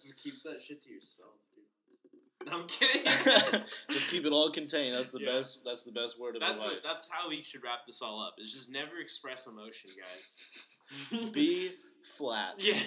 Just 0.00 0.22
keep 0.22 0.34
that 0.44 0.60
shit 0.60 0.82
to 0.82 0.90
yourself, 0.90 1.32
dude. 1.54 1.64
No, 2.52 2.60
I'm 2.60 2.66
kidding. 2.68 3.62
just 3.90 4.08
keep 4.08 4.24
it 4.24 4.32
all 4.32 4.50
contained. 4.50 4.94
That's 4.94 5.10
the 5.12 5.20
Yeah. 5.20 5.32
best. 5.36 5.60
That's 5.64 5.82
the 5.82 5.92
best 5.92 6.20
word 6.20 6.36
of 6.36 6.40
that's 6.40 6.60
advice. 6.62 6.74
what, 6.76 6.82
that's 6.82 7.08
how 7.10 7.28
we 7.28 7.42
should 7.42 7.62
wrap 7.64 7.84
this 7.86 8.00
all 8.00 8.20
up. 8.22 8.34
Is 8.38 8.52
just 8.52 8.70
never 8.70 8.98
express 9.00 9.46
emotion, 9.46 9.90
guys. 10.00 10.66
Be 11.32 11.70
flat. 12.16 12.54
Yeah, 12.62 12.78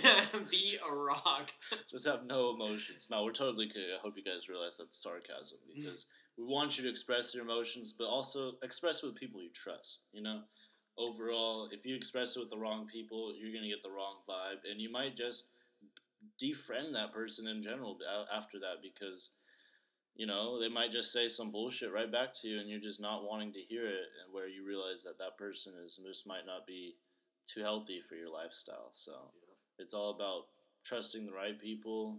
be 0.49 0.77
a 0.89 0.93
rock. 0.95 1.51
Just 1.89 2.07
have 2.07 2.25
no 2.25 2.51
emotions. 2.55 3.09
No, 3.11 3.23
we're 3.25 3.33
totally 3.33 3.67
kidding. 3.67 3.89
I 3.95 3.99
hope 4.01 4.15
you 4.17 4.23
guys 4.23 4.47
realize 4.49 4.77
that's 4.77 4.97
sarcasm 5.01 5.57
because 5.75 6.05
we 6.41 6.47
want 6.51 6.75
you 6.77 6.83
to 6.83 6.89
express 6.89 7.35
your 7.35 7.43
emotions, 7.43 7.93
but 7.97 8.07
also 8.07 8.53
express 8.63 9.03
it 9.03 9.05
with 9.05 9.15
people 9.15 9.41
you 9.41 9.51
trust. 9.53 9.99
You 10.11 10.23
know, 10.23 10.41
overall, 10.97 11.69
if 11.71 11.85
you 11.85 11.95
express 11.95 12.35
it 12.35 12.39
with 12.39 12.49
the 12.49 12.57
wrong 12.57 12.87
people, 12.87 13.33
you're 13.37 13.53
gonna 13.53 13.69
get 13.69 13.83
the 13.83 13.91
wrong 13.91 14.17
vibe, 14.27 14.69
and 14.69 14.81
you 14.81 14.91
might 14.91 15.15
just 15.15 15.49
defriend 16.41 16.93
that 16.93 17.11
person 17.11 17.47
in 17.47 17.61
general 17.61 17.97
after 18.35 18.59
that 18.59 18.81
because 18.81 19.31
you 20.15 20.25
know 20.25 20.59
they 20.59 20.69
might 20.69 20.91
just 20.91 21.11
say 21.11 21.27
some 21.27 21.51
bullshit 21.51 21.93
right 21.93 22.11
back 22.11 22.33
to 22.33 22.47
you, 22.47 22.59
and 22.59 22.69
you're 22.69 22.79
just 22.79 23.01
not 23.01 23.23
wanting 23.23 23.53
to 23.53 23.59
hear 23.59 23.85
it, 23.85 24.09
and 24.23 24.33
where 24.33 24.47
you 24.47 24.65
realize 24.65 25.03
that 25.03 25.19
that 25.19 25.37
person 25.37 25.73
is 25.83 25.99
just 26.03 26.27
might 26.27 26.45
not 26.47 26.65
be 26.65 26.95
too 27.45 27.61
healthy 27.61 28.01
for 28.01 28.15
your 28.15 28.31
lifestyle. 28.31 28.89
So 28.93 29.13
it's 29.77 29.93
all 29.93 30.11
about 30.15 30.45
trusting 30.83 31.25
the 31.25 31.33
right 31.33 31.59
people, 31.59 32.17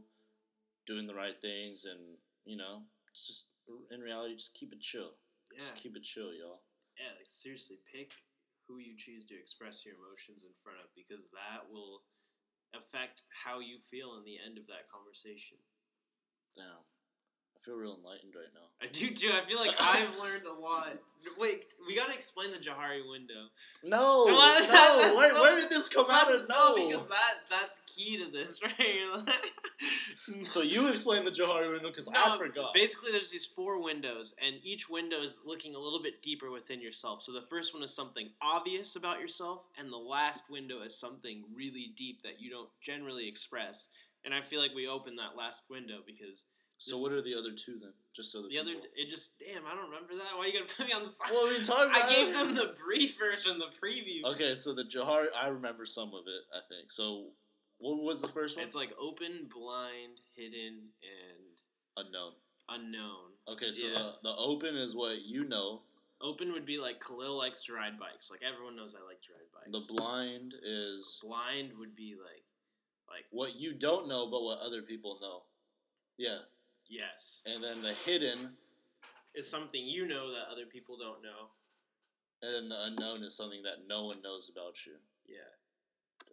doing 0.86 1.08
the 1.08 1.14
right 1.14 1.40
things, 1.40 1.84
and 1.84 2.18
you 2.44 2.56
know, 2.56 2.82
it's 3.10 3.26
just 3.26 3.46
in 3.90 4.00
reality, 4.00 4.36
just 4.36 4.54
keep 4.54 4.72
it 4.72 4.80
chill. 4.80 5.16
Yeah, 5.52 5.60
Just 5.60 5.74
keep 5.76 5.96
it 5.96 6.02
chill, 6.02 6.32
y'all. 6.32 6.62
yeah. 6.98 7.12
Like 7.16 7.26
seriously, 7.28 7.76
pick 7.84 8.12
who 8.68 8.78
you 8.78 8.96
choose 8.96 9.24
to 9.26 9.34
express 9.34 9.84
your 9.84 9.94
emotions 9.98 10.44
in 10.44 10.52
front 10.62 10.78
of 10.80 10.88
because 10.94 11.28
that 11.34 11.66
will 11.70 12.02
affect 12.74 13.22
how 13.28 13.60
you 13.60 13.76
feel 13.78 14.16
in 14.16 14.24
the 14.24 14.38
end 14.40 14.56
of 14.56 14.66
that 14.68 14.88
conversation. 14.88 15.58
I 16.56 16.78
feel 17.64 17.76
real 17.76 17.96
enlightened 17.98 18.34
right 18.34 18.50
now. 18.54 18.66
I 18.82 18.86
do 18.90 19.10
too. 19.10 19.30
I 19.32 19.40
feel 19.48 19.58
like 19.58 19.74
I've 19.80 20.18
learned 20.18 20.46
a 20.46 20.52
lot. 20.52 20.98
Wait, 21.38 21.66
we 21.86 21.94
gotta 21.94 22.12
explain 22.12 22.50
the 22.50 22.58
Johari 22.58 23.08
window. 23.08 23.46
No, 23.84 24.24
no. 24.26 25.12
Where, 25.16 25.32
so- 25.34 25.40
where 25.40 25.60
did 25.60 25.70
this 25.70 25.88
come 25.88 26.06
out 26.10 26.32
of? 26.34 26.48
No, 26.48 26.74
because 26.74 27.06
that 27.08 27.34
that's 27.48 27.80
key 27.86 28.18
to 28.18 28.28
this, 28.30 28.60
right? 28.64 30.44
So 30.44 30.62
you 30.62 30.90
explain 30.90 31.24
the 31.24 31.30
Johari 31.30 31.70
window 31.70 31.88
because 31.88 32.08
I 32.12 32.36
forgot. 32.36 32.74
Basically, 32.74 33.12
there's 33.12 33.30
these 33.30 33.46
four 33.46 33.80
windows, 33.82 34.34
and 34.44 34.56
each 34.64 34.88
window 34.88 35.20
is 35.22 35.40
looking 35.44 35.74
a 35.76 35.78
little 35.78 36.02
bit 36.02 36.22
deeper 36.22 36.50
within 36.50 36.80
yourself. 36.80 37.22
So 37.22 37.32
the 37.32 37.40
first 37.42 37.72
one 37.72 37.84
is 37.84 37.94
something 37.94 38.30
obvious 38.40 38.96
about 38.96 39.20
yourself, 39.20 39.66
and 39.78 39.92
the 39.92 39.96
last 39.98 40.50
window 40.50 40.82
is 40.82 40.98
something 40.98 41.44
really 41.54 41.92
deep 41.96 42.22
that 42.22 42.40
you 42.40 42.50
don't 42.50 42.68
generally 42.80 43.28
express. 43.28 43.88
And 44.24 44.32
I 44.34 44.40
feel 44.40 44.60
like 44.60 44.74
we 44.74 44.86
opened 44.86 45.18
that 45.18 45.36
last 45.36 45.62
window 45.68 45.98
because 46.06 46.44
so 46.82 46.92
this- 46.96 47.02
what 47.02 47.12
are 47.12 47.22
the 47.22 47.34
other 47.34 47.52
two 47.52 47.78
then? 47.78 47.92
Just 48.14 48.30
so 48.32 48.42
that 48.42 48.50
the 48.50 48.58
other, 48.58 48.72
it 48.94 49.08
just 49.08 49.38
damn, 49.38 49.64
I 49.66 49.74
don't 49.74 49.86
remember 49.88 50.14
that. 50.16 50.36
Why 50.36 50.46
you 50.46 50.52
gotta 50.52 50.74
put 50.74 50.86
me 50.86 50.92
on 50.92 51.02
the 51.02 51.08
spot? 51.08 51.30
Were 51.32 51.52
you 51.52 51.64
talking 51.64 51.92
I 51.94 52.06
gave 52.14 52.34
them 52.34 52.54
the 52.54 52.74
brief 52.84 53.18
version, 53.18 53.58
the 53.58 53.66
preview. 53.66 54.22
Okay, 54.32 54.52
so 54.54 54.74
the 54.74 54.84
Johari 54.84 55.26
I 55.34 55.48
remember 55.48 55.86
some 55.86 56.08
of 56.08 56.26
it. 56.26 56.44
I 56.54 56.60
think. 56.68 56.90
So, 56.90 57.30
what 57.78 58.02
was 58.02 58.20
the 58.20 58.28
first 58.28 58.56
one? 58.56 58.66
It's 58.66 58.74
like 58.74 58.92
open, 59.00 59.48
blind, 59.48 60.20
hidden, 60.36 60.90
and 61.02 61.56
Unknown. 62.06 62.32
unknown. 62.68 63.32
Okay, 63.48 63.70
so 63.70 63.86
Yeah. 63.88 63.94
the, 63.96 64.14
the 64.24 64.34
open 64.36 64.76
is 64.76 64.94
what 64.94 65.22
you 65.22 65.42
know. 65.48 65.82
Open 66.20 66.52
would 66.52 66.64
be 66.66 66.78
like 66.78 67.00
Khalil 67.00 67.36
likes 67.38 67.64
to 67.64 67.72
ride 67.74 67.98
bikes. 67.98 68.30
Like 68.30 68.42
everyone 68.42 68.76
knows 68.76 68.94
I 68.94 69.04
like 69.06 69.20
to 69.22 69.32
ride 69.32 69.50
bikes. 69.72 69.86
The 69.86 69.92
blind 69.94 70.54
is 70.62 71.18
blind 71.22 71.72
would 71.78 71.96
be 71.96 72.14
like, 72.14 72.44
like 73.08 73.24
what 73.30 73.56
you 73.58 73.72
don't 73.72 74.06
know, 74.06 74.26
but 74.30 74.42
what 74.42 74.58
other 74.60 74.82
people 74.82 75.18
know. 75.22 75.42
Yeah, 76.18 76.38
yes, 76.88 77.42
and 77.46 77.62
then 77.62 77.82
the 77.82 77.92
hidden, 77.92 78.56
is 79.34 79.48
something 79.48 79.84
you 79.86 80.06
know 80.06 80.30
that 80.30 80.48
other 80.52 80.66
people 80.66 80.96
don't 80.98 81.22
know. 81.22 81.50
and 82.42 82.54
then 82.54 82.68
the 82.68 82.84
unknown 82.84 83.22
is 83.22 83.34
something 83.36 83.62
that 83.62 83.86
no 83.88 84.04
one 84.06 84.20
knows 84.22 84.50
about 84.54 84.84
you. 84.86 84.94
Yeah, 85.26 85.38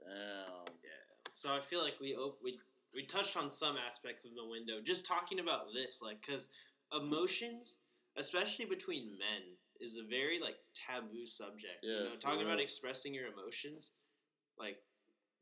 Damn. 0.05 0.65
yeah. 0.83 1.29
So 1.31 1.53
I 1.55 1.59
feel 1.59 1.81
like 1.81 1.99
we 2.01 2.15
op- 2.15 2.39
we 2.43 2.59
we 2.93 3.05
touched 3.05 3.37
on 3.37 3.49
some 3.49 3.77
aspects 3.77 4.25
of 4.25 4.33
the 4.35 4.45
window. 4.45 4.81
Just 4.83 5.05
talking 5.05 5.39
about 5.39 5.73
this, 5.73 6.01
like, 6.01 6.21
because 6.25 6.49
emotions, 6.91 7.77
especially 8.17 8.65
between 8.65 9.11
men, 9.11 9.43
is 9.79 9.97
a 9.97 10.03
very 10.09 10.39
like 10.39 10.55
taboo 10.73 11.25
subject. 11.25 11.83
you 11.83 11.91
Yeah, 11.93 12.03
know, 12.05 12.11
for 12.15 12.21
talking 12.21 12.41
about 12.41 12.59
expressing 12.59 13.13
your 13.13 13.27
emotions, 13.27 13.91
like 14.57 14.77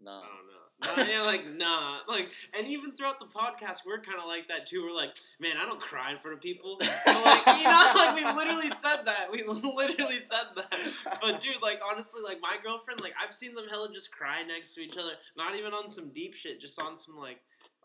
Nah. 0.03 0.19
I 0.19 0.25
don't 0.25 0.47
know. 0.47 0.57
Nah, 0.79 1.11
yeah, 1.11 1.23
like 1.23 1.55
nah, 1.55 1.97
like, 2.07 2.29
and 2.55 2.67
even 2.67 2.91
throughout 2.91 3.19
the 3.19 3.25
podcast, 3.25 3.77
we're 3.83 3.99
kind 3.99 4.19
of 4.19 4.27
like 4.27 4.47
that 4.49 4.67
too. 4.67 4.83
We're 4.83 4.95
like, 4.95 5.15
man, 5.39 5.55
I 5.59 5.65
don't 5.65 5.79
cry 5.79 6.11
in 6.11 6.17
front 6.17 6.37
of 6.37 6.41
people. 6.41 6.79
Like, 7.07 7.59
you 7.59 7.63
know, 7.63 7.91
like 7.95 8.15
we 8.15 8.23
literally 8.23 8.69
said 8.69 9.05
that. 9.05 9.27
We 9.31 9.43
literally 9.43 10.17
said 10.17 10.45
that. 10.55 11.19
But 11.21 11.41
dude, 11.41 11.61
like 11.61 11.81
honestly, 11.91 12.21
like 12.23 12.39
my 12.41 12.55
girlfriend, 12.63 13.01
like 13.01 13.13
I've 13.21 13.33
seen 13.33 13.55
them 13.55 13.65
hella 13.69 13.91
just 13.91 14.11
cry 14.11 14.43
next 14.43 14.75
to 14.75 14.81
each 14.81 14.97
other. 14.97 15.13
Not 15.35 15.55
even 15.57 15.73
on 15.73 15.89
some 15.89 16.09
deep 16.09 16.33
shit, 16.33 16.59
just 16.59 16.81
on 16.81 16.95
some 16.95 17.17
like, 17.17 17.39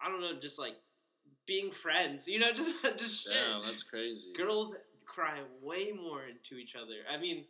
I 0.04 0.08
don't 0.08 0.20
know, 0.20 0.38
just 0.38 0.58
like 0.58 0.74
being 1.46 1.70
friends. 1.70 2.28
You 2.28 2.40
know, 2.40 2.52
just 2.54 2.82
just 2.98 3.24
shit. 3.24 3.34
Damn, 3.34 3.64
that's 3.64 3.82
crazy. 3.82 4.32
Girls 4.36 4.76
cry 5.06 5.40
way 5.62 5.92
more 5.92 6.24
into 6.24 6.56
each 6.56 6.76
other. 6.76 6.96
I 7.10 7.16
mean, 7.16 7.44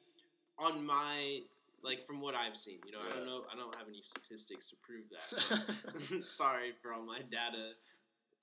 on 0.58 0.84
my 0.84 1.40
like 1.82 2.02
from 2.02 2.20
what 2.20 2.34
I've 2.34 2.56
seen, 2.56 2.78
you 2.86 2.92
know, 2.92 3.00
I 3.04 3.10
don't 3.10 3.26
know, 3.26 3.42
I 3.52 3.56
don't 3.56 3.74
have 3.76 3.88
any 3.88 4.02
statistics 4.02 4.70
to 4.70 4.76
prove 4.82 5.04
that. 5.10 6.24
Sorry 6.28 6.72
for 6.80 6.92
all 6.92 7.02
my 7.02 7.18
data 7.18 7.72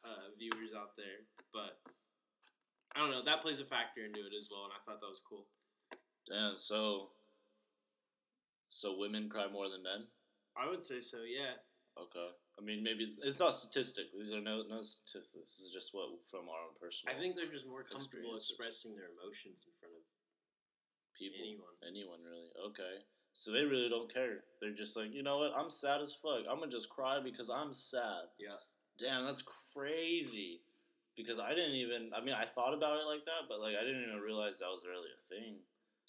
uh, 0.03 0.31
viewers 0.37 0.73
out 0.75 0.95
there, 0.97 1.23
but 1.53 1.79
I 2.95 2.99
don't 2.99 3.11
know. 3.11 3.23
That 3.23 3.41
plays 3.41 3.59
a 3.59 3.65
factor 3.65 4.03
into 4.03 4.19
it 4.19 4.33
as 4.35 4.49
well, 4.51 4.65
and 4.65 4.73
I 4.73 4.81
thought 4.83 4.99
that 4.99 5.09
was 5.09 5.21
cool. 5.21 5.45
Damn. 6.27 6.57
So, 6.57 7.09
so 8.67 8.97
women 8.97 9.29
cry 9.29 9.47
more 9.51 9.69
than 9.69 9.83
men. 9.83 10.07
I 10.57 10.69
would 10.69 10.83
say 10.85 11.01
so. 11.01 11.23
Yeah. 11.23 11.57
Okay. 11.97 12.29
I 12.57 12.61
mean, 12.61 12.83
maybe 12.83 13.03
it's, 13.03 13.19
it's 13.23 13.39
not 13.39 13.53
statistic. 13.53 14.11
These 14.11 14.33
are 14.33 14.41
no 14.41 14.63
no 14.67 14.81
statistics. 14.81 15.55
This 15.55 15.63
is 15.63 15.71
just 15.71 15.93
what 15.93 16.11
from 16.27 16.51
our 16.51 16.67
own 16.67 16.75
personal. 16.75 17.15
I 17.15 17.19
think 17.19 17.35
they're 17.35 17.51
just 17.51 17.67
more 17.67 17.83
comfortable 17.83 18.35
expressing 18.35 18.95
their 18.95 19.11
emotions 19.15 19.63
in 19.63 19.71
front 19.79 19.95
of 19.95 20.03
people, 21.15 21.39
anyone. 21.39 21.75
anyone 21.87 22.19
really. 22.23 22.51
Okay. 22.71 23.03
So 23.39 23.53
they 23.53 23.63
really 23.63 23.87
don't 23.87 24.13
care. 24.13 24.43
They're 24.59 24.73
just 24.75 24.97
like, 24.97 25.15
you 25.15 25.23
know 25.23 25.37
what? 25.37 25.53
I'm 25.55 25.69
sad 25.69 26.01
as 26.01 26.11
fuck. 26.11 26.43
I'm 26.51 26.59
gonna 26.59 26.69
just 26.69 26.89
cry 26.89 27.21
because 27.23 27.49
I'm 27.49 27.71
sad. 27.71 28.27
Yeah. 28.37 28.59
Damn, 28.99 29.23
that's 29.23 29.41
crazy. 29.71 30.59
Because 31.15 31.39
I 31.39 31.55
didn't 31.55 31.75
even. 31.79 32.11
I 32.13 32.19
mean, 32.19 32.35
I 32.35 32.43
thought 32.43 32.73
about 32.73 32.99
it 32.99 33.07
like 33.07 33.23
that, 33.31 33.47
but 33.47 33.61
like 33.61 33.79
I 33.79 33.85
didn't 33.87 34.03
even 34.03 34.19
realize 34.19 34.59
that 34.59 34.67
was 34.67 34.83
really 34.83 35.07
a 35.15 35.21
thing. 35.31 35.55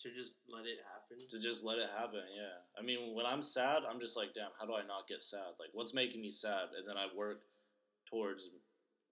To 0.03 0.11
just 0.11 0.39
let 0.51 0.67
it 0.67 0.83
happen. 0.83 1.23
To 1.31 1.39
just 1.39 1.63
let 1.63 1.79
it 1.79 1.89
happen. 1.97 2.27
Yeah. 2.35 2.67
I 2.77 2.83
mean, 2.83 3.15
when 3.15 3.27
I'm 3.27 3.43
sad, 3.43 3.83
I'm 3.89 4.01
just 4.01 4.17
like, 4.17 4.35
damn, 4.35 4.51
how 4.59 4.67
do 4.67 4.75
I 4.75 4.83
not 4.85 5.07
get 5.07 5.23
sad? 5.23 5.55
Like, 5.61 5.71
what's 5.73 5.95
making 5.95 6.23
me 6.23 6.33
sad? 6.33 6.75
And 6.77 6.83
then 6.89 6.97
I 6.97 7.07
work 7.15 7.43
towards 8.11 8.51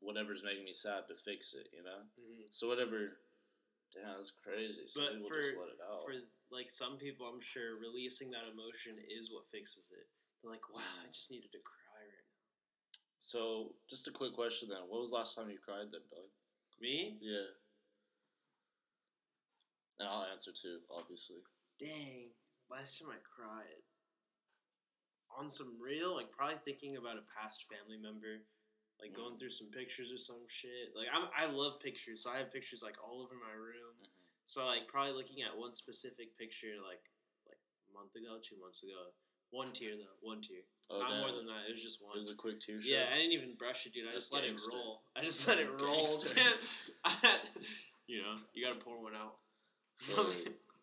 whatever's 0.00 0.42
making 0.42 0.64
me 0.64 0.72
sad 0.72 1.06
to 1.06 1.14
fix 1.14 1.54
it. 1.54 1.68
You 1.70 1.84
know. 1.84 2.02
Mhm. 2.18 2.50
So 2.50 2.66
whatever. 2.66 3.20
Damn, 3.94 4.16
that's 4.16 4.32
crazy. 4.32 4.88
So 4.88 5.06
But 5.06 5.22
for 5.22 5.34
just 5.38 5.54
let 5.56 5.68
it 5.70 5.78
out. 5.86 6.02
for 6.02 6.12
like 6.50 6.70
some 6.70 6.96
people, 6.96 7.26
I'm 7.26 7.40
sure 7.40 7.76
releasing 7.80 8.30
that 8.32 8.48
emotion 8.50 8.96
is 9.08 9.30
what 9.32 9.48
fixes 9.50 9.90
it. 9.92 10.06
They're 10.42 10.50
like, 10.50 10.68
wow, 10.72 10.80
I 11.04 11.08
just 11.12 11.30
needed 11.30 11.52
to 11.52 11.58
cry 11.64 12.00
right 12.02 12.28
now. 12.28 12.46
So, 13.18 13.74
just 13.90 14.08
a 14.08 14.12
quick 14.12 14.32
question 14.34 14.68
then. 14.70 14.86
What 14.88 15.00
was 15.00 15.10
the 15.10 15.16
last 15.16 15.34
time 15.34 15.50
you 15.50 15.58
cried 15.58 15.90
then, 15.92 16.06
dog? 16.10 16.30
Me? 16.80 17.18
Yeah. 17.20 17.50
And 19.98 20.08
I'll 20.08 20.26
answer 20.30 20.52
too, 20.52 20.78
obviously. 20.94 21.42
Dang, 21.78 22.30
last 22.70 23.00
time 23.00 23.10
I 23.10 23.18
cried 23.22 23.82
on 25.36 25.48
some 25.48 25.74
real, 25.80 26.14
like 26.14 26.30
probably 26.30 26.56
thinking 26.64 26.96
about 26.96 27.18
a 27.18 27.26
past 27.40 27.66
family 27.68 27.98
member, 27.98 28.46
like 29.00 29.12
going 29.12 29.34
Mhm. 29.34 29.38
through 29.38 29.50
some 29.50 29.70
pictures 29.70 30.12
or 30.12 30.16
some 30.16 30.46
shit. 30.48 30.94
Like 30.94 31.08
I'm, 31.12 31.28
I 31.34 31.46
love 31.46 31.80
pictures, 31.80 32.22
so 32.22 32.30
I 32.30 32.38
have 32.38 32.52
pictures 32.52 32.82
like 32.82 32.96
all 33.02 33.20
over 33.22 33.34
my 33.34 33.52
room. 33.52 33.87
So 34.48 34.64
like 34.64 34.88
probably 34.88 35.12
looking 35.12 35.44
at 35.44 35.52
one 35.52 35.74
specific 35.74 36.32
picture, 36.40 36.72
like 36.80 37.04
like 37.44 37.60
a 37.60 37.92
month 37.92 38.16
ago, 38.16 38.40
two 38.40 38.56
months 38.56 38.82
ago. 38.82 39.12
One 39.50 39.72
tear 39.72 39.92
though, 39.92 40.16
one 40.24 40.40
tear. 40.40 40.64
Oh, 40.90 41.00
Not 41.00 41.20
more 41.20 41.32
than 41.36 41.44
that. 41.52 41.68
It 41.68 41.72
was 41.76 41.82
just 41.82 42.00
one. 42.02 42.16
It 42.16 42.20
was 42.24 42.30
a 42.32 42.34
quick 42.34 42.58
tear 42.60 42.80
Yeah, 42.80 43.04
shot. 43.04 43.12
I 43.12 43.16
didn't 43.20 43.32
even 43.32 43.54
brush 43.60 43.84
it, 43.84 43.92
dude. 43.92 44.08
I 44.08 44.12
That's 44.12 44.28
just 44.28 44.32
let 44.32 44.44
gangster. 44.44 44.70
it 44.72 44.74
roll. 44.74 45.02
I 45.16 45.20
just 45.24 45.46
let 45.48 45.58
it 45.58 45.68
roll, 45.80 46.06
dude. 46.24 46.38
You 48.08 48.22
know, 48.22 48.36
you 48.54 48.64
gotta 48.64 48.80
pour 48.80 49.02
one 49.02 49.12
out. 49.14 49.36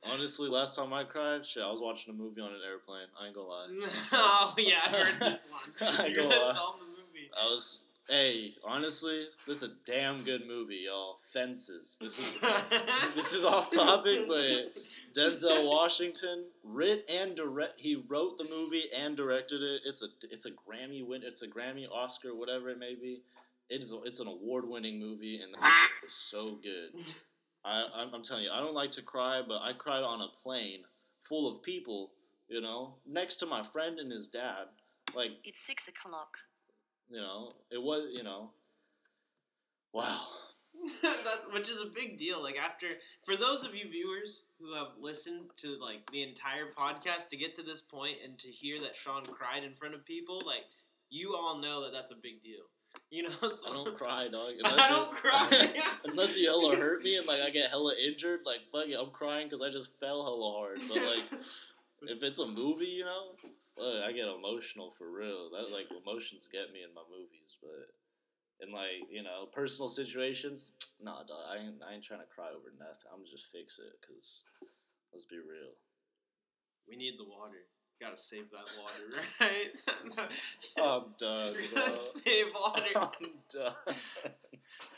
Honestly, 0.07 0.47
last 0.47 0.75
time 0.75 0.93
I 0.93 1.03
cried, 1.03 1.43
shit, 1.43 1.63
I 1.63 1.69
was 1.71 1.81
watching 1.81 2.13
a 2.13 2.15
movie 2.15 2.39
on 2.39 2.49
an 2.49 2.59
airplane. 2.63 3.07
I 3.19 3.25
ain't 3.25 3.35
gonna 3.35 3.47
lie. 3.47 3.67
oh 4.13 4.53
yeah, 4.59 4.81
I 4.85 4.89
heard 4.89 5.19
this 5.19 5.49
one. 5.49 5.89
I 5.99 6.05
You 6.05 6.15
go 6.17 6.29
gotta 6.29 6.45
on. 6.49 6.53
tell 6.53 6.75
'em 6.79 6.85
the 6.85 7.01
movie. 7.01 7.31
I 7.35 7.45
was, 7.45 7.81
hey, 8.09 8.53
honestly, 8.63 9.25
this 9.47 9.57
is 9.57 9.63
a 9.63 9.73
damn 9.85 10.23
good 10.23 10.47
movie, 10.47 10.83
y'all. 10.85 11.17
Fences. 11.33 11.97
This 11.99 12.19
is 12.19 12.39
this 13.15 13.33
is 13.33 13.43
off 13.43 13.71
topic, 13.71 14.27
but 14.27 14.71
Denzel 15.15 15.67
Washington 15.67 16.45
writ 16.63 17.09
and 17.11 17.35
direct. 17.35 17.79
He 17.79 18.03
wrote 18.07 18.37
the 18.37 18.45
movie 18.45 18.83
and 18.95 19.15
directed 19.15 19.61
it. 19.61 19.81
It's 19.85 20.01
a 20.01 20.07
it's 20.29 20.45
a 20.45 20.51
Grammy 20.51 21.05
win. 21.05 21.21
It's 21.23 21.41
a 21.41 21.47
Grammy, 21.47 21.89
Oscar, 21.91 22.35
whatever 22.35 22.69
it 22.69 22.79
may 22.79 22.95
be. 22.95 23.21
It 23.69 23.81
is. 23.81 23.91
A, 23.91 24.01
it's 24.03 24.19
an 24.19 24.27
award 24.27 24.65
winning 24.67 24.99
movie, 24.99 25.39
and 25.41 25.53
the 25.53 25.57
movie 25.57 26.05
is 26.05 26.13
so 26.13 26.59
good. 26.61 27.01
I 27.63 27.85
I'm, 27.95 28.13
I'm 28.13 28.23
telling 28.23 28.43
you, 28.43 28.51
I 28.51 28.59
don't 28.59 28.75
like 28.75 28.91
to 28.91 29.01
cry, 29.01 29.41
but 29.45 29.61
I 29.61 29.73
cried 29.73 30.03
on 30.03 30.21
a 30.21 30.27
plane 30.43 30.81
full 31.21 31.49
of 31.49 31.63
people. 31.63 32.11
You 32.47 32.61
know, 32.61 32.95
next 33.07 33.37
to 33.37 33.47
my 33.47 33.63
friend 33.63 33.97
and 33.97 34.11
his 34.11 34.27
dad. 34.27 34.67
Like 35.15 35.31
It's 35.43 35.59
six 35.59 35.87
o'clock. 35.87 36.37
You 37.09 37.17
know, 37.17 37.49
it 37.71 37.81
was 37.81 38.13
you 38.15 38.23
know. 38.23 38.51
Wow. 39.93 40.27
that, 41.01 41.53
which 41.53 41.69
is 41.69 41.81
a 41.81 41.85
big 41.85 42.17
deal. 42.17 42.43
Like 42.43 42.59
after, 42.59 42.87
for 43.23 43.35
those 43.35 43.63
of 43.63 43.75
you 43.75 43.89
viewers 43.89 44.45
who 44.59 44.75
have 44.75 44.89
listened 44.99 45.45
to 45.57 45.77
like 45.81 46.09
the 46.11 46.21
entire 46.21 46.65
podcast 46.77 47.29
to 47.29 47.37
get 47.37 47.55
to 47.55 47.63
this 47.63 47.81
point 47.81 48.17
and 48.23 48.37
to 48.39 48.49
hear 48.49 48.77
that 48.79 48.95
Sean 48.95 49.23
cried 49.23 49.63
in 49.63 49.73
front 49.73 49.95
of 49.95 50.05
people, 50.05 50.41
like 50.45 50.65
you 51.09 51.33
all 51.35 51.59
know 51.59 51.83
that 51.83 51.93
that's 51.93 52.11
a 52.11 52.15
big 52.15 52.43
deal. 52.43 52.63
You 53.09 53.23
know, 53.23 53.29
so 53.49 53.71
I 53.71 53.75
don't 53.75 53.97
cry, 53.97 54.27
dog. 54.31 54.51
I 54.65 54.89
don't 54.89 55.11
you- 55.11 55.15
cry. 55.15 55.81
unless 56.05 56.37
you 56.37 56.47
hella 56.47 56.75
hurt 56.75 57.01
me 57.03 57.17
and 57.17 57.27
like 57.27 57.41
I 57.41 57.49
get 57.49 57.69
hella 57.69 57.93
injured, 58.05 58.41
like 58.45 58.59
fuck 58.71 58.87
it, 58.87 58.97
I'm 58.99 59.09
crying 59.09 59.47
because 59.47 59.65
I 59.65 59.69
just 59.69 59.97
fell 59.99 60.23
hella 60.23 60.59
hard. 60.59 60.79
But 60.87 60.97
like, 60.97 61.41
if 62.09 62.23
it's 62.23 62.39
a 62.39 62.47
movie, 62.47 62.85
you 62.85 63.05
know, 63.05 63.31
fuck, 63.75 64.03
I 64.03 64.11
get 64.11 64.27
emotional 64.27 64.91
for 64.91 65.09
real. 65.09 65.49
That 65.51 65.71
like 65.71 65.87
emotions 65.91 66.47
get 66.51 66.73
me 66.73 66.83
in 66.83 66.93
my 66.93 67.03
movies, 67.09 67.57
but 67.61 67.91
in 68.65 68.73
like 68.73 69.07
you 69.09 69.23
know 69.23 69.45
personal 69.51 69.87
situations, 69.87 70.71
nah, 71.01 71.23
dog. 71.23 71.43
I 71.51 71.57
ain't 71.57 71.81
I 71.87 71.93
ain't 71.93 72.03
trying 72.03 72.21
to 72.21 72.33
cry 72.33 72.49
over 72.49 72.71
nothing. 72.79 73.11
I'm 73.13 73.25
just 73.25 73.51
fix 73.51 73.79
it 73.79 73.93
because 74.01 74.43
let's 75.13 75.25
be 75.25 75.37
real. 75.37 75.75
we 76.89 76.95
need 76.95 77.15
the 77.17 77.25
water. 77.25 77.67
Gotta 78.01 78.17
save 78.17 78.51
that 78.51 78.67
water, 78.77 79.23
right? 79.39 79.71
I'm 80.77 81.13
done, 81.17 81.53
gotta 81.73 81.93
save 81.93 82.47
water. 82.53 82.83
I'm 82.95 83.31
done. 83.51 83.95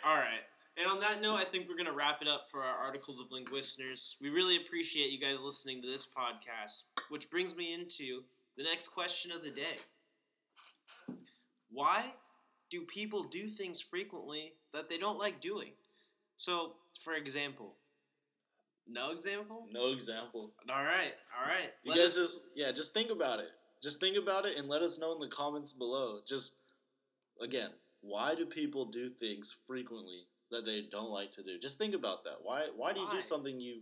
All 0.03 0.15
right. 0.15 0.41
And 0.80 0.88
on 0.88 0.99
that 0.99 1.21
note, 1.23 1.36
I 1.36 1.43
think 1.43 1.67
we're 1.67 1.75
going 1.75 1.89
to 1.89 1.91
wrap 1.91 2.21
it 2.21 2.28
up 2.28 2.43
for 2.51 2.61
our 2.61 2.78
Articles 2.78 3.19
of 3.19 3.32
Linguistners. 3.32 4.15
We 4.21 4.30
really 4.30 4.57
appreciate 4.57 5.09
you 5.09 5.19
guys 5.19 5.43
listening 5.43 5.82
to 5.82 5.88
this 5.88 6.05
podcast, 6.05 6.84
which 7.09 7.32
brings 7.32 7.55
me 7.55 7.73
into 7.73 8.23
the 8.58 8.64
next 8.64 8.89
question 8.89 9.32
of 9.32 9.43
the 9.43 9.51
day. 9.51 9.76
Why 11.70 12.14
do 12.70 12.82
people 12.82 13.24
do 13.24 13.47
things 13.47 13.80
frequently 13.82 14.53
that 14.74 14.89
they 14.89 14.97
don't 14.97 15.20
like 15.20 15.41
doing? 15.41 15.72
So, 16.36 16.74
for 17.01 17.14
example, 17.14 17.76
no 18.88 19.12
example? 19.12 19.68
No 19.72 19.91
example. 19.91 20.51
All 20.70 20.84
right. 20.84 21.14
All 21.39 21.47
right. 21.47 21.72
You 21.84 21.91
Let 21.91 21.97
guys 21.97 22.18
us- 22.18 22.36
just 22.36 22.41
yeah, 22.55 22.72
just 22.72 22.93
think 22.93 23.10
about 23.12 23.39
it. 23.39 23.49
Just 23.84 23.99
think 23.99 24.18
about 24.18 24.45
it 24.45 24.58
and 24.58 24.68
let 24.68 24.82
us 24.82 24.97
know 24.97 25.14
in 25.14 25.20
the 25.20 25.28
comments 25.28 25.72
below. 25.72 26.20
Just 26.28 26.53
again, 27.41 27.70
why 28.01 28.34
do 28.34 28.45
people 28.45 28.86
do 28.86 29.10
things 29.10 29.55
frequently 29.68 30.26
that 30.51 30.66
they 30.66 30.82
don't 30.89 31.10
like 31.12 31.32
to 31.34 31.43
do? 31.43 31.60
Just 31.60 31.78
think 31.78 31.93
about 31.93 32.24
that. 32.24 32.38
Why 32.41 32.68
why 32.76 32.93
do 32.93 33.01
you 33.01 33.08
Why? 33.08 33.14
do 33.16 33.22
something 33.22 33.60
you 33.60 33.82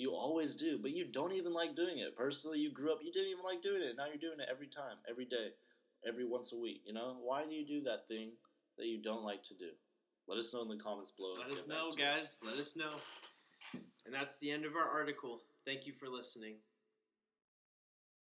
you 0.00 0.14
always 0.14 0.56
do, 0.56 0.78
but 0.80 0.96
you 0.96 1.04
don't 1.04 1.34
even 1.34 1.52
like 1.52 1.74
doing 1.74 1.98
it? 1.98 2.16
Personally, 2.16 2.58
you 2.58 2.70
grew 2.72 2.92
up, 2.92 3.00
you 3.02 3.12
didn't 3.12 3.28
even 3.28 3.44
like 3.44 3.60
doing 3.60 3.82
it. 3.82 3.96
Now 3.96 4.06
you're 4.06 4.16
doing 4.16 4.40
it 4.40 4.48
every 4.50 4.66
time, 4.66 4.96
every 5.08 5.26
day, 5.26 5.50
every 6.06 6.26
once 6.26 6.52
a 6.52 6.56
week. 6.56 6.82
You 6.86 6.94
know 6.94 7.16
why 7.22 7.44
do 7.44 7.54
you 7.54 7.66
do 7.66 7.82
that 7.82 8.08
thing 8.08 8.32
that 8.78 8.86
you 8.86 9.02
don't 9.02 9.24
like 9.24 9.42
to 9.44 9.54
do? 9.54 9.70
Let 10.26 10.38
us 10.38 10.54
know 10.54 10.62
in 10.62 10.68
the 10.68 10.76
comments 10.76 11.10
below. 11.10 11.34
Let 11.38 11.50
us 11.50 11.68
know, 11.68 11.90
guys. 11.90 12.40
Let 12.44 12.54
us 12.54 12.76
know. 12.76 12.90
And 14.06 14.14
that's 14.14 14.38
the 14.38 14.50
end 14.50 14.64
of 14.64 14.74
our 14.74 14.88
article. 14.88 15.42
Thank 15.66 15.86
you 15.86 15.92
for 15.92 16.08
listening. 16.08 16.54